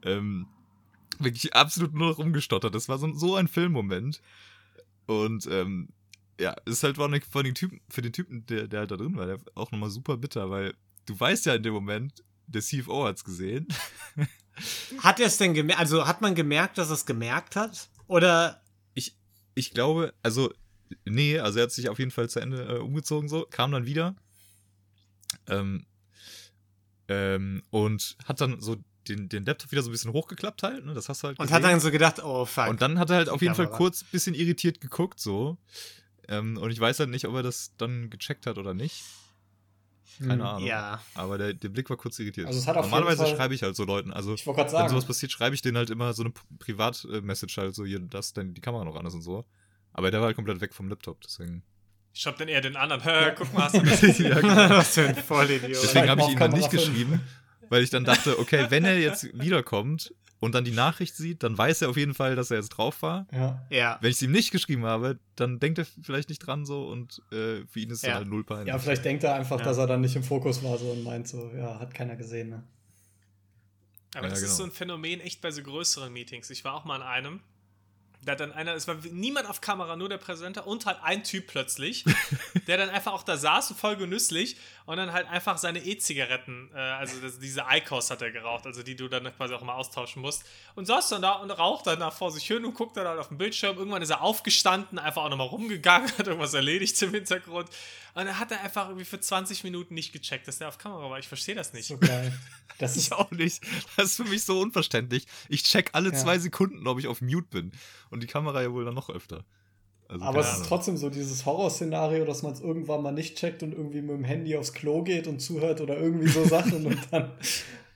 Ähm, 0.04 0.48
wirklich 1.20 1.56
absolut 1.56 1.94
nur 1.94 2.10
noch 2.10 2.18
rumgestottert. 2.18 2.74
Das 2.74 2.90
war 2.90 2.98
so, 2.98 3.14
so 3.14 3.36
ein 3.36 3.48
Filmmoment. 3.48 4.22
Und 5.06 5.48
ähm, 5.48 5.90
ja, 6.40 6.56
ist 6.66 6.84
halt 6.84 7.00
allem 7.00 7.22
für 7.22 7.44
den 7.44 7.56
Typen, 7.56 7.82
für 7.90 8.02
den 8.02 8.14
Typen, 8.14 8.46
der, 8.46 8.68
der 8.68 8.82
halt 8.82 8.92
da 8.92 8.98
drin 8.98 9.16
war, 9.16 9.26
der 9.26 9.40
auch 9.56 9.72
nochmal 9.72 9.90
super 9.90 10.18
bitter, 10.18 10.50
weil 10.50 10.74
du 11.06 11.20
weißt 11.20 11.46
ja 11.46 11.56
in 11.56 11.64
dem 11.64 11.74
Moment, 11.74 12.24
der 12.48 12.62
CFO 12.62 13.06
hat's 13.06 13.24
gesehen. 13.24 13.68
Hat 15.00 15.20
er 15.20 15.28
es 15.28 15.38
denn 15.38 15.54
gemerkt? 15.54 15.80
Also 15.80 16.08
hat 16.08 16.22
man 16.22 16.34
gemerkt, 16.34 16.78
dass 16.78 16.90
er 16.90 16.94
es 16.94 17.06
gemerkt 17.06 17.56
hat? 17.56 17.90
Oder 18.08 18.62
Ich, 18.94 19.18
ich 19.54 19.72
glaube, 19.72 20.14
also, 20.24 20.54
nee, 21.04 21.40
also 21.40 21.60
er 21.60 21.64
hat 21.64 21.72
sich 21.72 21.90
auf 21.90 22.00
jeden 22.00 22.12
Fall 22.12 22.30
zu 22.30 22.40
Ende 22.40 22.64
äh, 22.64 22.78
umgezogen, 22.78 23.28
so, 23.28 23.46
kam 23.50 23.72
dann 23.72 23.86
wieder. 23.86 24.16
Ähm, 25.48 25.86
ähm, 27.08 27.64
und 27.70 28.16
hat 28.26 28.40
dann 28.40 28.62
so 28.62 28.78
den, 29.08 29.30
den 29.30 29.46
Laptop 29.46 29.72
wieder 29.72 29.82
so 29.82 29.90
ein 29.90 29.92
bisschen 29.92 30.14
hochgeklappt 30.14 30.64
halt, 30.64 30.86
ne? 30.86 30.94
Das 30.94 31.10
hast 31.10 31.22
du 31.22 31.28
halt 31.28 31.40
und 31.40 31.46
gesehen. 31.46 31.56
hat 31.56 31.64
dann 31.64 31.80
so 31.80 31.92
gedacht, 31.92 32.24
oh 32.24 32.46
fuck. 32.46 32.70
Und 32.70 32.82
dann 32.82 32.98
hat 32.98 33.10
er 33.10 33.18
halt 33.18 33.30
auf 33.30 33.42
jeden 33.42 33.56
Fall 33.56 33.70
kurz 33.70 34.02
ein 34.02 34.08
bisschen 34.12 34.34
irritiert 34.34 34.82
geguckt, 34.82 35.20
so. 35.20 35.58
Ähm, 36.28 36.58
und 36.58 36.72
ich 36.72 36.80
weiß 36.80 37.00
halt 37.00 37.10
nicht, 37.10 37.26
ob 37.26 37.36
er 37.36 37.44
das 37.44 37.74
dann 37.78 38.10
gecheckt 38.10 38.46
hat 38.48 38.58
oder 38.58 38.74
nicht. 38.74 39.04
Keine 40.20 40.34
Hm. 40.36 40.42
Ahnung. 40.42 40.66
ja. 40.68 41.02
Aber 41.14 41.38
der, 41.38 41.54
der 41.54 41.70
Blick 41.70 41.90
war 41.90 41.98
kurz 41.98 42.18
irritiert. 42.20 42.48
Also 42.48 42.72
Normalerweise 42.72 43.26
Fall- 43.26 43.36
schreibe 43.36 43.54
ich 43.54 43.64
halt 43.64 43.76
so 43.76 43.84
Leuten, 43.84 44.14
also 44.14 44.34
Ich 44.34 44.46
wollte 44.48 44.58
gerade 44.62 44.72
wenn 44.72 44.78
sagen. 44.80 44.90
sowas 44.92 45.06
passiert, 45.06 45.32
schreibe 45.32 45.56
ich 45.56 45.62
denen 45.62 45.78
halt 45.78 45.90
immer 45.90 46.14
so 46.14 46.24
eine 46.24 46.32
Privat-Message 46.60 47.58
halt 47.58 47.76
so, 47.76 47.86
hier, 47.86 48.00
dass 48.00 48.34
dann 48.34 48.54
die 48.54 48.62
Kamera 48.62 48.86
noch 48.86 48.96
an 48.96 49.06
ist 49.06 49.14
und 49.14 49.22
so. 49.22 49.46
Aber 49.94 50.12
der 50.12 50.20
war 50.22 50.28
halt 50.28 50.36
komplett 50.36 50.62
weg 50.62 50.74
vom 50.74 50.88
Laptop, 50.90 51.22
deswegen. 51.22 51.64
Ich 52.14 52.22
schreib 52.22 52.38
dann 52.38 52.48
eher 52.48 52.62
den 52.62 52.78
anderen. 52.78 53.02
Hä, 53.04 53.34
guck 53.38 53.54
mal, 53.54 53.64
hast 53.64 53.76
du 53.76 53.82
das? 53.84 54.18
ja, 54.20 54.40
genau. 54.40 54.56
Was 54.78 54.94
für 54.94 55.08
ein 55.08 55.16
Vollidiot. 55.16 55.72
Deswegen 55.84 56.10
habe 56.10 56.22
ich 56.22 56.30
ihm 56.30 56.40
dann 56.40 56.52
nicht 56.52 56.70
geschrieben, 56.72 57.22
weil 57.70 57.84
ich 57.84 57.90
dann 57.90 58.06
dachte, 58.06 58.40
okay, 58.40 58.68
wenn 58.70 58.86
er 58.86 58.98
jetzt 58.98 59.28
wiederkommt 59.38 60.14
und 60.40 60.54
dann 60.54 60.64
die 60.66 60.72
Nachricht 60.72 61.16
sieht, 61.16 61.44
dann 61.44 61.58
weiß 61.58 61.82
er 61.82 61.90
auf 61.90 61.98
jeden 61.98 62.14
Fall, 62.14 62.36
dass 62.36 62.52
er 62.52 62.58
jetzt 62.58 62.70
drauf 62.70 63.02
war. 63.02 63.26
Ja. 63.32 63.66
ja. 63.70 63.98
Wenn 64.02 64.10
ich 64.12 64.18
es 64.18 64.22
ihm 64.22 64.32
nicht 64.32 64.52
geschrieben 64.52 64.86
habe, 64.86 65.18
dann 65.36 65.60
denkt 65.60 65.80
er 65.80 65.86
vielleicht 66.02 66.30
nicht 66.30 66.40
dran 66.40 66.66
so 66.66 66.88
und 66.88 67.22
äh, 67.32 67.66
für 67.68 67.80
ihn 67.80 67.90
ist 67.90 67.98
es 67.98 68.02
Ja. 68.04 68.10
dann 68.10 68.18
halt 68.20 68.28
null 68.28 68.44
peinlich. 68.44 68.68
ja, 68.68 68.78
vielleicht 68.78 69.06
denkt 69.06 69.24
er 69.24 69.36
einfach, 69.36 69.60
Ja. 69.60 69.66
dass 69.66 69.78
er 69.78 69.88
dann 69.88 70.02
nicht 70.02 70.16
im 70.16 70.24
Fokus 70.24 70.62
war 70.64 70.78
so 70.78 70.92
und 70.92 71.04
meint 71.04 71.28
so, 71.28 71.52
ja, 71.56 71.80
hat 71.80 71.94
keiner 71.94 72.16
gesehen, 72.16 72.50
ne? 72.50 72.64
Aber 74.14 74.26
Ja, 74.26 74.30
das 74.30 74.40
genau. 74.40 74.52
ist 74.52 74.58
so 74.58 74.64
ein 74.64 74.72
Phänomen 74.72 75.20
echt 75.20 75.42
bei 75.42 75.52
so 75.52 75.62
größeren 75.62 76.12
Meetings. 76.14 76.50
Ich 76.50 76.64
war 76.64 76.74
auch 76.74 76.86
mal 76.86 76.98
in 76.98 77.02
einem. 77.02 77.40
Da 78.26 78.36
dann 78.36 78.52
einer, 78.52 78.74
es 78.74 78.88
war 78.88 78.96
niemand 79.12 79.48
auf 79.48 79.62
Kamera, 79.62 79.96
nur 79.96 80.10
der 80.10 80.18
Präsenter 80.18 80.66
und 80.66 80.86
halt 80.86 80.98
ein 81.04 81.24
Typ 81.24 81.48
plötzlich, 81.48 82.04
der 82.68 82.78
dann 82.78 82.90
einfach 82.90 83.14
auch 83.14 83.24
da 83.24 83.38
saß, 83.38 83.74
voll 83.78 83.96
genüsslich 83.98 84.58
und 84.86 84.98
dann 84.98 85.14
halt 85.14 85.28
einfach 85.28 85.58
seine 85.58 85.80
E-Zigaretten, 85.86 86.72
äh, 86.74 86.78
also 86.78 87.20
das, 87.22 87.40
diese 87.40 87.64
Icos 87.72 88.10
hat 88.10 88.22
er 88.22 88.32
geraucht, 88.32 88.66
also 88.66 88.84
die 88.84 88.96
du 88.96 89.08
dann 89.08 89.24
quasi 89.36 89.54
auch 89.54 89.62
mal 89.62 89.74
austauschen 89.76 90.22
musst. 90.22 90.44
Und 90.76 90.86
saß 90.86 91.10
dann 91.10 91.22
da 91.22 91.34
und 91.34 91.52
raucht 91.52 91.88
dann 91.88 92.00
da 92.00 92.12
vor 92.12 92.32
sich 92.32 92.46
hin 92.46 92.66
und 92.66 92.74
guckt 92.74 92.98
dann 92.98 93.08
halt 93.08 93.20
auf 93.20 93.30
den 93.30 93.38
Bildschirm. 93.38 93.78
Irgendwann 93.78 94.02
ist 94.02 94.10
er 94.10 94.22
aufgestanden, 94.22 95.00
einfach 95.00 95.24
auch 95.24 95.30
nochmal 95.30 95.48
rumgegangen, 95.48 96.10
hat 96.18 96.28
irgendwas 96.28 96.54
erledigt 96.54 97.00
im 97.02 97.12
Hintergrund. 97.12 97.70
Und 98.16 98.26
dann 98.26 98.40
hat 98.40 98.52
er 98.52 98.62
einfach 98.62 98.88
irgendwie 98.88 99.06
für 99.06 99.20
20 99.20 99.64
Minuten 99.66 99.94
nicht 99.94 100.14
gecheckt, 100.14 100.48
dass 100.48 100.58
der 100.60 100.70
auf 100.70 100.78
Kamera 100.78 101.10
war. 101.10 101.20
Ich 101.20 101.28
verstehe 101.28 101.54
das 101.56 101.74
nicht. 101.74 101.88
So 101.88 101.98
geil. 101.98 102.32
Das 102.78 102.92
Ich 102.96 103.04
ist 103.08 103.12
auch 103.14 103.30
nicht. 103.32 103.62
Das 103.98 104.06
ist 104.12 104.16
für 104.16 104.24
mich 104.24 104.44
so 104.44 104.60
unverständlich. 104.62 105.26
Ich 105.50 105.64
check 105.64 105.90
alle 105.94 106.12
Ja. 106.12 106.16
zwei 106.16 106.40
Sekunden, 106.40 106.88
ob 106.88 106.98
ich 107.00 107.08
auf 107.08 107.20
Mute 107.22 107.48
bin. 107.50 107.72
Und 108.16 108.24
die 108.24 108.28
Kamera 108.28 108.62
ja 108.62 108.72
wohl 108.72 108.86
dann 108.86 108.94
noch 108.96 109.10
öfter. 109.10 109.44
Also, 110.08 110.24
Aber 110.24 110.40
es 110.40 110.54
ist 110.54 110.66
trotzdem 110.68 110.96
so 110.96 111.10
dieses 111.10 111.46
Horrorszenario, 111.46 112.24
dass 112.24 112.44
man 112.44 112.54
es 112.54 112.62
irgendwann 112.62 113.02
mal 113.04 113.12
nicht 113.12 113.38
checkt 113.38 113.62
und 113.62 113.74
irgendwie 113.74 114.02
mit 114.02 114.12
dem 114.12 114.24
Handy 114.24 114.56
aufs 114.56 114.72
Klo 114.72 115.04
geht 115.04 115.28
und 115.28 115.42
zuhört 115.42 115.82
oder 115.82 115.98
irgendwie 115.98 116.30
so 116.30 116.46
Sachen 116.46 116.86
und 116.86 116.98
dann 117.12 117.34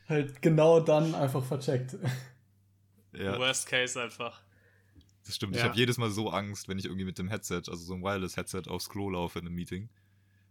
halt 0.10 0.42
genau 0.42 0.82
dann 0.82 1.16
einfach 1.16 1.46
vercheckt. 1.46 1.96
Ja, 3.14 3.40
Worst 3.40 3.66
Case 3.68 4.02
einfach. 4.02 4.42
das 5.26 5.36
stimmt. 5.38 5.56
Ich 5.56 5.62
Ja. 5.62 5.70
habe 5.70 5.78
jedes 5.78 5.98
Mal 5.98 6.10
so 6.10 6.30
Angst, 6.30 6.68
wenn 6.68 6.78
ich 6.78 6.86
irgendwie 6.86 7.06
mit 7.06 7.18
dem 7.18 7.30
Headset, 7.30 7.62
also 7.70 7.78
so 7.78 7.94
ein 7.94 8.04
Wireless-Headset 8.04 8.64
aufs 8.68 8.90
Klo 8.90 9.10
laufe 9.10 9.40
in 9.40 9.46
einem 9.46 9.56
Meeting, 9.56 9.88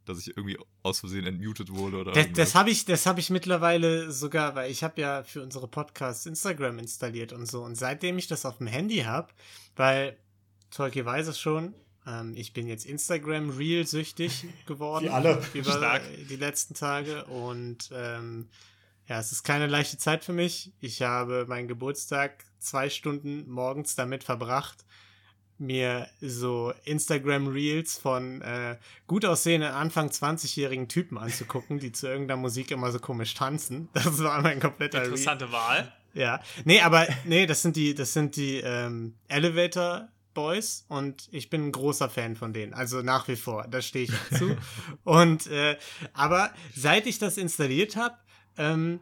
dass 0.08 0.18
ich 0.18 0.36
irgendwie 0.36 0.58
aus 0.82 1.00
Versehen 1.00 1.26
entmutet 1.26 1.70
wurde 1.70 1.98
oder 1.98 2.12
Das, 2.12 2.24
irgendwas. 2.24 2.46
das 2.48 2.54
habe 2.54 2.70
ich, 2.70 2.84
das 2.84 3.06
hab 3.06 3.18
ich 3.18 3.30
mittlerweile 3.30 4.10
sogar, 4.12 4.54
weil 4.54 4.70
ich 4.70 4.82
habe 4.82 5.00
ja 5.00 5.22
für 5.22 5.42
unsere 5.42 5.68
Podcasts 5.68 6.26
Instagram 6.26 6.78
installiert 6.78 7.32
und 7.32 7.46
so. 7.46 7.62
Und 7.62 7.74
seitdem 7.76 8.18
ich 8.18 8.26
das 8.26 8.44
auf 8.46 8.58
dem 8.58 8.66
Handy 8.66 8.98
habe, 9.00 9.28
weil 9.76 10.16
Tolki 10.70 11.04
weiß 11.04 11.28
es 11.28 11.38
schon, 11.40 11.74
ähm, 12.06 12.32
ich 12.36 12.52
bin 12.52 12.66
jetzt 12.66 12.86
Instagram 12.86 13.50
Reel 13.50 13.86
süchtig 13.86 14.44
geworden. 14.66 15.06
Wie 15.06 15.10
alle. 15.10 15.42
Über 15.54 15.72
Stark. 15.72 16.02
die 16.28 16.36
letzten 16.36 16.74
Tage. 16.74 17.24
Und 17.26 17.90
ähm, 17.92 18.48
ja, 19.06 19.18
es 19.18 19.32
ist 19.32 19.42
keine 19.42 19.66
leichte 19.66 19.98
Zeit 19.98 20.24
für 20.24 20.32
mich. 20.32 20.72
Ich 20.80 21.02
habe 21.02 21.46
meinen 21.48 21.68
Geburtstag 21.68 22.44
zwei 22.58 22.90
Stunden 22.90 23.48
morgens 23.48 23.94
damit 23.94 24.24
verbracht, 24.24 24.84
mir 25.58 26.08
so 26.20 26.72
Instagram 26.84 27.48
Reels 27.48 27.98
von 27.98 28.42
äh, 28.42 28.76
gut 29.06 29.24
aussehenden 29.24 29.72
Anfang 29.72 30.08
20-jährigen 30.08 30.88
Typen 30.88 31.18
anzugucken, 31.18 31.78
die 31.78 31.92
zu 31.92 32.06
irgendeiner 32.06 32.40
Musik 32.40 32.70
immer 32.70 32.90
so 32.92 32.98
komisch 32.98 33.34
tanzen. 33.34 33.88
Das 34.08 34.22
war 34.22 34.40
mein 34.42 34.60
kompletter 34.60 34.98
Reel. 34.98 35.06
Interessante 35.08 35.52
Wahl. 35.52 35.92
Ja. 36.14 36.40
Nee, 36.64 36.80
aber 36.80 37.06
nee, 37.24 37.46
das 37.46 37.62
sind 37.62 37.76
die, 37.76 37.94
das 37.94 38.12
sind 38.12 38.36
die 38.36 38.56
ähm, 38.58 39.14
Elevator 39.28 40.08
Boys 40.34 40.84
und 40.88 41.28
ich 41.32 41.50
bin 41.50 41.66
ein 41.66 41.72
großer 41.72 42.08
Fan 42.08 42.36
von 42.36 42.52
denen. 42.52 42.72
Also 42.72 43.02
nach 43.02 43.26
wie 43.28 43.36
vor, 43.36 43.66
da 43.68 43.82
stehe 43.82 44.04
ich 44.04 44.38
zu. 44.38 44.56
und 45.04 45.48
äh, 45.48 45.76
aber 46.12 46.52
seit 46.74 47.06
ich 47.06 47.18
das 47.18 47.36
installiert 47.36 47.96
habe, 47.96 48.16
ähm, 48.56 49.00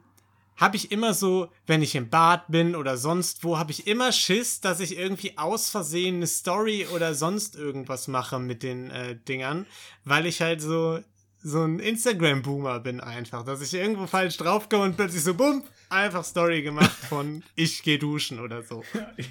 habe 0.56 0.76
ich 0.76 0.90
immer 0.90 1.14
so, 1.14 1.50
wenn 1.66 1.82
ich 1.82 1.94
im 1.94 2.08
Bad 2.08 2.48
bin 2.48 2.74
oder 2.74 2.96
sonst 2.96 3.44
wo, 3.44 3.58
habe 3.58 3.72
ich 3.72 3.86
immer 3.86 4.12
Schiss, 4.12 4.60
dass 4.60 4.80
ich 4.80 4.96
irgendwie 4.96 5.36
aus 5.36 5.70
Versehen 5.70 6.16
eine 6.16 6.26
Story 6.26 6.86
oder 6.94 7.14
sonst 7.14 7.56
irgendwas 7.56 8.08
mache 8.08 8.38
mit 8.38 8.62
den 8.62 8.90
äh, 8.90 9.16
Dingern, 9.16 9.66
weil 10.04 10.26
ich 10.26 10.40
halt 10.40 10.60
so 10.60 11.00
so 11.46 11.62
ein 11.62 11.78
Instagram-Boomer 11.78 12.80
bin 12.80 13.00
einfach, 13.00 13.44
dass 13.44 13.60
ich 13.60 13.72
irgendwo 13.72 14.08
falsch 14.08 14.36
draufkomme 14.36 14.82
und 14.82 14.96
plötzlich 14.96 15.22
so, 15.22 15.34
bumm, 15.34 15.62
einfach 15.88 16.24
Story 16.24 16.62
gemacht 16.62 16.90
von 16.90 17.44
ich 17.54 17.84
gehe 17.84 18.00
duschen 18.00 18.40
oder 18.40 18.64
so. 18.64 18.82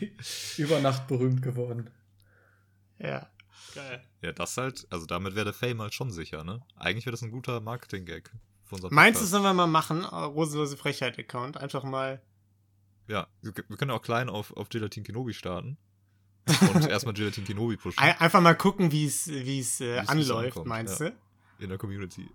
Über 0.58 0.80
Nacht 0.80 1.08
berühmt 1.08 1.42
geworden. 1.42 1.90
Ja. 3.00 3.30
Geil. 3.74 4.02
Ja, 4.22 4.32
das 4.32 4.56
halt, 4.56 4.88
also 4.90 5.06
damit 5.06 5.36
wäre 5.36 5.44
der 5.44 5.54
Fame 5.54 5.82
halt 5.82 5.94
schon 5.94 6.10
sicher, 6.10 6.46
ne? 6.46 6.62
Eigentlich 6.78 7.06
wäre 7.06 7.12
das 7.12 7.22
ein 7.22 7.32
guter 7.32 7.60
Marketing-Gag 7.60 8.32
für 8.65 8.75
unser 8.75 8.93
Meinst 8.93 9.21
du, 9.21 9.25
sollen 9.25 9.43
wir 9.43 9.54
mal 9.54 9.67
machen? 9.67 10.04
äh, 10.04 10.08
Rosenlose 10.08 10.78
Frechheit-Account. 10.78 11.58
Einfach 11.58 11.84
mal. 11.84 12.21
Ja, 13.08 13.28
wir 13.41 13.54
wir 13.56 13.78
können 13.78 13.91
auch 13.91 14.01
klein 14.01 14.30
auf, 14.30 14.56
auf 14.58 14.69
Gelatin 14.69 15.04
Kenobi 15.04 15.34
starten. 15.34 15.78
Und 16.73 16.88
erstmal 16.88 17.13
Gelatin 17.13 17.45
Kenobi 17.45 17.78
pushen 17.78 17.97
Ein, 17.99 18.19
einfach 18.19 18.41
mal 18.41 18.56
gucken, 18.56 18.91
wie 18.91 19.06
es 19.06 19.28
wie 19.28 19.60
es 19.60 19.82
äh, 19.82 19.99
anläuft, 19.99 20.58
ankommt, 20.58 20.67
meinst 20.67 20.99
ja. 20.99 21.10
du? 21.10 21.15
in 21.60 21.69
der 21.69 21.78
Community. 21.78 22.30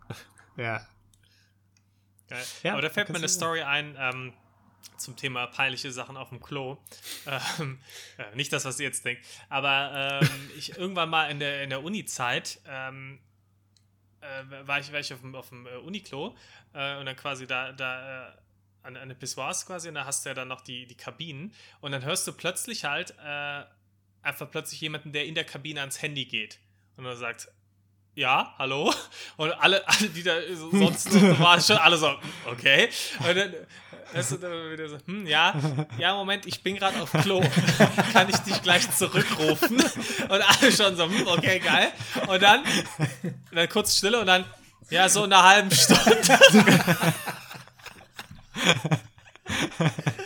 Ja. 0.57 0.87
Geil. 2.29 2.45
Ja, 2.63 2.73
Aber 2.73 2.83
da 2.83 2.91
fällt 2.91 3.09
mir 3.09 3.17
eine 3.17 3.29
Story 3.29 3.63
ein 3.63 3.97
ähm, 3.99 4.33
zum 4.97 5.17
Thema 5.17 5.47
peinliche 5.47 5.91
Sachen 5.91 6.17
auf 6.17 6.29
dem 6.29 6.41
Klo. 6.41 6.79
Ähm, 7.61 7.79
äh, 8.17 8.35
nicht 8.35 8.53
das, 8.53 8.65
was 8.65 8.81
ihr 8.81 8.87
jetzt 8.87 9.05
denkt. 9.05 9.23
Aber 9.51 10.21
ähm, 10.23 10.51
ich 10.57 10.77
irgendwann 10.79 11.11
mal 11.11 11.31
in 11.31 11.39
der, 11.39 11.63
in 11.63 11.71
der 11.71 11.85
Uni-Zeit 11.85 12.61
ähm, 12.67 13.19
äh, 14.21 14.67
war 14.67 14.81
ich, 14.81 14.93
war 14.93 15.01
ich 15.01 15.13
auf 15.13 15.21
dem, 15.21 15.35
auf 15.35 15.49
dem 15.49 15.67
äh, 15.67 15.77
Uniklo 15.77 16.37
äh, 16.75 16.97
und 16.99 17.07
dann 17.07 17.17
quasi 17.17 17.47
da, 17.47 17.73
da 17.73 18.29
äh, 18.29 18.33
an 18.83 18.97
eine 18.97 19.15
Pissoirs 19.15 19.67
quasi 19.67 19.89
und 19.89 19.95
da 19.95 20.05
hast 20.05 20.25
du 20.25 20.31
ja 20.31 20.35
dann 20.35 20.49
noch 20.49 20.61
die, 20.61 20.87
die 20.87 20.97
Kabinen 20.97 21.53
und 21.81 21.93
dann 21.93 22.05
hörst 22.05 22.27
du 22.27 22.33
plötzlich 22.33 22.85
halt 22.85 23.15
äh, 23.23 23.65
einfach 24.23 24.51
plötzlich 24.51 24.81
jemanden, 24.81 25.13
der 25.13 25.27
in 25.27 25.35
der 25.35 25.45
Kabine 25.45 25.81
ans 25.81 26.03
Handy 26.03 26.25
geht 26.25 26.59
und 26.97 27.05
er 27.05 27.17
sagt, 27.17 27.49
ja, 28.15 28.55
hallo. 28.59 28.93
Und 29.37 29.53
alle, 29.53 29.87
alle 29.89 30.09
die 30.09 30.23
da 30.23 30.35
so, 30.55 30.71
sonst 30.71 31.11
so 31.11 31.21
waren 31.39 31.61
schon 31.61 31.79
alle 31.79 31.97
so, 31.97 32.19
okay. 32.47 32.91
Und 33.21 33.37
dann 33.37 33.55
hast 34.15 34.33
du 34.33 34.37
dann 34.37 34.73
wieder 34.73 34.89
so, 34.89 34.99
hm, 35.07 35.27
ja, 35.27 35.55
ja, 35.99 36.15
Moment, 36.15 36.47
ich 36.47 36.63
bin 36.63 36.77
gerade 36.77 37.01
auf 37.01 37.13
Klo. 37.13 37.41
Kann 38.13 38.29
ich 38.29 38.37
dich 38.39 38.63
gleich 38.63 38.91
zurückrufen? 38.91 39.77
Und 39.77 40.43
alle 40.43 40.73
schon 40.73 40.97
so, 40.97 41.05
hm, 41.05 41.27
okay, 41.27 41.61
geil. 41.61 41.89
Und 42.29 42.43
dann, 42.43 42.63
dann 43.53 43.69
kurz 43.69 43.97
Stille 43.97 44.21
und 44.21 44.27
dann, 44.27 44.45
ja, 44.91 45.09
so 45.09 45.25
in 45.25 45.33
einer 45.33 45.43
halben 45.43 45.71
Stunde. 45.71 46.21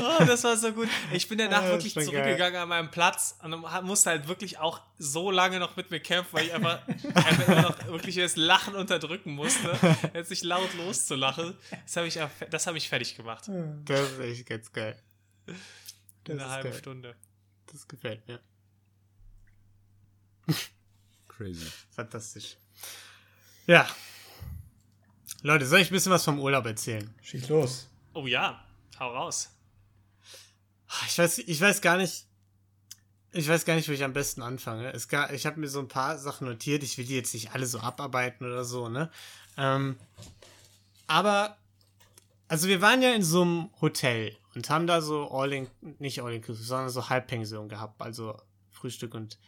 Oh, 0.00 0.24
das 0.24 0.44
war 0.44 0.56
so 0.56 0.72
gut. 0.72 0.88
Ich 1.12 1.28
bin 1.28 1.38
danach 1.38 1.62
Ja, 1.62 1.74
das 1.76 1.84
wirklich 1.84 2.06
zurückgegangen 2.06 2.60
an 2.60 2.68
meinem 2.68 2.90
Platz 2.90 3.38
und 3.42 3.50
musste 3.84 4.10
halt 4.10 4.28
wirklich 4.28 4.58
auch 4.58 4.80
so 4.98 5.30
lange 5.30 5.58
noch 5.58 5.76
mit 5.76 5.90
mir 5.90 6.00
kämpfen, 6.00 6.32
weil 6.32 6.46
ich 6.46 6.54
einfach, 6.54 6.80
einfach 7.14 7.48
immer 7.48 7.62
noch 7.62 7.86
wirklich 7.86 8.16
das 8.16 8.36
Lachen 8.36 8.74
unterdrücken 8.74 9.32
musste, 9.32 9.76
jetzt 10.14 10.30
nicht 10.30 10.44
laut 10.44 10.72
loszulachen. 10.74 11.54
Das 11.84 11.96
habe 11.96 12.06
ich, 12.06 12.18
das 12.50 12.66
habe 12.66 12.78
ich 12.78 12.88
fertig 12.88 13.16
gemacht. 13.16 13.48
Das 13.84 14.00
ist 14.12 14.18
echt 14.20 14.46
ganz 14.46 14.72
geil. 14.72 15.00
In 15.46 15.54
Das 16.24 16.34
einer 16.34 16.44
ist 16.46 16.50
halben 16.52 16.70
geil. 16.70 16.78
Stunde. 16.78 17.16
Das 17.72 17.88
gefällt 17.88 18.26
mir. 18.28 18.40
Crazy. 21.28 21.66
Fantastisch. 21.94 22.56
Ja. 23.66 23.86
Leute, 25.42 25.66
soll 25.66 25.80
ich 25.80 25.90
ein 25.90 25.92
bisschen 25.92 26.12
was 26.12 26.24
vom 26.24 26.38
Urlaub 26.40 26.64
erzählen? 26.66 27.12
Schieß 27.22 27.48
los. 27.48 27.88
Oh 28.14 28.26
ja, 28.26 28.64
hau 28.98 29.12
raus. 29.12 29.50
Ich 31.06 31.18
weiß, 31.18 31.38
ich 31.38 31.60
weiß 31.60 31.80
gar 31.80 31.96
nicht. 31.96 32.26
Ich 33.32 33.48
weiß 33.48 33.66
gar 33.66 33.74
nicht, 33.74 33.88
wo 33.88 33.92
ich 33.92 34.04
am 34.04 34.14
besten 34.14 34.40
anfange. 34.40 34.92
Es 34.92 35.08
gar, 35.08 35.32
ich 35.32 35.44
habe 35.44 35.60
mir 35.60 35.68
so 35.68 35.80
ein 35.80 35.88
paar 35.88 36.16
Sachen 36.16 36.46
notiert. 36.46 36.82
Ich 36.82 36.96
will 36.96 37.04
die 37.04 37.16
jetzt 37.16 37.34
nicht 37.34 37.52
alle 37.52 37.66
so 37.66 37.80
abarbeiten 37.80 38.46
oder 38.46 38.64
so, 38.64 38.88
ne? 38.88 39.10
Ähm, 39.58 39.96
aber, 41.06 41.56
also 42.48 42.68
wir 42.68 42.80
waren 42.80 43.02
ja 43.02 43.12
in 43.12 43.22
so 43.22 43.42
einem 43.42 43.70
Hotel 43.80 44.36
und 44.54 44.70
haben 44.70 44.86
da 44.86 45.02
so 45.02 45.30
all 45.30 45.52
in, 45.52 45.68
nicht 45.98 46.22
all 46.22 46.32
inclusive, 46.32 46.64
sondern 46.64 46.88
so 46.88 47.08
Halbpension 47.08 47.68
gehabt. 47.68 48.00
Also 48.00 48.40
Frühstück 48.72 49.14
und. 49.14 49.38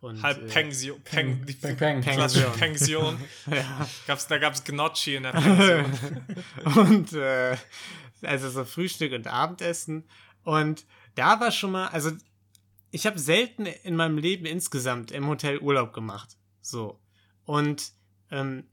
und 0.00 0.22
Halb 0.22 0.42
äh, 0.42 0.46
Pension. 0.46 1.00
Peng, 1.02 1.44
die 1.46 1.54
Peng, 1.54 1.76
peng. 1.76 2.00
Pension. 2.02 2.52
Pension. 2.52 3.18
ja. 3.50 3.86
Gab's, 4.06 4.26
da 4.26 4.38
gab 4.38 4.54
es 4.54 4.62
Gnocchi 4.62 5.16
in 5.16 5.22
der 5.22 5.32
Pension. 5.32 6.18
und 6.76 7.12
äh, 7.14 7.56
also 8.22 8.50
so 8.50 8.64
Frühstück 8.64 9.12
und 9.12 9.26
Abendessen. 9.26 10.04
Und 10.44 10.84
da 11.18 11.40
war 11.40 11.50
schon 11.50 11.72
mal, 11.72 11.88
also 11.88 12.12
ich 12.90 13.06
habe 13.06 13.18
selten 13.18 13.66
in 13.66 13.96
meinem 13.96 14.18
Leben 14.18 14.46
insgesamt 14.46 15.10
im 15.10 15.26
Hotel 15.26 15.58
Urlaub 15.58 15.92
gemacht. 15.92 16.36
So. 16.62 17.00
Und 17.44 17.92
ähm, 18.30 18.64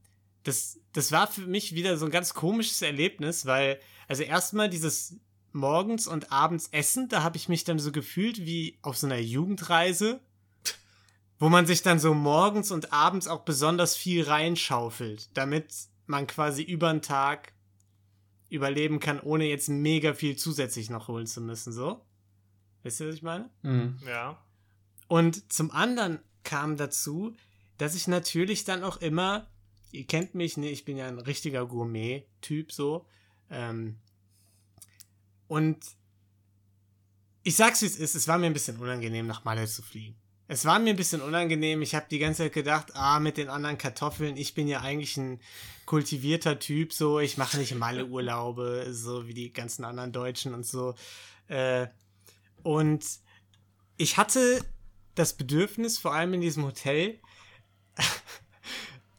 das, 0.43 0.79
das 0.93 1.11
war 1.11 1.27
für 1.27 1.41
mich 1.41 1.73
wieder 1.73 1.97
so 1.97 2.05
ein 2.05 2.11
ganz 2.11 2.33
komisches 2.33 2.81
Erlebnis, 2.83 3.47
weil, 3.47 3.79
also 4.07 4.21
erstmal 4.21 4.69
dieses 4.69 5.17
morgens 5.53 6.07
und 6.07 6.31
abends 6.31 6.67
Essen, 6.71 7.09
da 7.09 7.23
habe 7.23 7.37
ich 7.37 7.49
mich 7.49 7.63
dann 7.63 7.79
so 7.79 7.91
gefühlt 7.91 8.45
wie 8.45 8.77
auf 8.83 8.95
so 8.97 9.07
einer 9.07 9.17
Jugendreise, 9.17 10.19
wo 11.39 11.49
man 11.49 11.65
sich 11.65 11.81
dann 11.81 11.99
so 11.99 12.13
morgens 12.13 12.71
und 12.71 12.93
abends 12.93 13.27
auch 13.27 13.41
besonders 13.41 13.95
viel 13.95 14.23
reinschaufelt, 14.23 15.35
damit 15.35 15.73
man 16.05 16.27
quasi 16.27 16.61
über 16.61 16.91
den 16.91 17.01
Tag 17.01 17.53
überleben 18.49 18.99
kann, 18.99 19.19
ohne 19.19 19.45
jetzt 19.45 19.67
mega 19.67 20.13
viel 20.13 20.35
zusätzlich 20.35 20.91
noch 20.91 21.07
holen 21.07 21.25
zu 21.25 21.41
müssen, 21.41 21.73
so. 21.73 22.05
Wisst 22.85 22.99
ihr, 22.99 23.07
was 23.07 23.15
ich 23.15 23.23
meine? 23.23 23.49
Mhm. 23.63 23.97
Ja. 24.05 24.39
Und 25.07 25.51
zum 25.51 25.71
anderen 25.71 26.19
kam 26.43 26.77
dazu, 26.77 27.35
dass 27.79 27.95
ich 27.95 28.07
natürlich 28.07 28.63
dann 28.63 28.83
auch 28.83 28.97
immer, 28.97 29.47
ihr 29.91 30.05
kennt 30.05 30.35
mich, 30.35 30.55
ne, 30.55 30.69
ich 30.69 30.85
bin 30.85 30.95
ja 30.95 31.07
ein 31.07 31.17
richtiger 31.17 31.65
Gourmet-Typ 31.65 32.71
so. 32.71 33.07
Ähm, 33.49 33.97
und 35.47 35.83
ich 37.41 37.55
sag's 37.55 37.81
wie 37.81 37.87
es 37.87 37.97
ist, 37.97 38.13
es 38.13 38.27
war 38.27 38.37
mir 38.37 38.45
ein 38.45 38.53
bisschen 38.53 38.77
unangenehm, 38.77 39.25
nach 39.25 39.43
Malle 39.45 39.65
zu 39.65 39.81
fliegen. 39.81 40.15
Es 40.47 40.63
war 40.65 40.77
mir 40.77 40.91
ein 40.91 40.95
bisschen 40.95 41.23
unangenehm. 41.23 41.81
Ich 41.81 41.95
habe 41.95 42.05
die 42.07 42.19
ganze 42.19 42.43
Zeit 42.43 42.53
gedacht, 42.53 42.91
ah, 42.93 43.19
mit 43.19 43.37
den 43.37 43.49
anderen 43.49 43.79
Kartoffeln, 43.79 44.37
ich 44.37 44.53
bin 44.53 44.67
ja 44.67 44.81
eigentlich 44.81 45.17
ein 45.17 45.39
kultivierter 45.87 46.59
Typ, 46.59 46.93
so, 46.93 47.19
ich 47.19 47.37
mache 47.37 47.57
nicht 47.57 47.73
Malle-Urlaube, 47.73 48.89
so 48.91 49.27
wie 49.27 49.33
die 49.33 49.51
ganzen 49.51 49.85
anderen 49.85 50.11
Deutschen 50.11 50.53
und 50.53 50.67
so. 50.67 50.93
Äh, 51.47 51.87
und 52.65 53.05
ich 53.95 54.17
hatte 54.17 54.65
das 55.13 55.33
Bedürfnis, 55.33 55.99
vor 55.99 56.15
allem 56.15 56.33
in 56.33 56.41
diesem 56.41 56.63
Hotel, 56.63 57.19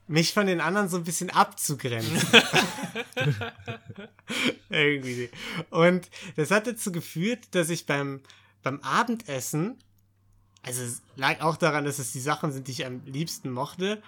mich 0.09 0.35
von 0.35 0.49
den 0.49 0.61
anderen 0.61 0.89
so 0.89 0.97
ein 0.97 1.05
bisschen 1.05 1.31
abzugrenzen. 1.31 2.19
Irgendwie. 4.69 5.31
Und 5.71 6.11
das 6.35 6.51
hat 6.51 6.67
dazu 6.67 6.91
geführt, 6.91 7.47
dass 7.53 7.71
ich 7.71 7.87
beim, 7.87 8.21
beim 8.65 8.81
Abendessen, 8.81 9.79
also 10.63 10.83
es 10.83 11.03
lag 11.15 11.41
auch 11.41 11.57
daran, 11.57 11.85
dass 11.85 12.01
es 12.01 12.11
die 12.11 12.21
Sachen 12.21 12.51
sind, 12.51 12.67
die 12.67 12.73
ich 12.73 12.85
am 12.85 13.01
liebsten 13.05 13.53
mochte, 13.53 14.03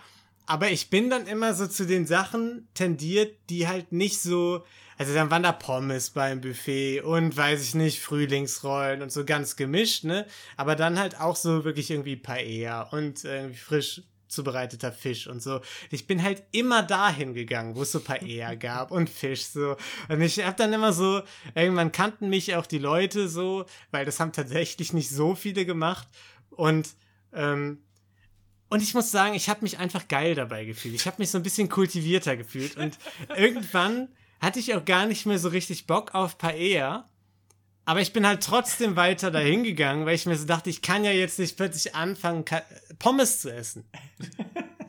aber 0.47 0.73
ich 0.73 0.91
bin 0.91 1.11
dann 1.11 1.29
immer 1.29 1.55
so 1.55 1.69
zu 1.69 1.87
den 1.87 2.07
Sachen 2.07 2.67
tendiert, 2.75 3.39
die 3.51 3.69
halt 3.69 3.93
nicht 3.93 4.21
so, 4.21 4.65
also 4.99 5.15
dann 5.15 5.31
waren 5.31 5.45
da 5.45 5.53
Pommes 5.53 6.11
beim 6.11 6.41
Buffet 6.41 7.01
und 7.03 7.37
weiß 7.37 7.63
ich 7.63 7.75
nicht, 7.75 8.01
Frühlingsrollen 8.01 9.01
und 9.01 9.13
so 9.13 9.25
ganz 9.25 9.57
gemischt, 9.57 10.05
ne? 10.05 10.27
Aber 10.57 10.75
dann 10.75 10.99
halt 10.99 11.21
auch 11.21 11.37
so 11.37 11.65
wirklich 11.65 11.91
irgendwie 11.91 12.17
Paella 12.17 12.83
und 12.83 13.25
irgendwie 13.25 13.57
frisch 13.57 14.03
zubereiteter 14.27 14.93
Fisch 14.93 15.27
und 15.27 15.43
so. 15.43 15.61
Ich 15.91 16.07
bin 16.07 16.23
halt 16.23 16.43
immer 16.53 16.83
dahin 16.83 17.33
gegangen, 17.33 17.77
wo 17.77 17.83
es 17.83 17.93
so 17.93 18.01
Paella 18.01 18.55
gab 18.57 18.91
und 18.91 19.09
Fisch 19.09 19.47
so. 19.47 19.77
Und 20.09 20.21
ich 20.21 20.45
hab 20.45 20.57
dann 20.57 20.73
immer 20.73 20.93
so, 20.93 21.23
irgendwann 21.55 21.93
kannten 21.93 22.29
mich 22.29 22.55
auch 22.55 22.67
die 22.67 22.79
Leute 22.79 23.29
so, 23.29 23.65
weil 23.91 24.05
das 24.05 24.21
haben 24.21 24.33
tatsächlich 24.33 24.93
nicht 24.93 25.11
so 25.11 25.35
viele 25.35 25.65
gemacht. 25.65 26.09
Und 26.51 26.91
ähm, 27.33 27.79
und 28.71 28.83
ich 28.83 28.93
muss 28.93 29.11
sagen, 29.11 29.35
ich 29.35 29.49
habe 29.49 29.63
mich 29.63 29.79
einfach 29.79 30.09
geil 30.09 30.35
dabei 30.35 30.67
gefühlt. 30.67 30.95
Ich 30.95 31.07
habe 31.07 31.17
mich 31.19 31.31
so 31.31 31.39
ein 31.39 31.43
bisschen 31.43 31.71
kultivierter 31.71 32.37
gefühlt. 32.37 32.77
Und 32.77 32.99
irgendwann 33.37 34.09
hatte 34.41 34.59
ich 34.59 34.75
auch 34.75 34.85
gar 34.85 35.07
nicht 35.07 35.27
mehr 35.27 35.39
so 35.39 35.49
richtig 35.49 35.87
Bock 35.87 36.15
auf 36.15 36.39
Paella. 36.39 37.09
Aber 37.85 38.03
ich 38.03 38.13
bin 38.13 38.27
halt 38.27 38.43
trotzdem 38.43 38.97
weiter 38.97 39.31
dahin 39.31 39.65
gegangen, 39.65 40.05
weil 40.05 40.15
ich 40.15 40.27
mir 40.27 40.37
so 40.37 40.47
dachte, 40.47 40.69
ich 40.69 40.83
kann 40.83 41.05
ja 41.05 41.11
jetzt 41.11 41.39
nicht 41.39 41.57
plötzlich 41.57 41.95
anfangen, 41.95 42.45
Ka 42.45 42.63
Pommes 42.99 43.41
zu 43.41 43.53
essen. 43.53 43.85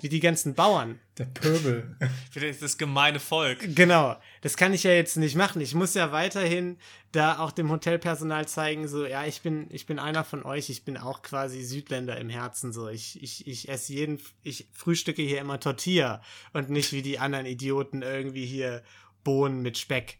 wie 0.01 0.09
die 0.09 0.19
ganzen 0.19 0.53
Bauern. 0.53 0.99
Der 1.17 1.25
Pöbel. 1.25 1.95
Das 2.61 2.77
gemeine 2.77 3.19
Volk. 3.19 3.75
Genau, 3.75 4.15
das 4.41 4.55
kann 4.55 4.73
ich 4.73 4.83
ja 4.83 4.91
jetzt 4.91 5.17
nicht 5.17 5.35
machen. 5.35 5.61
Ich 5.61 5.75
muss 5.75 5.93
ja 5.93 6.11
weiterhin 6.11 6.77
da 7.11 7.39
auch 7.39 7.51
dem 7.51 7.69
Hotelpersonal 7.69 8.47
zeigen, 8.47 8.87
so, 8.87 9.05
ja, 9.05 9.25
ich 9.25 9.41
bin, 9.41 9.67
ich 9.71 9.85
bin 9.85 9.99
einer 9.99 10.23
von 10.23 10.43
euch, 10.43 10.69
ich 10.69 10.85
bin 10.85 10.95
auch 10.95 11.21
quasi 11.21 11.63
Südländer 11.63 12.17
im 12.17 12.29
Herzen, 12.29 12.71
so, 12.71 12.87
ich, 12.87 13.21
ich, 13.21 13.47
ich 13.47 13.67
esse 13.67 13.93
jeden, 13.93 14.21
ich 14.43 14.67
frühstücke 14.71 15.21
hier 15.21 15.41
immer 15.41 15.59
Tortilla 15.59 16.21
und 16.53 16.69
nicht 16.69 16.93
wie 16.93 17.01
die 17.01 17.19
anderen 17.19 17.45
Idioten 17.45 18.03
irgendwie 18.03 18.45
hier 18.45 18.83
Bohnen 19.29 19.61
mit 19.61 19.77
Speck. 19.77 20.17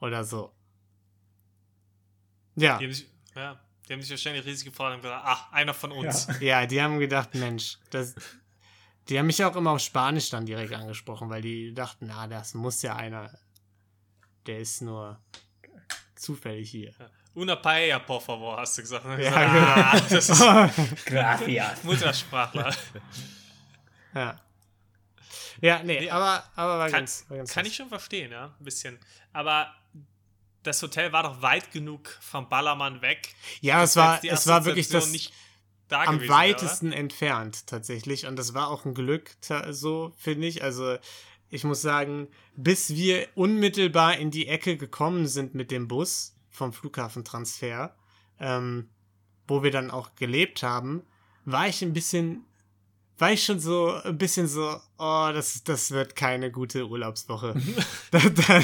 Oder 0.00 0.24
so. 0.24 0.54
Ja, 2.56 2.78
Die 2.78 2.84
haben 2.86 2.92
sich, 2.94 3.06
ja, 3.34 3.60
die 3.86 3.92
haben 3.92 4.00
sich 4.00 4.10
wahrscheinlich 4.10 4.46
riesig 4.46 4.64
gefreut 4.64 4.94
und 4.94 5.02
gesagt, 5.02 5.22
ach, 5.22 5.52
einer 5.52 5.74
von 5.74 5.92
uns. 5.92 6.26
Ja. 6.40 6.60
ja, 6.60 6.66
die 6.66 6.80
haben 6.80 6.98
gedacht, 6.98 7.34
Mensch, 7.34 7.76
das, 7.90 8.14
die 9.10 9.18
haben 9.18 9.26
mich 9.26 9.44
auch 9.44 9.54
immer 9.54 9.72
auf 9.72 9.80
Spanisch 9.80 10.30
dann 10.30 10.46
direkt 10.46 10.72
angesprochen, 10.72 11.28
weil 11.28 11.42
die 11.42 11.74
dachten, 11.74 12.06
na, 12.06 12.26
das 12.26 12.54
muss 12.54 12.80
ja 12.80 12.96
einer, 12.96 13.30
der 14.46 14.60
ist 14.60 14.80
nur 14.80 15.20
zufällig 16.14 16.70
hier. 16.70 16.94
Una 17.34 17.56
paella, 17.56 17.98
por 17.98 18.22
favor, 18.22 18.56
hast 18.56 18.78
du 18.78 18.82
gesagt. 18.82 19.04
Ja, 19.18 19.34
ah, 19.34 19.92
genau. 19.92 20.08
das 20.08 20.30
ist 20.30 21.04
Gracias. 21.04 21.84
Muttersprachler. 21.84 22.74
Ja. 24.14 24.40
Ja, 25.60 25.82
nee, 25.82 26.00
Nee, 26.00 26.10
aber, 26.10 26.44
aber 26.56 26.78
war 26.78 26.90
Kann, 26.90 27.00
ganz, 27.00 27.24
war 27.28 27.38
ganz 27.38 27.52
kann 27.52 27.66
ich 27.66 27.74
schon 27.74 27.88
verstehen, 27.88 28.32
ja, 28.32 28.54
ein 28.58 28.64
bisschen. 28.64 28.98
Aber 29.32 29.74
das 30.62 30.82
Hotel 30.82 31.12
war 31.12 31.22
doch 31.22 31.42
weit 31.42 31.70
genug 31.72 32.08
vom 32.20 32.48
Ballermann 32.48 33.02
weg. 33.02 33.34
Ja, 33.60 33.82
es 33.82 33.96
war, 33.96 34.22
es 34.24 34.46
war 34.46 34.64
wirklich 34.64 34.88
das 34.88 35.10
nicht 35.10 35.32
da 35.88 36.02
am 36.04 36.16
gewesen 36.16 36.32
weitesten 36.32 36.92
entfernt 36.92 37.66
tatsächlich. 37.66 38.26
Und 38.26 38.36
das 38.36 38.54
war 38.54 38.68
auch 38.68 38.84
ein 38.84 38.94
Glück, 38.94 39.30
so 39.70 40.12
finde 40.16 40.46
ich. 40.46 40.62
Also 40.62 40.96
ich 41.50 41.64
muss 41.64 41.82
sagen, 41.82 42.28
bis 42.56 42.90
wir 42.90 43.28
unmittelbar 43.34 44.16
in 44.16 44.30
die 44.30 44.48
Ecke 44.48 44.76
gekommen 44.76 45.26
sind 45.26 45.54
mit 45.54 45.70
dem 45.70 45.88
Bus 45.88 46.34
vom 46.50 46.72
Flughafentransfer, 46.72 47.94
ähm, 48.40 48.88
wo 49.46 49.62
wir 49.62 49.70
dann 49.70 49.90
auch 49.90 50.14
gelebt 50.14 50.62
haben, 50.62 51.04
war 51.44 51.68
ich 51.68 51.82
ein 51.82 51.92
bisschen, 51.92 52.44
war 53.18 53.32
ich 53.32 53.44
schon 53.44 53.60
so 53.60 53.92
ein 53.92 54.18
bisschen 54.18 54.48
so, 54.48 54.80
oh, 54.98 55.30
das, 55.32 55.62
das 55.64 55.90
wird 55.90 56.16
keine 56.16 56.50
gute 56.50 56.88
Urlaubswoche. 56.88 57.54
da, 58.10 58.18
da, 58.18 58.60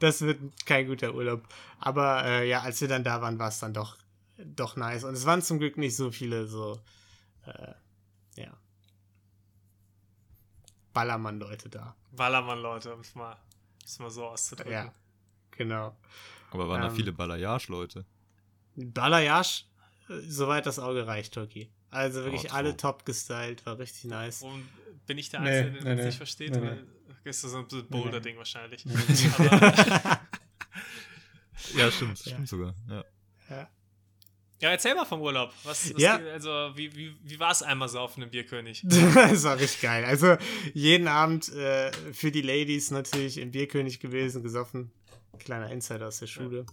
das 0.00 0.22
wird 0.22 0.40
kein 0.66 0.86
guter 0.86 1.14
Urlaub. 1.14 1.46
Aber 1.78 2.24
äh, 2.24 2.48
ja, 2.48 2.60
als 2.62 2.80
wir 2.80 2.88
dann 2.88 3.04
da 3.04 3.20
waren, 3.22 3.38
war 3.38 3.48
es 3.48 3.60
dann 3.60 3.72
doch, 3.72 3.96
doch 4.36 4.76
nice. 4.76 5.04
Und 5.04 5.14
es 5.14 5.26
waren 5.26 5.42
zum 5.42 5.58
Glück 5.58 5.76
nicht 5.76 5.94
so 5.96 6.10
viele 6.10 6.46
so, 6.46 6.80
äh, 7.46 7.72
ja, 8.36 8.52
Ballermann-Leute 10.92 11.68
da. 11.68 11.94
Ballermann, 12.12 12.60
Leute, 12.60 12.92
um 12.92 13.00
es 13.00 13.14
mal, 13.14 13.36
mal 14.00 14.10
so 14.10 14.26
auszudrücken. 14.26 14.72
Ja, 14.72 14.92
genau. 15.52 15.96
Aber 16.50 16.68
waren 16.68 16.80
da 16.80 16.88
Ähm. 16.88 16.94
viele 16.96 17.12
Balayage-Leute? 17.12 18.04
Balayage, 18.74 19.66
äh, 20.08 20.20
soweit 20.26 20.66
das 20.66 20.80
Auge 20.80 21.06
reicht, 21.06 21.34
Turkey. 21.34 21.70
Also 21.90 22.24
wirklich 22.24 22.50
Oh, 22.50 22.54
alle 22.54 22.76
top 22.76 23.04
gestylt, 23.04 23.64
war 23.66 23.78
richtig 23.78 24.04
nice. 24.04 24.42
Und 24.42 24.68
bin 25.06 25.18
ich 25.18 25.30
der 25.30 25.40
Nee, 25.40 25.48
Einzige, 25.50 25.70
der 25.72 25.82
nee, 25.82 25.88
das 25.90 25.96
nee. 25.98 26.06
nicht 26.06 26.16
versteht? 26.16 26.50
Nee, 26.52 26.60
nee. 26.60 27.30
ist 27.30 27.44
das 27.44 27.50
so 27.52 27.58
ein 27.58 27.66
Boulder-Ding 27.88 28.36
wahrscheinlich? 28.36 28.84
Ja, 31.76 31.90
stimmt, 31.90 32.18
Ja. 32.24 32.32
stimmt 32.32 32.48
sogar. 32.48 32.74
Ja. 32.88 33.04
Ja, 34.60 34.70
erzähl 34.70 34.94
mal 34.96 35.04
vom 35.04 35.20
Urlaub. 35.20 35.52
Was, 35.62 35.94
was 35.94 36.02
Ja. 36.02 36.16
Also, 36.16 36.50
wie, 36.74 36.94
wie, 36.96 37.16
wie 37.22 37.38
war 37.38 37.52
es 37.52 37.62
einmal 37.62 37.88
saufen 37.88 38.22
im 38.22 38.30
Bierkönig? 38.30 38.82
das 38.84 39.44
war 39.44 39.56
richtig 39.56 39.82
geil. 39.82 40.04
Also 40.04 40.36
jeden 40.74 41.06
Abend 41.06 41.48
äh, 41.52 41.92
für 42.12 42.32
die 42.32 42.42
Ladies 42.42 42.90
natürlich 42.90 43.38
im 43.38 43.52
Bierkönig 43.52 44.00
gewesen, 44.00 44.42
gesoffen. 44.42 44.90
Kleiner 45.38 45.70
Insider 45.70 46.08
aus 46.08 46.18
der 46.18 46.26
Schule. 46.26 46.66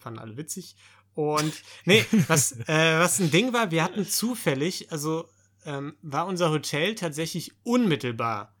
Fanden 0.00 0.20
alle 0.20 0.38
witzig. 0.38 0.74
Und 1.14 1.52
nee, 1.84 2.04
was, 2.28 2.52
äh, 2.68 2.98
was 2.98 3.20
ein 3.20 3.30
Ding 3.30 3.52
war, 3.52 3.70
wir 3.70 3.84
hatten 3.84 4.06
zufällig, 4.06 4.90
also 4.90 5.28
ähm, 5.64 5.94
war 6.02 6.26
unser 6.26 6.50
Hotel 6.50 6.94
tatsächlich 6.94 7.52
unmittelbar 7.64 8.54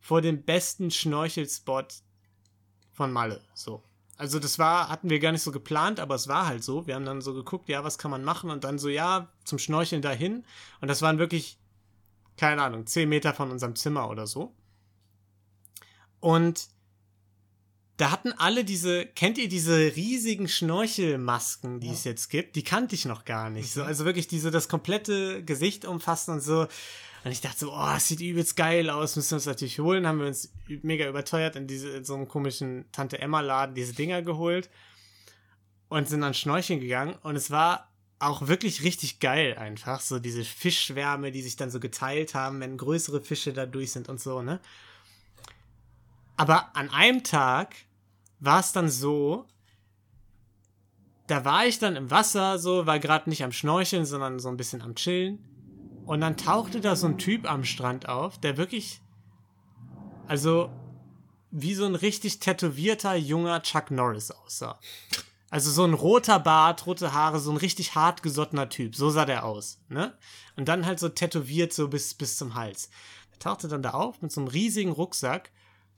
vor 0.00 0.22
dem 0.22 0.42
besten 0.42 0.90
Schnorchelspot 0.90 1.94
von 2.92 3.12
Malle. 3.12 3.42
So. 3.54 3.82
Also 4.16 4.38
das 4.38 4.58
war, 4.58 4.88
hatten 4.88 5.10
wir 5.10 5.18
gar 5.18 5.32
nicht 5.32 5.42
so 5.42 5.52
geplant, 5.52 6.00
aber 6.00 6.14
es 6.14 6.28
war 6.28 6.46
halt 6.46 6.64
so. 6.64 6.86
Wir 6.86 6.94
haben 6.94 7.04
dann 7.04 7.20
so 7.20 7.34
geguckt, 7.34 7.68
ja, 7.68 7.84
was 7.84 7.98
kann 7.98 8.10
man 8.10 8.24
machen? 8.24 8.48
Und 8.50 8.64
dann 8.64 8.78
so, 8.78 8.88
ja, 8.88 9.28
zum 9.44 9.58
Schnorcheln 9.58 10.00
dahin. 10.00 10.44
Und 10.80 10.88
das 10.88 11.02
waren 11.02 11.18
wirklich 11.18 11.58
keine 12.36 12.62
Ahnung, 12.62 12.86
10 12.86 13.08
Meter 13.08 13.34
von 13.34 13.50
unserem 13.50 13.76
Zimmer 13.76 14.10
oder 14.10 14.26
so. 14.26 14.54
Und 16.20 16.68
da 17.96 18.10
hatten 18.10 18.32
alle 18.32 18.64
diese, 18.64 19.06
kennt 19.06 19.38
ihr 19.38 19.48
diese 19.48 19.96
riesigen 19.96 20.48
Schnorchelmasken, 20.48 21.80
die 21.80 21.90
es 21.90 22.04
jetzt 22.04 22.28
gibt? 22.28 22.56
Die 22.56 22.62
kannte 22.62 22.94
ich 22.94 23.06
noch 23.06 23.24
gar 23.24 23.48
nicht. 23.48 23.72
So, 23.72 23.82
also 23.82 24.04
wirklich 24.04 24.28
diese, 24.28 24.50
das 24.50 24.68
komplette 24.68 25.42
Gesicht 25.42 25.86
umfassen 25.86 26.32
und 26.32 26.40
so. 26.40 26.66
Und 27.24 27.32
ich 27.32 27.40
dachte 27.40 27.58
so, 27.58 27.72
oh, 27.72 27.86
das 27.86 28.06
sieht 28.06 28.20
übelst 28.20 28.54
geil 28.54 28.90
aus, 28.90 29.16
müssen 29.16 29.30
wir 29.30 29.36
uns 29.36 29.46
natürlich 29.46 29.78
holen. 29.78 30.06
Haben 30.06 30.20
wir 30.20 30.26
uns 30.26 30.52
mega 30.82 31.08
überteuert 31.08 31.56
in, 31.56 31.66
diese, 31.66 31.88
in 31.88 32.04
so 32.04 32.14
einem 32.14 32.28
komischen 32.28 32.84
Tante-Emma-Laden 32.92 33.74
diese 33.74 33.94
Dinger 33.94 34.22
geholt 34.22 34.68
und 35.88 36.08
sind 36.08 36.20
dann 36.20 36.34
schnorcheln 36.34 36.80
gegangen. 36.80 37.16
Und 37.22 37.34
es 37.34 37.50
war 37.50 37.90
auch 38.18 38.46
wirklich 38.46 38.82
richtig 38.82 39.20
geil 39.20 39.56
einfach. 39.58 40.00
So 40.00 40.18
diese 40.18 40.44
Fischschwärme, 40.44 41.32
die 41.32 41.42
sich 41.42 41.56
dann 41.56 41.70
so 41.70 41.80
geteilt 41.80 42.34
haben, 42.34 42.60
wenn 42.60 42.76
größere 42.76 43.22
Fische 43.22 43.52
da 43.52 43.64
durch 43.64 43.92
sind 43.92 44.08
und 44.08 44.20
so, 44.20 44.42
ne? 44.42 44.60
Aber 46.36 46.76
an 46.76 46.90
einem 46.90 47.24
Tag 47.24 47.74
war 48.40 48.60
es 48.60 48.72
dann 48.72 48.88
so, 48.88 49.46
da 51.26 51.44
war 51.44 51.66
ich 51.66 51.78
dann 51.78 51.96
im 51.96 52.10
Wasser, 52.10 52.58
so, 52.58 52.86
war 52.86 52.98
gerade 52.98 53.28
nicht 53.28 53.42
am 53.44 53.52
Schnorcheln, 53.52 54.04
sondern 54.04 54.38
so 54.38 54.48
ein 54.48 54.56
bisschen 54.56 54.82
am 54.82 54.94
Chillen. 54.94 55.38
Und 56.04 56.20
dann 56.20 56.36
tauchte 56.36 56.80
da 56.80 56.94
so 56.94 57.08
ein 57.08 57.18
Typ 57.18 57.50
am 57.50 57.64
Strand 57.64 58.08
auf, 58.08 58.38
der 58.38 58.56
wirklich, 58.56 59.00
also 60.28 60.70
wie 61.50 61.74
so 61.74 61.84
ein 61.84 61.96
richtig 61.96 62.38
tätowierter 62.38 63.16
junger 63.16 63.62
Chuck 63.62 63.90
Norris 63.90 64.30
aussah. 64.30 64.78
Also 65.50 65.70
so 65.70 65.84
ein 65.84 65.94
roter 65.94 66.38
Bart, 66.38 66.86
rote 66.86 67.12
Haare, 67.12 67.40
so 67.40 67.50
ein 67.50 67.56
richtig 67.56 67.94
hartgesottener 67.94 68.68
Typ. 68.68 68.94
So 68.94 69.10
sah 69.10 69.24
der 69.24 69.44
aus, 69.44 69.80
ne? 69.88 70.12
Und 70.56 70.68
dann 70.68 70.86
halt 70.86 70.98
so 70.98 71.08
tätowiert 71.08 71.72
so 71.72 71.88
bis, 71.88 72.14
bis 72.14 72.36
zum 72.36 72.54
Hals. 72.54 72.90
Er 73.32 73.38
tauchte 73.38 73.68
dann 73.68 73.82
da 73.82 73.90
auf 73.90 74.22
mit 74.22 74.32
so 74.32 74.40
einem 74.40 74.48
riesigen 74.48 74.90
Rucksack 74.90 75.50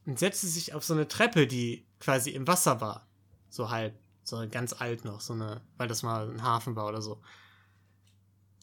und 0.07 0.19
setzte 0.19 0.47
sich 0.47 0.75
auf 0.75 0.85
so 0.85 0.95
eine 0.95 1.09
Treppe, 1.09 1.47
die 1.47 1.88
quasi 2.01 2.31
im 2.31 2.47
Wasser 2.47 2.81
war. 2.81 3.07
So 3.51 3.71
halb, 3.71 3.95
so 4.25 4.45
ganz 4.51 4.75
alt 4.75 5.05
noch, 5.05 5.21
so 5.21 5.33
eine, 5.33 5.61
weil 5.77 5.89
das 5.89 6.03
mal 6.03 6.29
ein 6.29 6.43
Hafen 6.43 6.77
war 6.77 6.87
oder 6.87 7.03
so. 7.03 7.21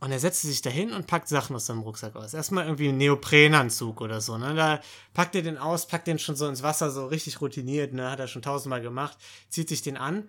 Und 0.02 0.12
er 0.12 0.20
setzte 0.20 0.48
sich 0.48 0.62
dahin 0.62 0.92
und 0.92 1.08
packt 1.08 1.30
Sachen 1.30 1.56
aus 1.56 1.66
seinem 1.66 1.80
Rucksack 1.80 2.16
aus. 2.16 2.34
Erstmal 2.34 2.66
irgendwie 2.66 2.90
einen 2.90 2.98
Neoprenanzug 2.98 4.02
oder 4.02 4.20
so, 4.20 4.38
ne? 4.38 4.54
Da 4.54 4.82
packt 5.14 5.36
er 5.36 5.42
den 5.42 5.58
aus, 5.58 5.88
packt 5.88 6.08
den 6.08 6.20
schon 6.20 6.36
so 6.36 6.48
ins 6.48 6.64
Wasser, 6.64 6.92
so 6.92 7.08
richtig 7.08 7.40
routiniert, 7.42 7.94
ne? 7.94 8.12
Hat 8.12 8.20
er 8.20 8.28
schon 8.28 8.42
tausendmal 8.42 8.82
gemacht, 8.82 9.18
zieht 9.50 9.70
sich 9.70 9.82
den 9.82 9.98
an. 9.98 10.28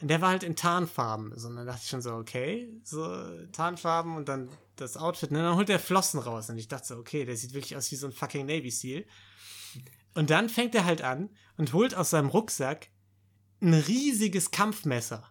Und 0.00 0.08
der 0.08 0.20
war 0.20 0.30
halt 0.30 0.42
in 0.42 0.56
Tarnfarben. 0.56 1.32
So, 1.38 1.48
und 1.48 1.56
dann 1.56 1.66
dachte 1.66 1.80
ich 1.84 1.88
schon 1.88 2.02
so, 2.02 2.14
okay, 2.14 2.68
so 2.82 3.06
Tarnfarben 3.52 4.16
und 4.16 4.28
dann 4.28 4.50
das 4.74 4.96
Outfit, 4.96 5.30
ne? 5.30 5.38
Dann 5.38 5.56
holt 5.56 5.70
er 5.70 5.78
Flossen 5.78 6.20
raus. 6.20 6.50
Und 6.50 6.58
ich 6.58 6.68
dachte 6.68 6.88
so, 6.88 6.96
okay, 6.96 7.24
der 7.24 7.36
sieht 7.36 7.54
wirklich 7.54 7.76
aus 7.76 7.90
wie 7.92 7.96
so 7.96 8.06
ein 8.08 8.12
fucking 8.12 8.44
Navy 8.44 8.70
Seal. 8.70 9.04
Und 10.16 10.30
dann 10.30 10.48
fängt 10.48 10.74
er 10.74 10.86
halt 10.86 11.02
an 11.02 11.28
und 11.58 11.74
holt 11.74 11.94
aus 11.94 12.08
seinem 12.08 12.28
Rucksack 12.28 12.88
ein 13.60 13.74
riesiges 13.74 14.50
Kampfmesser 14.50 15.30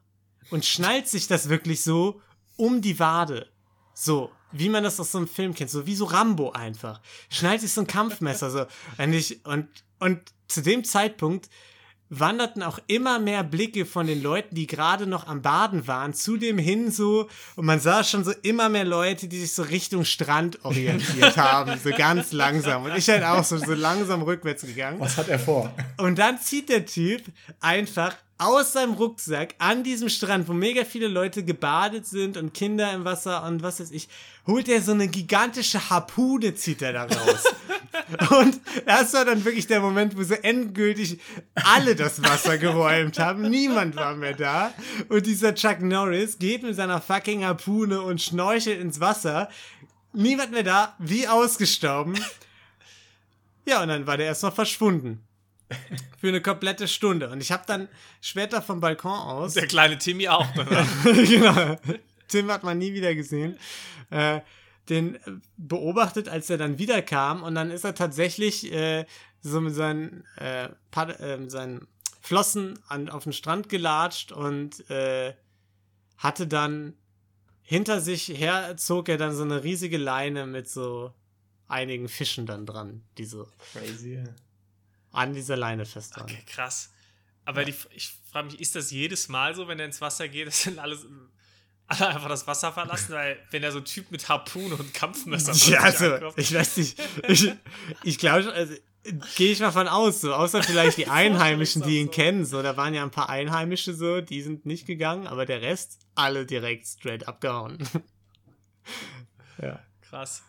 und 0.52 0.64
schnallt 0.64 1.08
sich 1.08 1.28
das 1.28 1.50
wirklich 1.50 1.84
so 1.84 2.22
um 2.56 2.82
die 2.82 3.00
Wade. 3.00 3.50
So, 3.96 4.32
wie 4.52 4.70
man 4.70 4.84
das 4.84 5.00
aus 5.00 5.12
so 5.12 5.18
einem 5.18 5.28
Film 5.28 5.56
kennt, 5.56 5.72
so 5.72 5.88
wie 5.88 5.96
so 5.96 6.06
Rambo 6.06 6.52
einfach. 6.52 7.02
Schnallt 7.30 7.62
sich 7.62 7.74
so 7.74 7.82
ein 7.82 7.88
Kampfmesser 7.88 8.52
so. 8.52 8.66
Und, 9.02 9.14
ich, 9.14 9.44
und, 9.44 9.68
und 10.00 10.22
zu 10.48 10.62
dem 10.62 10.84
Zeitpunkt 10.84 11.50
wanderten 12.20 12.64
auch 12.64 12.80
immer 12.88 13.20
mehr 13.20 13.44
Blicke 13.44 13.86
von 13.86 14.08
den 14.08 14.22
Leuten, 14.22 14.56
die 14.56 14.68
gerade 14.68 15.08
noch 15.08 15.28
am 15.28 15.42
Baden 15.42 15.88
waren, 15.88 16.14
zu 16.14 16.38
dem 16.38 16.58
hin 16.58 16.92
so. 16.92 17.30
Und 17.56 17.66
man 17.66 17.80
sah 17.80 18.04
schon 18.04 18.24
so 18.24 18.32
immer 18.42 18.70
mehr 18.70 18.86
Leute, 18.86 19.28
die 19.28 19.40
sich 19.40 19.54
so 19.54 19.64
Richtung 19.64 20.06
Strand 20.06 20.64
orientiert 20.64 21.38
haben, 21.38 21.80
so 21.84 21.92
ganz 21.92 22.32
langsam. 22.32 22.86
Und 22.86 22.96
ich 22.96 23.10
halt 23.10 23.24
auch 23.24 23.44
so, 23.44 23.58
so 23.58 23.74
langsam 23.74 24.22
rückwärts 24.22 24.64
gegangen. 24.64 25.00
Was 25.00 25.18
hat 25.18 25.30
er 25.30 25.40
vor? 25.40 25.74
Und 25.98 26.18
dann 26.18 26.40
zieht 26.40 26.70
der 26.70 26.86
Typ 26.86 27.24
einfach 27.60 28.16
aus 28.38 28.74
seinem 28.74 28.94
Rucksack 28.94 29.56
an 29.60 29.84
diesem 29.84 30.10
Strand, 30.10 30.48
wo 30.48 30.54
mega 30.54 30.84
viele 30.84 31.08
Leute 31.08 31.44
gebadet 31.44 32.06
sind 32.06 32.36
und 32.36 32.54
Kinder 32.54 32.92
im 32.94 33.06
Wasser 33.06 33.44
und 33.44 33.64
was 33.64 33.80
weiß 33.80 33.92
ich, 33.92 34.10
holt 34.46 34.68
er 34.68 34.82
so 34.82 34.92
eine 34.92 35.08
gigantische 35.08 35.90
Harpune, 35.90 36.54
zieht 36.56 36.82
er 36.82 36.94
da 36.94 37.04
raus. 37.04 37.44
und 38.40 38.60
das 38.86 39.14
war 39.14 39.26
dann 39.26 39.44
wirklich 39.46 39.68
der 39.68 39.80
Moment, 39.80 40.18
wo 40.18 40.24
so 40.24 40.34
endgültig 40.34 41.20
alle 41.56 41.96
das 41.96 42.22
Wasser 42.22 42.58
geräumt 42.58 43.20
haben. 43.20 43.50
Niemand 43.50 43.96
war 43.96 44.16
mehr 44.16 44.34
da. 44.34 44.74
Und 45.08 45.26
dieser 45.26 45.56
Chuck 45.56 45.82
Norris 45.82 46.38
geht 46.38 46.64
mit 46.64 46.76
seiner 46.76 47.02
fucking 47.02 47.46
Harpune 47.46 48.02
und 48.02 48.22
schnorchelt 48.22 48.82
ins 48.82 49.00
Wasser 49.00 49.50
niemand 50.16 50.52
mehr 50.52 50.64
da, 50.64 50.96
wie 51.00 51.28
ausgestorben. 51.28 52.16
Ja, 53.66 53.82
und 53.82 53.90
dann 53.90 54.08
war 54.08 54.18
der 54.18 54.28
erstmal 54.28 54.52
verschwunden. 54.52 55.25
Für 56.20 56.28
eine 56.28 56.42
komplette 56.42 56.88
Stunde. 56.88 57.30
Und 57.30 57.42
ich 57.42 57.52
habe 57.52 57.64
dann 57.66 57.88
später 58.22 58.62
vom 58.62 58.80
Balkon 58.80 59.12
aus. 59.12 59.54
Der 59.54 59.68
kleine 59.68 59.98
Timmy 59.98 60.28
auch. 60.28 60.48
danach. 60.56 60.88
genau. 61.04 61.78
Tim 62.28 62.52
hat 62.52 62.64
man 62.64 62.78
nie 62.78 62.94
wieder 62.94 63.16
gesehen. 63.16 63.58
Äh, 64.10 64.42
den 64.90 65.16
äh, 65.16 65.20
beobachtet, 65.58 66.30
als 66.30 66.50
er 66.50 66.58
dann 66.58 66.78
wiederkam. 66.78 67.44
Und 67.44 67.56
dann 67.56 67.72
ist 67.72 67.84
er 67.84 67.96
tatsächlich 67.96 68.72
äh, 68.72 69.06
so 69.42 69.62
mit 69.62 69.74
seinen, 69.76 70.24
äh, 70.38 70.70
Pad 70.92 71.20
äh, 71.20 71.50
seinen 71.50 71.88
Flossen 72.22 72.80
an, 72.88 73.10
auf 73.10 73.24
den 73.24 73.34
Strand 73.34 73.70
gelatscht 73.70 74.32
und 74.32 74.90
äh, 74.90 75.34
hatte 76.18 76.48
dann 76.48 76.94
hinter 77.62 78.00
sich 78.00 78.28
her 78.28 78.78
zog 78.78 79.10
er 79.10 79.18
dann 79.18 79.36
so 79.36 79.44
eine 79.44 79.64
riesige 79.64 79.98
Leine 79.98 80.46
mit 80.46 80.70
so 80.70 81.12
einigen 81.68 82.08
Fischen 82.08 82.46
dann 82.46 82.66
dran, 82.66 83.04
die 83.18 83.26
so 83.26 83.48
Crazy. 83.74 84.24
An 85.16 85.34
dieser 85.34 85.56
Leine 85.58 85.86
fest 85.86 86.16
waren. 86.18 86.24
Okay, 86.26 86.44
krass. 86.46 86.92
Aber 87.46 87.64
die, 87.64 87.74
ich 87.92 88.12
frage 88.32 88.48
mich, 88.48 88.60
ist 88.60 88.76
das 88.76 88.92
jedes 88.92 89.28
Mal 89.30 89.54
so, 89.56 89.68
wenn 89.68 89.80
er 89.80 89.86
ins 89.86 90.02
Wasser 90.02 90.28
geht, 90.28 90.48
dass 90.48 90.64
dann 90.64 90.80
alles, 90.80 91.06
alle 91.88 92.08
einfach 92.08 92.30
das 92.30 92.48
Wasser 92.48 92.72
verlassen? 92.74 93.14
Weil, 93.14 93.38
wenn 93.52 93.62
er 93.64 93.72
so 93.72 93.78
ein 93.80 93.86
Typ 93.86 94.10
mit 94.12 94.28
Harpune 94.30 94.76
und 94.76 94.94
Kampfmesser 94.94 95.54
Ja, 95.72 95.82
also, 95.82 96.06
ankommt- 96.14 96.38
ich 96.38 96.54
weiß 96.54 96.78
nicht. 96.78 97.00
Ich, 97.28 97.52
ich 98.04 98.18
glaube, 98.18 98.52
also, 98.52 98.74
gehe 99.36 99.52
ich 99.52 99.60
mal 99.60 99.72
von 99.72 99.88
aus, 99.88 100.22
so, 100.22 100.34
außer 100.34 100.64
vielleicht 100.64 100.98
die 100.98 101.08
Einheimischen, 101.10 101.84
die 101.84 102.00
ihn 102.00 102.08
so. 102.08 102.12
kennen, 102.14 102.46
so, 102.46 102.64
da 102.64 102.76
waren 102.78 102.96
ja 102.96 103.04
ein 103.04 103.12
paar 103.12 103.30
Einheimische 103.30 103.94
so, 103.94 104.22
die 104.22 104.42
sind 104.42 104.66
nicht 104.66 104.88
gegangen, 104.88 105.28
aber 105.28 105.46
der 105.46 105.62
Rest, 105.62 106.00
alle 106.16 106.48
direkt 106.48 106.88
straight 106.88 107.28
abgehauen. 107.28 107.78
ja. 109.62 109.80
Krass. 110.10 110.42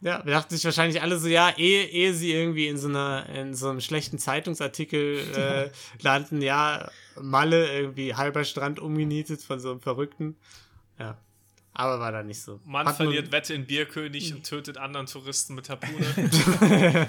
Ja, 0.00 0.24
wir 0.24 0.32
dachten 0.32 0.54
sich 0.54 0.64
wahrscheinlich 0.64 1.02
alle 1.02 1.18
so, 1.18 1.26
ja, 1.26 1.50
ehe, 1.56 1.84
ehe 1.86 2.14
sie 2.14 2.32
irgendwie 2.32 2.68
in 2.68 2.78
so 2.78 2.86
einer, 2.88 3.28
in 3.30 3.54
so 3.54 3.68
einem 3.68 3.80
schlechten 3.80 4.18
Zeitungsartikel 4.18 5.18
äh, 5.34 5.70
landen, 6.00 6.40
ja, 6.40 6.88
Malle, 7.20 7.68
irgendwie 7.72 8.14
halber 8.14 8.44
Strand 8.44 8.78
umgenietet 8.78 9.42
von 9.42 9.58
so 9.58 9.72
einem 9.72 9.80
Verrückten. 9.80 10.36
Ja. 11.00 11.18
Aber 11.72 11.98
war 12.00 12.12
da 12.12 12.22
nicht 12.22 12.40
so. 12.40 12.60
Mann 12.64 12.86
Hat 12.86 12.96
verliert 12.96 13.30
Wette 13.32 13.54
in 13.54 13.66
Bierkönig 13.66 14.34
und 14.34 14.44
tötet 14.44 14.78
anderen 14.78 15.06
Touristen 15.06 15.54
mit 15.54 15.68
Harpune. 15.68 17.08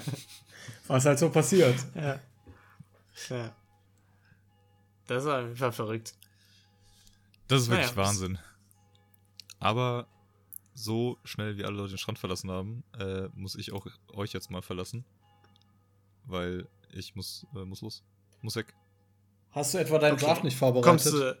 Was 0.86 1.04
halt 1.06 1.18
so 1.18 1.28
passiert. 1.30 1.76
Ja. 1.94 2.20
ja. 3.30 3.54
Das 5.06 5.24
war 5.24 5.40
auf 5.40 5.44
jeden 5.46 5.56
Fall 5.56 5.72
verrückt. 5.72 6.14
Das 7.48 7.62
ist 7.62 7.68
Naja, 7.68 7.82
wirklich 7.82 7.96
das- 7.96 8.08
Wahnsinn. 8.08 8.38
Aber 9.58 10.06
so 10.82 11.18
schnell 11.24 11.56
wie 11.56 11.64
alle 11.64 11.76
Leute 11.76 11.90
den 11.94 11.98
Strand 11.98 12.18
verlassen 12.18 12.50
haben, 12.50 12.82
äh, 12.98 13.28
muss 13.34 13.54
ich 13.54 13.72
auch 13.72 13.86
euch 14.12 14.32
jetzt 14.32 14.50
mal 14.50 14.62
verlassen. 14.62 15.04
Weil 16.24 16.66
ich 16.92 17.14
muss, 17.16 17.46
äh, 17.54 17.64
muss 17.64 17.80
los. 17.82 18.02
Muss 18.42 18.56
weg. 18.56 18.74
Hast 19.52 19.74
du 19.74 19.78
etwa 19.78 19.98
deinen 19.98 20.14
Okay. 20.14 20.24
Draft 20.26 20.44
nicht 20.44 20.56
vorbereitet? 20.56 20.88
Kommst 20.88 21.12
du. 21.12 21.36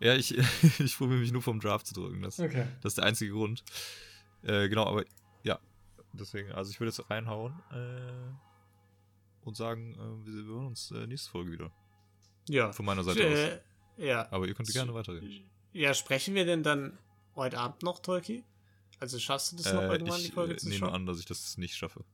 Ja, 0.00 0.14
ich, 0.14 0.36
ich 0.78 0.96
probiere 0.96 1.20
mich 1.20 1.32
nur 1.32 1.42
vom 1.42 1.60
Draft 1.60 1.86
zu 1.86 1.94
drücken. 1.94 2.22
Das, 2.22 2.38
Okay. 2.38 2.66
das 2.82 2.92
ist 2.92 2.98
der 2.98 3.04
einzige 3.04 3.32
Grund. 3.32 3.62
Äh, 4.42 4.68
genau, 4.68 4.86
aber 4.86 5.04
ja. 5.42 5.58
Deswegen, 6.12 6.52
also 6.52 6.70
ich 6.70 6.80
würde 6.80 6.90
jetzt 6.90 7.10
reinhauen 7.10 7.52
äh, 7.72 9.46
und 9.46 9.56
sagen, 9.56 9.94
äh, 9.94 10.26
wir, 10.26 10.46
wir 10.46 10.54
hören 10.54 10.66
uns 10.68 10.90
äh, 10.90 11.06
nächste 11.06 11.30
Folge 11.30 11.52
wieder. 11.52 11.70
Ja. 12.48 12.72
Von 12.72 12.84
meiner 12.86 13.04
Seite 13.04 13.26
aus. 13.26 14.04
Ja. 14.04 14.26
Aber 14.32 14.46
ihr 14.46 14.54
könnt 14.54 14.68
gerne 14.72 14.92
weiterreden. 14.94 15.44
Ja, 15.72 15.94
sprechen 15.94 16.34
wir 16.34 16.44
denn 16.44 16.62
dann 16.62 16.98
heute 17.36 17.58
Abend 17.58 17.82
noch, 17.82 18.00
Tolki? 18.00 18.44
Also 18.98 19.18
schaffst 19.18 19.52
du 19.52 19.56
das 19.56 19.72
noch 19.72 19.82
Äh, 19.82 19.92
irgendwann, 19.92 20.18
die 20.20 20.26
ich 20.26 20.32
Folge 20.32 20.54
äh, 20.54 20.56
zu 20.56 20.68
nehme 20.68 20.78
schauen? 20.80 20.94
an, 20.94 21.06
dass 21.06 21.18
ich 21.18 21.26
das 21.26 21.56
nicht 21.58 21.74
schaffe. 21.76 22.04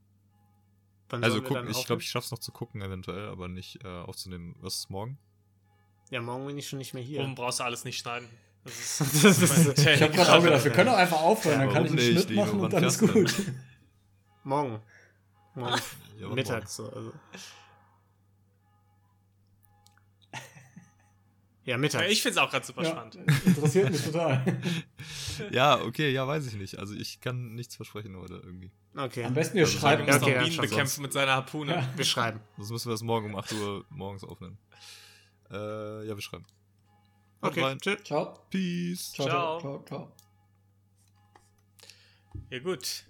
Wann 1.09 1.23
Also 1.23 1.37
sollen 1.37 1.45
wir 1.45 1.49
guck, 1.49 1.57
dann 1.67 1.71
ich 1.71 1.87
glaube, 1.87 2.03
ich 2.03 2.09
schaff's 2.11 2.31
noch 2.31 2.39
zu 2.39 2.53
gucken 2.53 2.83
eventuell, 2.83 3.29
aber 3.29 3.49
nicht 3.49 3.85
äh, 3.85 3.89
aufzunehmen. 3.89 4.57
Was 4.61 4.77
ist 4.77 4.91
morgen? 4.91 5.19
Ja, 6.11 6.21
morgen 6.21 6.47
bin 6.47 6.57
ich 6.59 6.69
schon 6.69 6.79
nicht 6.79 6.95
mehr 6.95 7.03
hier. 7.03 7.23
Oben 7.23 7.35
brauchst 7.35 7.61
du 7.61 7.65
alles 7.65 7.85
nicht 7.85 7.99
schneiden. 7.99 8.29
Das 8.65 9.01
ist, 9.01 9.01
das 9.25 9.43
ist, 9.43 9.79
Ich 9.87 10.03
habe 10.03 10.13
gerade 10.13 10.33
auch 10.33 10.43
gedacht, 10.43 10.65
wir 10.65 10.73
können 10.73 10.91
doch 10.91 10.97
einfach 10.99 11.21
aufhören, 11.21 11.61
dann 11.61 11.71
kann 11.73 11.85
ich 11.87 11.91
einen 11.93 12.01
nicht? 12.15 12.25
Schnitt 12.25 12.37
machen 12.37 12.61
und 12.61 12.73
dann 12.73 12.85
ist 12.85 12.99
gut. 12.99 13.35
morgen. 14.45 14.81
Morgen 15.55 15.81
Ja, 16.21 16.29
mittags 16.29 16.77
so. 16.77 16.89
Also. 16.91 17.13
Ja, 21.67 21.77
mittags. 21.77 22.05
ja, 22.05 22.09
ich 22.11 22.23
finde 22.23 22.39
es 22.39 22.45
auch 22.45 22.51
gerade 22.51 22.65
super 22.65 22.85
Ja, 22.85 22.91
spannend. 22.91 23.17
interessiert 23.45 23.91
mich 23.91 24.03
total. 24.03 24.61
Ja, 25.51 25.81
okay, 25.83 26.11
ja, 26.13 26.27
weiß 26.27 26.47
ich 26.47 26.55
nicht. 26.55 26.79
Also 26.79 26.95
ich 26.95 27.21
kann 27.21 27.55
nichts 27.55 27.77
versprechen 27.77 28.17
heute 28.17 28.35
irgendwie. 28.43 28.71
okay. 28.97 29.25
Am 29.25 29.35
besten 29.35 29.59
ihr 29.59 29.65
Also 29.65 29.79
Schreiben 29.79 30.07
schreibt 30.07 30.21
muss 30.23 30.29
Ja, 30.29 30.35
okay, 30.37 30.39
noch 30.43 30.49
Bienen 30.49 30.71
bekämpfen 30.71 31.03
mit 31.03 31.13
seiner 31.13 31.33
Harpune. 31.33 31.73
Ja. 31.75 31.89
Wir 31.97 32.05
schreiben. 32.07 32.41
Sonst 32.57 32.71
müssen 32.71 32.89
wir 32.89 32.93
das 32.95 33.03
morgen 33.03 33.27
um 33.35 33.37
8 33.37 33.53
Uhr 33.53 33.85
morgens 33.91 34.25
aufnehmen. 34.25 34.57
Äh, 35.51 36.07
ja, 36.07 36.15
wir 36.17 36.21
schreiben. 36.23 36.47
Okay, 37.43 37.61
rein. 37.63 37.79
tschüss. 37.81 38.03
Ciao. 38.05 38.39
Peace. 38.51 39.13
Ciao, 39.13 39.27
Ciao. 39.29 39.61
ciao, 39.61 39.85
ciao, 39.85 39.85
ciao. 39.87 40.13
Ja, 42.51 42.59
gut. 42.61 43.05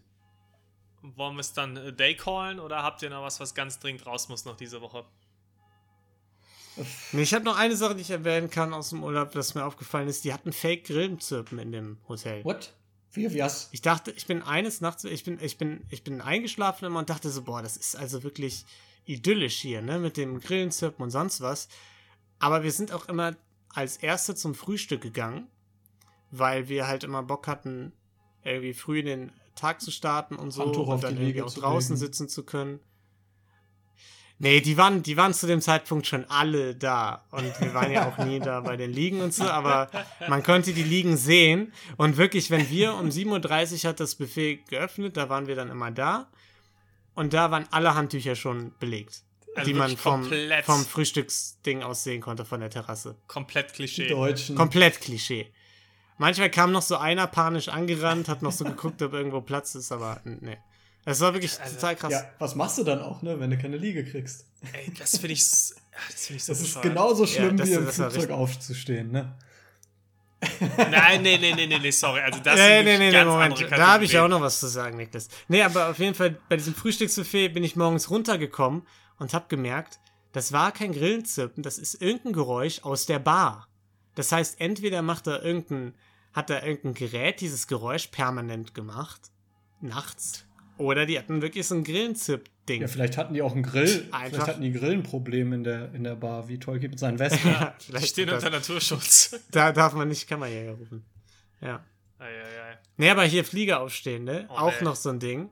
Wollen 1.02 1.34
wir 1.36 1.40
es 1.40 1.52
dann 1.52 1.76
äh, 1.76 1.92
Day 1.92 2.16
callen 2.16 2.58
oder 2.58 2.82
habt 2.82 3.02
ihr 3.02 3.10
noch 3.10 3.22
was, 3.22 3.38
was 3.38 3.54
ganz 3.54 3.78
dringend 3.78 4.04
raus 4.06 4.28
muss 4.28 4.44
noch 4.44 4.56
diese 4.56 4.80
Woche? 4.80 5.04
Ich 7.12 7.34
habe 7.34 7.44
noch 7.44 7.56
eine 7.56 7.76
Sache, 7.76 7.94
die 7.94 8.02
ich 8.02 8.10
erwähnen 8.10 8.50
kann 8.50 8.74
aus 8.74 8.90
dem 8.90 9.02
Urlaub, 9.02 9.32
das 9.32 9.54
mir 9.54 9.64
aufgefallen 9.64 10.08
ist. 10.08 10.24
Die 10.24 10.32
hatten 10.32 10.52
Fake-Grillenzirpen 10.52 11.58
in 11.58 11.72
dem 11.72 11.98
Hotel. 12.08 12.44
What? 12.44 12.74
Wie, 13.12 13.32
wie 13.32 13.42
hast 13.42 13.72
Ich 13.72 13.82
dachte, 13.82 14.10
ich 14.10 14.26
bin 14.26 14.42
eines 14.42 14.80
Nachts, 14.80 15.04
ich 15.04 15.24
bin, 15.24 15.38
ich 15.40 15.56
bin, 15.56 15.84
ich 15.88 16.04
bin 16.04 16.20
eingeschlafen 16.20 16.84
immer 16.84 16.98
und 16.98 17.08
dachte 17.08 17.30
so, 17.30 17.42
boah, 17.42 17.62
das 17.62 17.76
ist 17.76 17.96
also 17.96 18.22
wirklich 18.22 18.66
idyllisch 19.06 19.56
hier, 19.56 19.80
ne, 19.80 19.98
mit 19.98 20.16
dem 20.16 20.40
Grillenzirpen 20.40 21.02
und 21.02 21.10
sonst 21.10 21.40
was. 21.40 21.68
Aber 22.38 22.62
wir 22.62 22.72
sind 22.72 22.92
auch 22.92 23.08
immer 23.08 23.34
als 23.70 23.96
Erste 23.96 24.34
zum 24.34 24.54
Frühstück 24.54 25.00
gegangen, 25.00 25.46
weil 26.30 26.68
wir 26.68 26.86
halt 26.86 27.04
immer 27.04 27.22
Bock 27.22 27.46
hatten, 27.46 27.92
irgendwie 28.42 28.74
früh 28.74 29.00
in 29.00 29.06
den 29.06 29.32
Tag 29.54 29.80
zu 29.80 29.90
starten 29.90 30.36
und 30.36 30.50
so 30.50 30.64
und 30.64 31.02
dann 31.02 31.16
irgendwie 31.16 31.42
auch 31.42 31.52
draußen 31.52 31.96
legen. 31.96 32.06
sitzen 32.06 32.28
zu 32.28 32.44
können. 32.44 32.80
Nee, 34.38 34.60
die 34.60 34.76
waren, 34.76 35.02
die 35.02 35.16
waren 35.16 35.32
zu 35.32 35.46
dem 35.46 35.62
Zeitpunkt 35.62 36.06
schon 36.06 36.26
alle 36.26 36.74
da. 36.74 37.24
Und 37.30 37.58
wir 37.60 37.72
waren 37.72 37.90
ja 37.90 38.06
auch 38.06 38.18
nie 38.24 38.38
da 38.38 38.60
bei 38.60 38.76
den 38.76 38.92
Liegen 38.92 39.22
und 39.22 39.32
so, 39.32 39.44
aber 39.44 39.88
man 40.28 40.42
konnte 40.42 40.74
die 40.74 40.82
Liegen 40.82 41.16
sehen. 41.16 41.72
Und 41.96 42.18
wirklich, 42.18 42.50
wenn 42.50 42.68
wir 42.68 42.94
um 42.94 43.08
7.30 43.08 43.84
Uhr 43.84 43.90
hat 43.90 44.00
das 44.00 44.14
Buffet 44.14 44.58
geöffnet, 44.68 45.16
da 45.16 45.30
waren 45.30 45.46
wir 45.46 45.54
dann 45.54 45.70
immer 45.70 45.90
da. 45.90 46.28
Und 47.14 47.32
da 47.32 47.50
waren 47.50 47.66
alle 47.70 47.94
Handtücher 47.94 48.36
schon 48.36 48.74
belegt. 48.78 49.22
Also 49.54 49.70
die 49.70 49.74
man 49.74 49.96
vom, 49.96 50.30
vom 50.64 50.84
Frühstücksding 50.84 51.82
aus 51.82 52.04
sehen 52.04 52.20
konnte 52.20 52.44
von 52.44 52.60
der 52.60 52.68
Terrasse. 52.68 53.16
Komplett 53.26 53.70
die 53.70 53.74
Klischee. 53.76 54.08
Deutschen? 54.08 54.54
Komplett 54.54 55.00
Klischee. 55.00 55.50
Manchmal 56.18 56.50
kam 56.50 56.72
noch 56.72 56.82
so 56.82 56.96
einer 56.96 57.26
panisch 57.26 57.68
angerannt, 57.68 58.28
hat 58.28 58.42
noch 58.42 58.52
so 58.52 58.64
geguckt, 58.64 59.00
ob 59.00 59.14
irgendwo 59.14 59.40
Platz 59.40 59.74
ist, 59.74 59.92
aber 59.92 60.20
nee. 60.24 60.58
Es 61.08 61.20
war 61.20 61.32
wirklich 61.32 61.58
Also, 61.60 61.76
total 61.76 61.96
krass. 61.96 62.12
Ja, 62.12 62.24
was 62.38 62.54
machst 62.56 62.76
du 62.78 62.84
dann 62.84 63.00
auch, 63.00 63.22
ne, 63.22 63.38
wenn 63.40 63.48
du 63.50 63.56
keine 63.56 63.76
Liege 63.78 64.04
kriegst? 64.04 64.44
Ey, 64.72 64.92
das 64.98 65.12
finde 65.12 65.32
ich, 65.34 65.42
das 65.44 66.26
find 66.26 66.36
ich 66.36 66.44
so 66.44 66.52
Das 66.52 66.60
ist 66.60 66.82
genauso 66.82 67.26
schlimm, 67.26 67.56
das- 67.56 67.68
wie 67.68 67.74
im 67.74 67.86
das 67.86 67.94
Flugzeug 67.94 68.30
aufzustehen, 68.30 69.10
ne? 69.12 69.34
Nein, 70.90 71.22
nee, 71.22 71.38
nee, 71.38 71.54
nee, 71.54 71.66
nee, 71.66 71.78
nee, 71.78 71.90
sorry. 71.90 72.20
Also 72.20 72.40
das 72.40 72.56
Nee, 72.56 72.76
sind 72.76 72.84
nee, 72.84 72.98
nee, 72.98 73.06
nee, 73.06 73.12
ganz 73.12 73.28
Moment. 73.30 73.54
andere 73.54 73.70
Da 73.70 73.86
habe 73.86 74.04
ich 74.04 74.18
auch 74.18 74.28
noch 74.28 74.40
was 74.40 74.60
zu 74.60 74.66
sagen, 74.66 74.96
Niklas. 74.96 75.28
Nee, 75.48 75.62
aber 75.62 75.88
auf 75.90 75.98
jeden 75.98 76.14
Fall 76.14 76.38
bei 76.48 76.56
diesem 76.56 76.74
Frühstücksbuffet 76.74 77.48
bin 77.54 77.64
ich 77.64 77.74
morgens 77.76 78.10
runtergekommen 78.10 78.82
und 79.18 79.32
habe 79.32 79.46
gemerkt, 79.48 79.98
das 80.32 80.52
war 80.52 80.72
kein 80.72 80.92
Grillenzirpen, 80.92 81.62
das 81.62 81.78
ist 81.78 82.02
irgendein 82.02 82.32
Geräusch 82.34 82.80
aus 82.82 83.06
der 83.06 83.18
Bar. 83.18 83.66
Das 84.14 84.30
heißt, 84.32 84.60
entweder 84.60 85.00
macht 85.02 85.26
er 85.26 85.42
irgendein, 85.42 85.94
hat 86.34 86.50
er 86.50 86.66
irgendein 86.66 86.94
Gerät 86.94 87.40
dieses 87.40 87.66
Geräusch 87.66 88.08
permanent 88.08 88.74
gemacht, 88.74 89.20
nachts, 89.80 90.44
oder 90.78 91.06
die 91.06 91.18
hatten 91.18 91.42
wirklich 91.42 91.66
so 91.66 91.74
ein 91.74 91.84
Grillenzirp-Ding. 91.84 92.82
Ja, 92.82 92.88
vielleicht 92.88 93.16
hatten 93.16 93.34
die 93.34 93.42
auch 93.42 93.52
einen 93.52 93.62
Grill. 93.62 94.08
Einfach- 94.10 94.28
Vielleicht 94.30 94.46
hatten 94.48 94.62
die 94.62 94.72
Grillenproblem 94.72 95.52
in 95.52 95.64
der, 95.64 95.92
in 95.94 96.04
der 96.04 96.16
Bar, 96.16 96.48
wie 96.48 96.58
Tolkien 96.58 96.90
mit 96.90 96.98
seinen 96.98 97.18
Westen. 97.18 97.48
Ja, 97.48 97.74
Die 97.80 97.84
vielleicht 97.86 98.08
stehen 98.08 98.30
unter 98.30 98.50
Naturschutz. 98.50 99.38
da 99.50 99.72
darf 99.72 99.94
man 99.94 100.08
nicht 100.08 100.28
Kammerjäger 100.28 100.72
rufen. 100.72 101.04
Ja. 101.60 101.84
Ei, 102.18 102.24
ei, 102.26 102.70
ei. 102.72 102.78
Nee, 102.96 103.10
aber 103.10 103.24
hier 103.24 103.44
Flieger 103.44 103.80
aufstehen, 103.80 104.24
ne? 104.24 104.46
Oh, 104.50 104.54
Auch 104.54 104.72
nee. 104.80 104.84
noch 104.84 104.96
so 104.96 105.10
ein 105.10 105.20
Ding. 105.20 105.50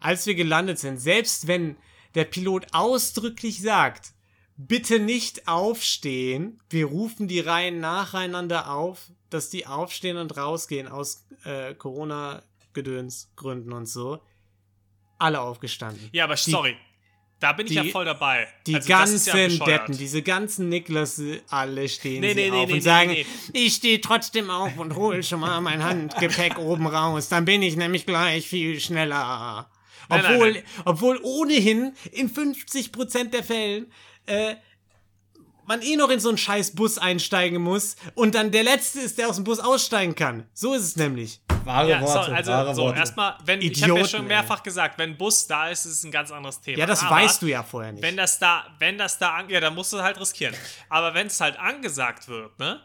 Als 0.00 0.26
wir 0.26 0.34
gelandet 0.34 0.78
sind, 0.78 0.98
selbst 1.00 1.46
wenn 1.46 1.76
der 2.14 2.24
Pilot 2.24 2.66
ausdrücklich 2.72 3.60
sagt, 3.60 4.12
bitte 4.56 4.98
nicht 4.98 5.46
aufstehen, 5.46 6.60
wir 6.68 6.86
rufen 6.86 7.28
die 7.28 7.40
Reihen 7.40 7.80
nacheinander 7.80 8.70
auf, 8.72 9.10
dass 9.30 9.48
die 9.50 9.66
aufstehen 9.66 10.16
und 10.16 10.36
rausgehen 10.36 10.88
aus 10.88 11.24
äh, 11.44 11.74
Corona-Gedönsgründen 11.74 13.72
und 13.72 13.86
so. 13.86 14.20
Alle 15.20 15.40
aufgestanden. 15.40 16.08
Ja, 16.12 16.24
aber 16.24 16.36
sorry. 16.36 16.76
Da 17.38 17.52
bin 17.54 17.66
ich 17.66 17.72
Die- 17.72 17.78
ja 17.78 17.84
voll 17.84 18.04
dabei. 18.04 18.48
Die 18.66 18.74
Also 18.74 18.88
ja 18.90 18.98
ganzen 18.98 19.32
bescheuert. 19.32 19.66
Deppen, 19.66 19.96
diese 19.96 20.20
ganzen 20.22 20.68
Niklas, 20.68 21.22
alle 21.48 21.88
stehen 21.88 22.20
Nee, 22.20 22.34
nee, 22.34 22.50
nee, 22.50 22.56
auf 22.64 22.70
und 22.70 22.82
sagen, 22.82 23.16
ich 23.54 23.74
stehe 23.74 24.00
trotzdem 24.00 24.50
auf 24.50 24.76
und 24.78 24.94
hol 24.94 25.22
schon 25.22 25.40
mal 25.40 25.58
mein 25.62 25.82
Handgepäck 25.82 26.58
oben 26.58 26.86
raus. 26.86 27.28
Dann 27.30 27.46
bin 27.46 27.62
ich 27.62 27.76
nämlich 27.76 28.04
gleich 28.04 28.46
viel 28.46 28.78
schneller. 28.78 29.70
Nein, 30.10 30.20
nein, 30.22 30.32
Obwohl, 30.34 30.52
nein. 30.52 30.62
obwohl 30.84 31.20
ohnehin 31.22 31.94
in 32.12 32.28
50% 32.28 33.30
der 33.30 33.42
Fällen 33.44 33.90
äh, 34.26 34.56
man 35.70 35.82
eh 35.82 35.94
noch 35.94 36.10
in 36.10 36.18
so 36.18 36.28
einen 36.28 36.36
scheiß 36.38 36.74
Bus 36.74 36.98
einsteigen 36.98 37.62
muss 37.62 37.94
und 38.16 38.34
dann 38.34 38.50
der 38.50 38.64
Letzte 38.64 38.98
ist, 38.98 39.18
der 39.18 39.28
aus 39.28 39.36
dem 39.36 39.44
Bus 39.44 39.60
aussteigen 39.60 40.16
kann. 40.16 40.48
So 40.52 40.74
ist 40.74 40.82
es 40.82 40.96
nämlich. 40.96 41.40
Wahre 41.64 41.90
Ja, 41.90 42.00
Worte, 42.00 42.12
so, 42.12 42.32
also 42.32 42.50
wahre 42.50 42.74
so, 42.74 42.82
Worte. 42.82 42.98
erstmal, 42.98 43.38
wenn 43.44 43.62
ich 43.62 43.80
habe 43.80 43.92
ja 43.92 43.94
Idioten, 43.94 44.10
schon 44.10 44.22
ey. 44.22 44.28
mehrfach 44.28 44.64
gesagt, 44.64 44.98
wenn 44.98 45.10
ein 45.10 45.16
Bus 45.16 45.46
da 45.46 45.68
ist, 45.68 45.84
ist 45.84 45.92
es 45.92 46.04
ein 46.04 46.10
ganz 46.10 46.32
anderes 46.32 46.60
Thema. 46.60 46.78
Ja, 46.78 46.86
das 46.86 47.02
Aber 47.02 47.14
weißt 47.14 47.40
du 47.42 47.46
ja 47.46 47.62
vorher 47.62 47.92
nicht. 47.92 48.02
Wenn 48.02 48.16
das 48.16 48.40
da, 48.40 48.64
wenn 48.80 48.98
das 48.98 49.18
da, 49.18 49.44
ja, 49.46 49.60
dann 49.60 49.76
musst 49.76 49.92
du 49.92 50.02
halt 50.02 50.18
riskieren. 50.18 50.56
Aber 50.88 51.14
wenn 51.14 51.28
es 51.28 51.40
halt 51.40 51.56
angesagt 51.56 52.26
wird, 52.26 52.58
ne? 52.58 52.80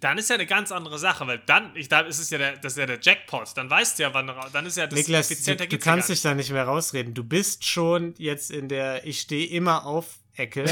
Dann 0.00 0.18
ist 0.18 0.28
ja 0.28 0.34
eine 0.34 0.44
ganz 0.44 0.70
andere 0.70 0.98
Sache, 0.98 1.26
weil 1.26 1.38
dann, 1.46 1.74
ich, 1.74 1.88
da 1.88 2.00
ist 2.00 2.18
es 2.18 2.28
ja 2.28 2.36
der, 2.36 2.58
das 2.58 2.72
ist 2.74 2.78
ja 2.78 2.84
der 2.84 2.98
Jackpot. 3.00 3.56
Dann 3.56 3.70
weißt 3.70 3.98
du 3.98 4.02
ja, 4.02 4.12
wann, 4.12 4.30
dann 4.52 4.66
ist 4.66 4.76
ja 4.76 4.86
das 4.86 4.98
Niklas, 4.98 5.28
du, 5.28 5.32
effizienter 5.32 5.66
du 5.66 5.76
ja 5.76 5.82
kannst 5.82 6.10
dich 6.10 6.20
da 6.20 6.34
nicht 6.34 6.50
mehr 6.50 6.64
rausreden. 6.64 7.14
Du 7.14 7.24
bist 7.24 7.64
schon 7.64 8.12
jetzt 8.18 8.50
in 8.50 8.68
der 8.68 9.06
Ich 9.06 9.20
stehe 9.20 9.46
immer 9.46 9.86
auf 9.86 10.18
Ecke. 10.34 10.66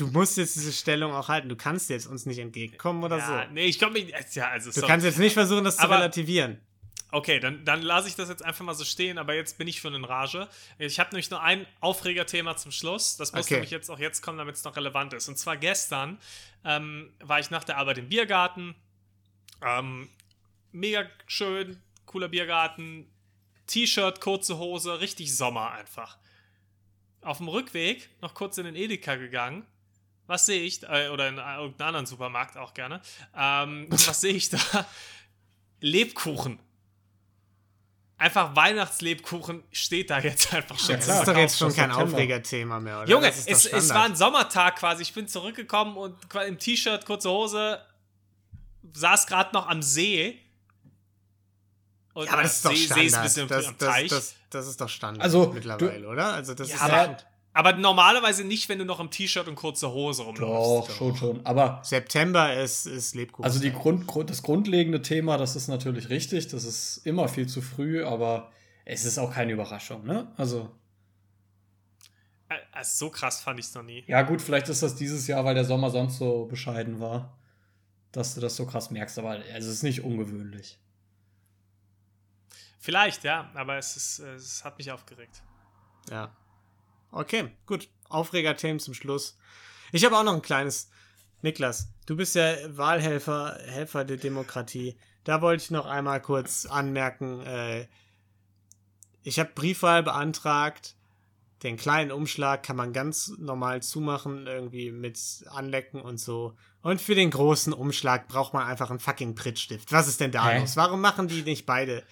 Du 0.00 0.06
musst 0.08 0.36
jetzt 0.36 0.56
diese 0.56 0.72
Stellung 0.72 1.12
auch 1.12 1.28
halten. 1.28 1.48
Du 1.48 1.56
kannst 1.56 1.90
jetzt 1.90 2.06
uns 2.06 2.24
nicht 2.26 2.38
entgegenkommen 2.38 3.04
oder 3.04 3.16
nicht. 3.16 3.28
Ja, 3.28 3.44
so. 3.46 3.52
nee, 3.52 3.66
ich 3.66 3.78
glaube, 3.78 3.98
ja, 4.00 4.48
also 4.48 4.70
Du 4.70 4.74
sorry. 4.74 4.86
kannst 4.86 5.04
jetzt 5.04 5.18
nicht 5.18 5.34
versuchen, 5.34 5.64
das 5.64 5.76
zu 5.76 5.82
Aber- 5.84 5.96
relativieren. 5.96 6.60
Okay, 7.12 7.40
dann, 7.40 7.64
dann 7.64 7.82
lasse 7.82 8.06
ich 8.06 8.14
das 8.14 8.28
jetzt 8.28 8.44
einfach 8.44 8.64
mal 8.64 8.74
so 8.74 8.84
stehen, 8.84 9.18
aber 9.18 9.34
jetzt 9.34 9.58
bin 9.58 9.66
ich 9.66 9.80
schon 9.80 9.94
in 9.94 10.04
Rage. 10.04 10.48
Ich 10.78 11.00
habe 11.00 11.10
nämlich 11.10 11.28
nur 11.28 11.42
ein 11.42 11.66
Aufregerthema 11.80 12.56
zum 12.56 12.70
Schluss. 12.70 13.16
Das 13.16 13.32
muss 13.32 13.46
Okay. 13.46 13.54
nämlich 13.54 13.72
jetzt 13.72 13.90
auch 13.90 13.98
jetzt 13.98 14.22
kommen, 14.22 14.38
damit 14.38 14.54
es 14.54 14.62
noch 14.62 14.76
relevant 14.76 15.12
ist. 15.12 15.28
Und 15.28 15.36
zwar 15.36 15.56
gestern 15.56 16.18
ähm, 16.64 17.12
war 17.18 17.40
ich 17.40 17.50
nach 17.50 17.64
der 17.64 17.78
Arbeit 17.78 17.98
im 17.98 18.08
Biergarten. 18.08 18.76
Ähm, 19.60 20.08
mega 20.70 21.04
schön, 21.26 21.82
cooler 22.06 22.28
Biergarten. 22.28 23.10
T-Shirt, 23.66 24.20
kurze 24.20 24.58
Hose, 24.58 25.00
richtig 25.00 25.36
Sommer 25.36 25.72
einfach. 25.72 26.16
Auf 27.22 27.38
dem 27.38 27.48
Rückweg 27.48 28.08
noch 28.22 28.34
kurz 28.34 28.56
in 28.56 28.64
den 28.66 28.76
Edeka 28.76 29.16
gegangen. 29.16 29.66
Was 30.30 30.46
sehe 30.46 30.62
ich? 30.62 30.80
Äh, 30.84 31.08
oder 31.08 31.26
in 31.28 31.38
irgendeinen 31.38 31.88
anderen 31.88 32.06
Supermarkt 32.06 32.56
auch 32.56 32.72
gerne. 32.72 33.00
Ähm, 33.36 33.88
was 33.90 34.20
sehe 34.20 34.32
ich 34.32 34.48
da? 34.48 34.58
Lebkuchen. 35.80 36.60
Einfach 38.16 38.54
Weihnachtslebkuchen 38.54 39.64
steht 39.72 40.10
da 40.10 40.20
jetzt 40.20 40.54
einfach 40.54 40.78
schon. 40.78 40.94
Das 40.94 41.08
ist 41.08 41.26
doch 41.26 41.36
jetzt 41.36 41.58
schon 41.58 41.74
kein. 41.74 41.90
Aufregerthema 41.90 42.78
mehr, 42.78 43.00
oder? 43.00 43.08
Junge, 43.10 43.26
es, 43.28 43.44
es 43.44 43.64
Standard. 43.66 43.88
war 43.90 44.04
ein 44.04 44.14
Sommertag 44.14 44.76
quasi. 44.76 45.02
Ich 45.02 45.12
bin 45.12 45.26
zurückgekommen 45.26 45.96
und 45.96 46.16
im 46.46 46.58
T-Shirt, 46.60 47.04
kurze 47.06 47.28
Hose, 47.28 47.84
saß 48.92 49.26
gerade 49.26 49.52
noch 49.52 49.66
am 49.66 49.82
See. 49.82 50.38
Und 52.14 52.26
Ja, 52.26 52.34
aber 52.34 52.42
das 52.42 52.56
ist 52.56 52.64
doch 52.66 52.70
See, 52.70 52.76
Standard. 52.84 53.00
See 53.00 53.06
ist 53.06 53.14
ein 53.16 53.22
bisschen 53.24 53.48
das, 53.48 53.66
am 53.66 53.74
das, 53.78 53.88
Teich. 53.88 54.08
das, 54.10 54.34
das 54.50 54.66
ist 54.68 54.80
doch 54.80 54.88
Standard 54.88 55.24
Also, 55.24 55.48
mittlerweile, 55.52 56.00
du- 56.02 56.08
oder? 56.08 56.34
Also 56.34 56.54
das 56.54 56.68
Ja, 56.68 56.74
ist 56.76 56.82
aber- 56.82 56.96
ja, 56.96 57.16
aber 57.52 57.72
normalerweise 57.72 58.44
nicht, 58.44 58.68
wenn 58.68 58.78
du 58.78 58.84
noch 58.84 59.00
im 59.00 59.10
T-Shirt 59.10 59.48
und 59.48 59.56
kurze 59.56 59.90
Hose 59.90 60.22
rumläufst. 60.22 60.90
Doch, 60.90 60.96
schon, 60.96 61.16
schon. 61.16 61.46
Aber 61.46 61.80
September 61.82 62.54
ist, 62.54 62.86
ist 62.86 63.14
Lebkuchen. 63.14 63.44
also 63.44 63.58
die 63.60 63.72
Grund, 63.72 64.06
das 64.30 64.42
grundlegende 64.42 65.02
Thema, 65.02 65.36
das 65.36 65.56
ist 65.56 65.68
natürlich 65.68 66.08
richtig. 66.10 66.48
Das 66.48 66.64
ist 66.64 66.98
immer 67.06 67.28
viel 67.28 67.48
zu 67.48 67.60
früh, 67.60 68.04
aber 68.04 68.52
es 68.84 69.04
ist 69.04 69.18
auch 69.18 69.32
keine 69.32 69.52
Überraschung, 69.52 70.04
ne? 70.04 70.32
Also, 70.36 70.70
Also 72.72 73.06
so 73.06 73.10
krass 73.10 73.40
fand 73.40 73.58
ich 73.58 73.66
es 73.66 73.74
noch 73.74 73.82
nie. 73.82 74.04
ja 74.06 74.22
gut, 74.22 74.40
vielleicht 74.40 74.68
ist 74.68 74.82
das 74.82 74.94
dieses 74.96 75.26
Jahr, 75.26 75.44
weil 75.44 75.54
der 75.54 75.64
Sommer 75.64 75.90
sonst 75.90 76.18
so 76.18 76.46
bescheiden 76.46 77.00
war, 77.00 77.36
dass 78.12 78.34
du 78.34 78.40
das 78.40 78.56
so 78.56 78.66
krass 78.66 78.90
merkst, 78.90 79.18
aber 79.18 79.44
es 79.46 79.66
ist 79.66 79.82
nicht 79.82 80.02
ungewöhnlich. 80.02 80.78
Vielleicht, 82.78 83.24
ja, 83.24 83.50
aber 83.54 83.76
es, 83.76 83.96
ist, 83.96 84.18
es 84.20 84.64
hat 84.64 84.78
mich 84.78 84.90
aufgeregt. 84.90 85.42
Ja. 86.10 86.30
Okay, 87.10 87.50
gut. 87.66 87.88
Aufregerthemen 88.08 88.80
zum 88.80 88.94
Schluss. 88.94 89.38
Ich 89.92 90.04
habe 90.04 90.16
auch 90.16 90.24
noch 90.24 90.34
ein 90.34 90.42
kleines. 90.42 90.90
Niklas, 91.42 91.88
du 92.06 92.16
bist 92.16 92.34
ja 92.34 92.54
Wahlhelfer, 92.76 93.58
Helfer 93.64 94.04
der 94.04 94.18
Demokratie. 94.18 94.96
Da 95.24 95.40
wollte 95.40 95.62
ich 95.62 95.70
noch 95.70 95.86
einmal 95.86 96.20
kurz 96.20 96.66
anmerken, 96.66 97.40
äh, 97.40 97.86
ich 99.22 99.38
habe 99.38 99.50
Briefwahl 99.54 100.02
beantragt. 100.02 100.96
Den 101.62 101.76
kleinen 101.76 102.10
Umschlag 102.10 102.62
kann 102.62 102.76
man 102.76 102.94
ganz 102.94 103.34
normal 103.38 103.82
zumachen, 103.82 104.46
irgendwie 104.46 104.90
mit 104.90 105.18
Anlecken 105.50 106.00
und 106.00 106.18
so. 106.18 106.54
Und 106.80 107.02
für 107.02 107.14
den 107.14 107.30
großen 107.30 107.74
Umschlag 107.74 108.28
braucht 108.28 108.54
man 108.54 108.66
einfach 108.66 108.88
einen 108.88 108.98
fucking 108.98 109.34
Prittstift. 109.34 109.92
Was 109.92 110.08
ist 110.08 110.20
denn 110.20 110.32
da 110.32 110.48
Hä? 110.48 110.60
los? 110.60 110.76
Warum 110.76 111.02
machen 111.02 111.28
die 111.28 111.42
nicht 111.42 111.66
beide, 111.66 112.02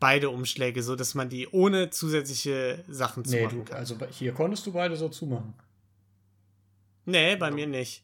beide 0.00 0.30
Umschläge 0.30 0.82
so, 0.82 0.94
dass 0.96 1.14
man 1.14 1.28
die 1.28 1.48
ohne 1.48 1.90
zusätzliche 1.90 2.84
Sachen 2.88 3.22
Nee, 3.26 3.38
zumachen 3.40 3.58
du, 3.58 3.64
kann? 3.64 3.76
also 3.78 3.96
bei- 3.96 4.08
hier 4.10 4.32
konntest 4.32 4.66
du 4.66 4.72
beide 4.72 4.96
so 4.96 5.08
zumachen. 5.08 5.54
Nee, 7.04 7.36
bei 7.36 7.50
mir 7.50 7.66
nicht. 7.66 8.02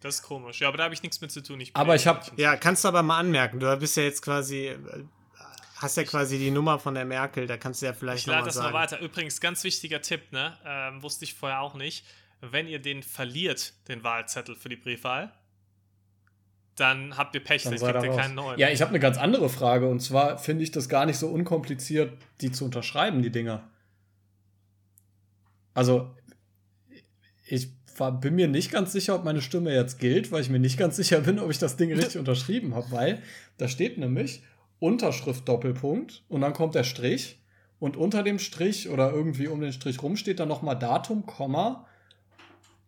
Das 0.00 0.16
ist 0.16 0.22
komisch. 0.22 0.60
Ja, 0.60 0.68
aber 0.68 0.76
da 0.76 0.84
habe 0.84 0.94
ich 0.94 1.02
nichts 1.02 1.20
mit 1.20 1.32
zu 1.32 1.42
tun. 1.42 1.60
Ich 1.60 1.74
Aber 1.74 1.94
ich 1.94 2.06
habe 2.06 2.20
Ja, 2.36 2.56
kannst 2.56 2.84
du 2.84 2.88
aber 2.88 3.02
mal 3.02 3.18
anmerken. 3.18 3.58
Du 3.58 3.76
bist 3.78 3.96
ja 3.96 4.02
jetzt 4.02 4.20
quasi, 4.22 4.66
äh, 4.68 4.78
hast 5.76 5.96
ja 5.96 6.04
quasi 6.04 6.38
die 6.38 6.50
Nummer 6.50 6.78
von 6.78 6.94
der 6.94 7.04
Merkel. 7.06 7.46
Da 7.46 7.56
kannst 7.56 7.80
du 7.82 7.86
ja 7.86 7.94
vielleicht 7.94 8.20
Ich 8.22 8.26
noch 8.26 8.34
lade 8.34 8.42
mal 8.42 8.46
das 8.46 8.54
sagen. 8.56 8.72
mal 8.72 8.78
weiter. 8.80 9.00
Übrigens, 9.00 9.40
ganz 9.40 9.64
wichtiger 9.64 10.02
Tipp, 10.02 10.30
ne? 10.30 10.56
Ähm, 10.64 11.02
wusste 11.02 11.24
ich 11.24 11.34
vorher 11.34 11.60
auch 11.60 11.74
nicht. 11.74 12.04
Wenn 12.42 12.68
ihr 12.68 12.78
den 12.80 13.02
verliert, 13.02 13.72
den 13.88 14.04
Wahlzettel 14.04 14.54
für 14.56 14.68
die 14.68 14.76
Briefwahl, 14.76 15.32
dann 16.76 17.16
habt 17.16 17.34
ihr 17.34 17.42
Pech, 17.42 17.62
dann, 17.62 17.78
sei 17.78 17.92
kriegt 17.92 18.04
ihr 18.04 18.16
keinen 18.16 18.34
neuen. 18.34 18.58
Ja, 18.58 18.68
ich 18.68 18.80
habe 18.80 18.90
eine 18.90 19.00
ganz 19.00 19.16
andere 19.16 19.48
Frage 19.48 19.88
und 19.88 20.00
zwar 20.00 20.38
finde 20.38 20.64
ich 20.64 20.70
das 20.70 20.88
gar 20.88 21.06
nicht 21.06 21.18
so 21.18 21.28
unkompliziert, 21.28 22.12
die 22.40 22.50
zu 22.50 22.64
unterschreiben, 22.64 23.22
die 23.22 23.30
Dinger. 23.30 23.68
Also, 25.72 26.14
ich 27.46 27.68
war, 27.96 28.12
bin 28.12 28.34
mir 28.34 28.48
nicht 28.48 28.70
ganz 28.70 28.92
sicher, 28.92 29.14
ob 29.14 29.24
meine 29.24 29.42
Stimme 29.42 29.72
jetzt 29.72 29.98
gilt, 29.98 30.32
weil 30.32 30.40
ich 30.40 30.50
mir 30.50 30.58
nicht 30.58 30.78
ganz 30.78 30.96
sicher 30.96 31.20
bin, 31.20 31.38
ob 31.38 31.50
ich 31.50 31.58
das 31.58 31.76
Ding 31.76 31.92
richtig 31.94 32.18
unterschrieben 32.18 32.74
habe, 32.74 32.90
weil 32.90 33.22
da 33.58 33.68
steht 33.68 33.98
nämlich 33.98 34.42
Unterschrift 34.78 35.48
Doppelpunkt 35.48 36.24
und 36.28 36.40
dann 36.40 36.52
kommt 36.52 36.74
der 36.74 36.84
Strich 36.84 37.40
und 37.78 37.96
unter 37.96 38.22
dem 38.22 38.38
Strich 38.38 38.88
oder 38.88 39.12
irgendwie 39.12 39.48
um 39.48 39.60
den 39.60 39.72
Strich 39.72 40.02
rum 40.02 40.16
steht 40.16 40.40
dann 40.40 40.48
nochmal 40.48 40.78
Datum, 40.78 41.26
Komma, 41.26 41.86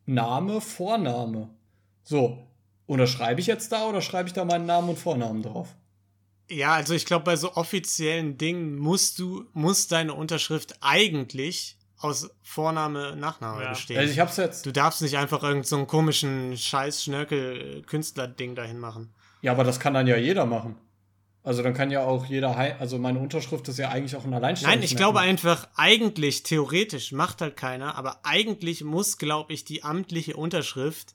Name, 0.06 0.60
Vorname. 0.60 1.50
So, 2.02 2.46
unterschreibe 2.86 3.40
ich 3.40 3.46
jetzt 3.46 3.72
da 3.72 3.86
oder 3.86 4.00
schreibe 4.00 4.28
ich 4.28 4.32
da 4.32 4.44
meinen 4.44 4.66
Namen 4.66 4.88
und 4.90 4.98
Vornamen 4.98 5.42
drauf? 5.42 5.68
Ja, 6.50 6.74
also 6.74 6.94
ich 6.94 7.04
glaube, 7.06 7.24
bei 7.24 7.36
so 7.36 7.54
offiziellen 7.54 8.38
Dingen 8.38 8.76
musst 8.78 9.18
du, 9.18 9.44
muss 9.52 9.88
deine 9.88 10.14
Unterschrift 10.14 10.76
eigentlich 10.80 11.76
aus 11.98 12.30
Vorname, 12.42 13.16
Nachname 13.16 13.62
Ja. 13.64 13.70
bestehen. 13.70 13.98
Also 13.98 14.12
ich 14.12 14.20
hab's 14.20 14.36
jetzt. 14.36 14.64
du 14.66 14.70
darfst 14.72 15.02
nicht 15.02 15.16
einfach 15.16 15.42
irgendeinen 15.42 15.64
so 15.64 15.76
einen 15.76 15.86
komischen 15.86 16.56
Scheiß-Schnörkel-Künstler-Ding 16.56 18.54
dahin 18.54 18.78
machen. 18.78 19.12
Ja, 19.42 19.52
aber 19.52 19.64
das 19.64 19.80
kann 19.80 19.94
dann 19.94 20.06
ja 20.06 20.16
jeder 20.16 20.46
machen. 20.46 20.76
Also 21.42 21.62
dann 21.62 21.74
kann 21.74 21.90
ja 21.92 22.04
auch 22.04 22.26
jeder, 22.26 22.56
hei- 22.56 22.76
also 22.78 22.98
meine 22.98 23.20
Unterschrift 23.20 23.68
ist 23.68 23.78
ja 23.78 23.88
eigentlich 23.90 24.16
auch 24.16 24.24
ein 24.24 24.34
Alleinstellungsmerkmal. 24.34 24.76
Nein, 24.76 24.84
ich 24.84 24.96
glaube 24.96 25.20
einfach, 25.20 25.68
eigentlich, 25.76 26.42
theoretisch, 26.42 27.12
macht 27.12 27.40
halt 27.40 27.56
keiner, 27.56 27.94
aber 27.96 28.20
eigentlich 28.24 28.82
muss, 28.82 29.16
glaube 29.16 29.52
ich, 29.52 29.64
die 29.64 29.84
amtliche 29.84 30.36
Unterschrift 30.36 31.14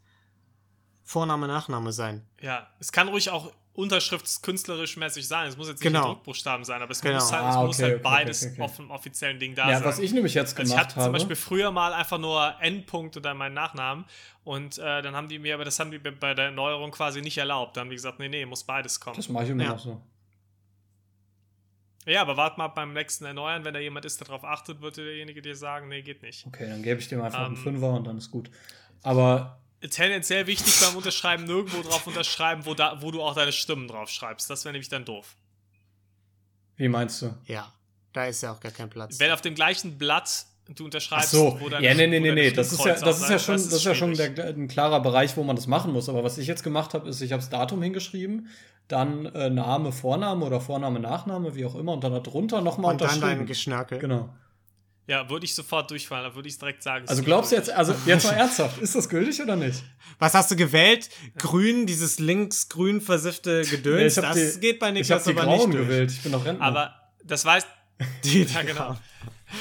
Vorname, 1.03 1.47
Nachname 1.47 1.91
sein. 1.91 2.25
Ja, 2.41 2.67
es 2.79 2.91
kann 2.91 3.07
ruhig 3.09 3.29
auch 3.29 3.51
unterschriftskünstlerisch 3.73 4.97
mäßig 4.97 5.25
sein. 5.27 5.47
Es 5.47 5.55
muss 5.57 5.67
jetzt 5.69 5.79
nicht 5.79 5.91
Genau. 5.93 6.01
in 6.09 6.13
Druckbuchstaben 6.15 6.65
sein, 6.65 6.81
aber 6.81 6.91
es 6.91 7.01
Genau. 7.01 7.15
muss 7.15 7.31
halt, 7.31 7.49
es 7.49 7.55
Ah, 7.55 7.63
muss 7.63 7.75
okay, 7.77 7.83
halt 7.83 7.93
okay, 7.95 8.03
beides 8.03 8.43
okay, 8.43 8.51
okay. 8.53 8.61
auf 8.63 8.75
dem 8.75 8.91
offiziellen 8.91 9.39
Ding 9.39 9.55
da 9.55 9.69
Ja, 9.69 9.77
sein. 9.77 9.87
was 9.87 9.99
ich 9.99 10.11
nämlich 10.11 10.33
jetzt 10.33 10.57
Also 10.57 10.63
ich 10.63 10.69
gemacht 10.71 10.87
hatte 10.87 10.95
habe. 10.97 11.05
zum 11.05 11.13
Beispiel 11.13 11.35
früher 11.37 11.71
mal 11.71 11.93
einfach 11.93 12.17
nur 12.17 12.53
Endpunkt 12.59 13.15
und 13.17 13.23
dann 13.23 13.37
meinen 13.37 13.53
Nachnamen 13.53 14.03
und 14.43 14.77
äh, 14.77 15.01
dann 15.01 15.15
haben 15.15 15.29
die 15.29 15.39
mir, 15.39 15.55
aber 15.55 15.63
das 15.63 15.79
haben 15.79 15.89
die 15.89 15.99
bei- 15.99 16.33
der 16.33 16.45
Erneuerung 16.45 16.91
quasi 16.91 17.21
nicht 17.21 17.37
erlaubt. 17.37 17.77
Dann 17.77 17.83
haben 17.83 17.89
die 17.91 17.95
gesagt, 17.95 18.19
nee, 18.19 18.27
nee, 18.29 18.45
muss 18.45 18.63
beides 18.65 18.99
kommen. 18.99 19.15
das 19.15 19.29
mache 19.29 19.45
ich 19.45 19.49
immer 19.51 19.63
Ja. 19.63 19.69
noch 19.69 19.79
so. 19.79 20.01
Ja, 22.05 22.21
aber 22.21 22.35
wart 22.35 22.57
mal 22.57 22.67
beim 22.69 22.93
nächsten 22.93 23.25
Erneuern, 23.25 23.63
wenn 23.63 23.73
da 23.75 23.79
jemand 23.79 24.05
ist, 24.05 24.19
der 24.19 24.27
darauf 24.27 24.43
achtet, 24.43 24.81
wird 24.81 24.97
derjenige 24.97 25.41
dir 25.41 25.55
sagen, 25.55 25.87
nee, 25.87 26.01
geht 26.01 26.23
nicht. 26.23 26.45
Okay, 26.47 26.67
dann 26.67 26.81
gebe 26.81 26.99
ich 26.99 27.07
dem 27.07 27.21
einfach 27.21 27.45
einen 27.45 27.55
Ähm. 27.55 27.61
Fünfer 27.61 27.91
und 27.93 28.05
dann 28.07 28.17
ist 28.17 28.31
gut. 28.31 28.49
Aber 29.03 29.60
Tendenziell 29.89 30.45
wichtig 30.47 30.79
beim 30.79 30.95
Unterschreiben, 30.95 31.45
nirgendwo 31.45 31.81
drauf 31.81 32.05
unterschreiben, 32.05 32.65
wo, 32.65 32.73
da, 32.75 33.01
wo 33.01 33.09
du 33.11 33.21
auch 33.21 33.33
deine 33.33 33.51
Stimmen 33.51 33.87
drauf 33.87 34.09
schreibst. 34.09 34.49
Das 34.49 34.63
wäre 34.63 34.73
nämlich 34.73 34.89
dann 34.89 35.05
doof. 35.05 35.35
wie 36.77 36.87
meinst 36.87 37.21
du? 37.21 37.33
Ja, 37.45 37.71
da 38.13 38.25
ist 38.25 38.41
ja 38.41 38.51
auch 38.51 38.59
gar 38.59 38.71
kein 38.71 38.89
Platz. 38.89 39.19
Wenn 39.19 39.31
auf 39.31 39.41
dem 39.41 39.55
gleichen 39.55 39.97
Blatt 39.97 40.45
du 40.67 40.83
Ach 40.83 40.85
unterschreibst, 40.85 41.31
so, 41.31 41.57
wo 41.59 41.67
deine- 41.69 41.85
ja, 41.85 41.93
nee, 41.93 42.07
nee, 42.07 42.19
nee, 42.19 42.31
nee, 42.31 42.51
das 42.51 42.71
ist 42.71 42.85
ja, 42.85 42.93
das 42.93 43.21
ist 43.21 43.29
ja 43.29 43.39
schon, 43.39 43.55
das 43.55 43.65
ist 43.73 43.83
ja 43.83 43.95
schon 43.95 44.13
der, 44.13 44.47
ein 44.47 44.67
klarer 44.67 45.01
Bereich, 45.01 45.35
wo 45.35 45.43
man 45.43 45.55
das 45.55 45.67
machen 45.67 45.91
muss. 45.91 46.07
Aber 46.09 46.23
was 46.23 46.37
ich 46.37 46.47
jetzt 46.47 46.63
gemacht 46.63 46.93
habe, 46.93 47.09
ist, 47.09 47.19
ich 47.21 47.31
habe 47.31 47.41
das 47.41 47.49
Datum 47.49 47.81
hingeschrieben, 47.81 48.47
dann 48.87 49.25
äh, 49.27 49.49
Name, 49.49 49.91
Vorname 49.91 50.45
oder 50.45 50.61
Vorname, 50.61 50.99
Nachname, 50.99 51.55
wie 51.55 51.65
auch 51.65 51.75
immer, 51.75 51.93
und 51.93 52.03
dann 52.03 52.13
darunter 52.13 52.61
nochmal 52.61 52.91
und 52.93 53.01
dann 53.01 53.09
dein 53.09 53.17
unterschrieben. 53.17 53.45
Geschnörkel. 53.47 53.99
Genau. 53.99 54.29
Ja, 55.11 55.29
würde 55.29 55.43
ich 55.45 55.53
sofort 55.53 55.91
durchfallen, 55.91 56.23
da 56.29 56.33
würde 56.35 56.47
ich 56.47 56.57
direkt 56.57 56.81
sagen. 56.83 57.05
Also 57.07 57.21
glaubst 57.21 57.51
du 57.51 57.55
nicht 57.57 57.67
jetzt, 57.67 57.77
also 57.77 57.93
jetzt 58.05 58.23
mal 58.23 58.31
ernsthaft, 58.37 58.77
ist 58.79 58.95
das 58.95 59.09
gültig 59.09 59.41
oder 59.41 59.57
nicht? 59.57 59.83
Was 60.19 60.33
hast 60.33 60.49
du 60.51 60.55
gewählt? 60.55 61.09
Grün, 61.37 61.85
dieses 61.85 62.17
links-grün 62.19 63.01
versiffte 63.01 63.63
Gedöns, 63.65 64.15
hab 64.15 64.23
das 64.33 64.53
die- 64.53 64.59
geht 64.61 64.79
bei 64.79 64.87
Ich 64.93 65.11
habe 65.11 65.19
Niklas 65.19 65.23
die 65.25 65.31
aber 65.31 65.45
nicht 65.47 65.57
Grauen 65.59 65.71
durch. 65.71 65.83
gewählt, 65.87 66.11
ich 66.11 66.21
bin 66.21 66.31
doch 66.31 66.45
Rentner. 66.45 66.65
Aber 66.65 66.95
das 67.25 67.43
weiß. 67.43 67.65
Die, 68.23 68.43
Ja, 68.43 68.61
genau. 68.61 68.97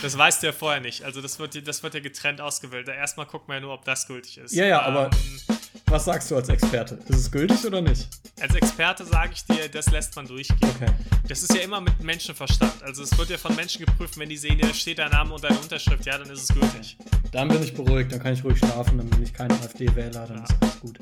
Das 0.03 0.17
weißt 0.17 0.43
du 0.43 0.47
ja 0.47 0.53
vorher 0.53 0.81
nicht. 0.81 1.03
Also 1.03 1.21
das 1.21 1.39
wird, 1.41 1.67
das 1.67 1.83
wird 1.83 1.95
ja 1.95 2.01
getrennt 2.01 2.41
ausgewählt. 2.41 2.87
Da 2.87 2.93
Erstmal 2.93 3.27
guckt 3.27 3.49
man 3.49 3.57
ja 3.57 3.61
nur, 3.63 3.75
ob 3.75 3.85
das 3.85 4.07
gültig 4.07 4.39
ist. 4.39 4.55
Ja, 4.55 4.65
ja, 4.67 4.83
aber- 4.83 5.11
Ähm, 5.49 5.57
Was 5.91 6.05
sagst 6.05 6.31
du 6.31 6.37
als 6.37 6.49
Experte? 6.49 6.95
Ist 7.09 7.19
es 7.19 7.31
gültig 7.31 7.65
oder 7.67 7.81
nicht? 7.83 8.09
als 8.41 8.55
Experte 8.55 9.05
sage 9.05 9.33
ich 9.35 9.45
dir, 9.45 9.69
das 9.69 9.91
lässt 9.91 10.17
man 10.17 10.27
durchgehen. 10.27 10.57
Okay. 10.77 10.91
Das 11.29 11.43
ist 11.43 11.53
ja 11.55 11.61
immer 11.63 11.81
mit 11.81 12.01
Menschenverstand. 12.03 12.83
Also 12.83 13.03
es 13.03 13.19
wird 13.19 13.29
ja 13.29 13.37
von 13.37 13.55
Menschen 13.57 13.85
geprüft, 13.85 14.17
wenn 14.19 14.29
die 14.31 14.37
sehen, 14.39 14.59
da 14.61 14.73
steht 14.73 14.99
dein 14.99 15.11
Name 15.11 15.35
und 15.35 15.43
deine 15.45 15.59
Unterschrift, 15.59 16.07
ja, 16.07 16.17
dann 16.17 16.31
ist 16.31 16.49
es 16.49 16.55
gültig. 16.55 16.97
Dann 17.33 17.49
bin 17.49 17.63
ich 17.63 17.75
beruhigt, 17.75 18.13
dann 18.13 18.21
kann 18.23 18.33
ich 18.33 18.43
ruhig 18.45 18.57
schlafen, 18.59 18.97
dann 18.99 19.11
bin 19.11 19.23
ich 19.25 19.35
kein 19.35 19.51
AfD-Wähler, 19.51 20.27
dann 20.27 20.39
Ja. 20.39 20.45
ist 20.45 20.55
alles 20.61 20.81
gut. 20.81 21.01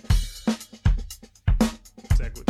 Sehr 2.16 2.30
gut. 2.30 2.47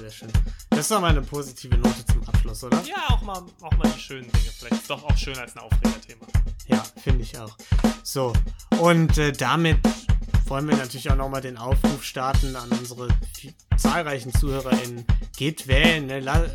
Sehr 0.00 0.10
schön. 0.10 0.28
Das 0.70 0.80
ist 0.80 0.90
doch 0.90 1.00
mal 1.00 1.10
eine 1.10 1.22
positive 1.22 1.76
Note 1.76 2.04
zum 2.06 2.26
Abschluss, 2.26 2.64
oder? 2.64 2.82
Ja, 2.84 3.10
auch 3.14 3.22
mal, 3.22 3.42
auch 3.60 3.76
mal 3.76 3.88
die 3.96 4.00
schönen 4.00 4.32
Dinge. 4.32 4.50
Vielleicht 4.58 4.74
ist 4.82 4.90
doch 4.90 5.04
auch 5.04 5.16
schöner 5.16 5.42
als 5.42 5.54
ein 5.54 5.60
Aufregerthema. 5.60 6.26
Ja, 6.66 6.82
finde 7.02 7.22
ich 7.22 7.38
auch. 7.38 7.56
So, 8.02 8.32
und 8.80 9.16
äh, 9.18 9.30
damit 9.32 9.78
wollen 10.52 10.68
wir 10.68 10.76
natürlich 10.76 11.10
auch 11.10 11.16
nochmal 11.16 11.40
den 11.40 11.56
Aufruf 11.56 12.04
starten 12.04 12.54
an 12.56 12.68
unsere 12.78 13.08
zahlreichen 13.78 14.34
ZuhörerInnen. 14.34 15.06
Geht 15.34 15.66
wählen, 15.66 16.04
ne? 16.08 16.50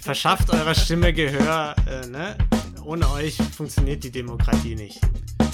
Verschafft 0.00 0.48
eurer 0.48 0.74
Stimme 0.74 1.12
Gehör, 1.12 1.76
äh, 1.86 2.06
ne? 2.06 2.38
Ohne 2.82 3.10
euch 3.10 3.36
funktioniert 3.54 4.02
die 4.04 4.10
Demokratie 4.10 4.74
nicht. 4.74 5.00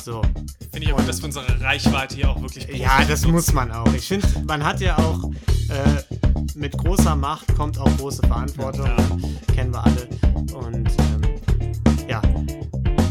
So. 0.01 0.23
Finde 0.71 0.87
ich 0.87 0.93
aber, 0.93 1.03
dass 1.03 1.19
wir 1.19 1.25
unsere 1.25 1.61
Reichweite 1.61 2.15
hier 2.15 2.31
auch 2.31 2.41
wirklich 2.41 2.69
Ja, 2.69 3.01
das 3.01 3.23
nutzen. 3.23 3.33
muss 3.33 3.53
man 3.53 3.73
auch. 3.73 3.93
Ich 3.95 4.07
finde, 4.07 4.29
man 4.47 4.65
hat 4.65 4.81
ja 4.81 4.97
auch 4.99 5.25
äh, 5.69 6.15
mit 6.55 6.79
großer 6.79 7.17
Macht 7.17 7.53
kommt 7.57 7.81
auch 7.81 7.97
große 7.97 8.25
Verantwortung. 8.29 8.87
Ja. 8.87 9.55
Kennen 9.57 9.75
wir 9.75 9.83
alle. 9.83 10.09
Und 10.55 10.89
ähm, 11.01 12.09
ja, 12.09 12.23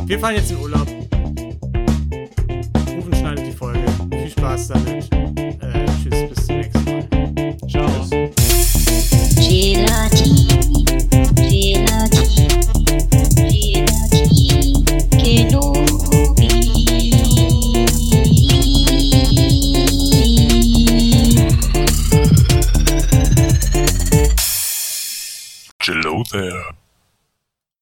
wir 0.05 0.17
fahren 0.17 0.35
jetzt 0.35 0.49
in 0.49 0.59
Urlaub. 0.59 0.87
Viel 4.11 4.29
Spaß 4.29 4.67
damit. 4.69 5.11
Äh, 5.13 5.85
tschüss, 6.03 6.29
bis 6.29 6.45
zum 6.45 6.57
nächsten 6.57 6.83
Mal. 6.85 7.07
Ciao. 7.69 7.89
Gelatine, 9.35 10.47
Gelatine, 11.35 12.47
Gelatine, 13.35 14.25
Hello 25.81 26.23
there. 26.31 26.74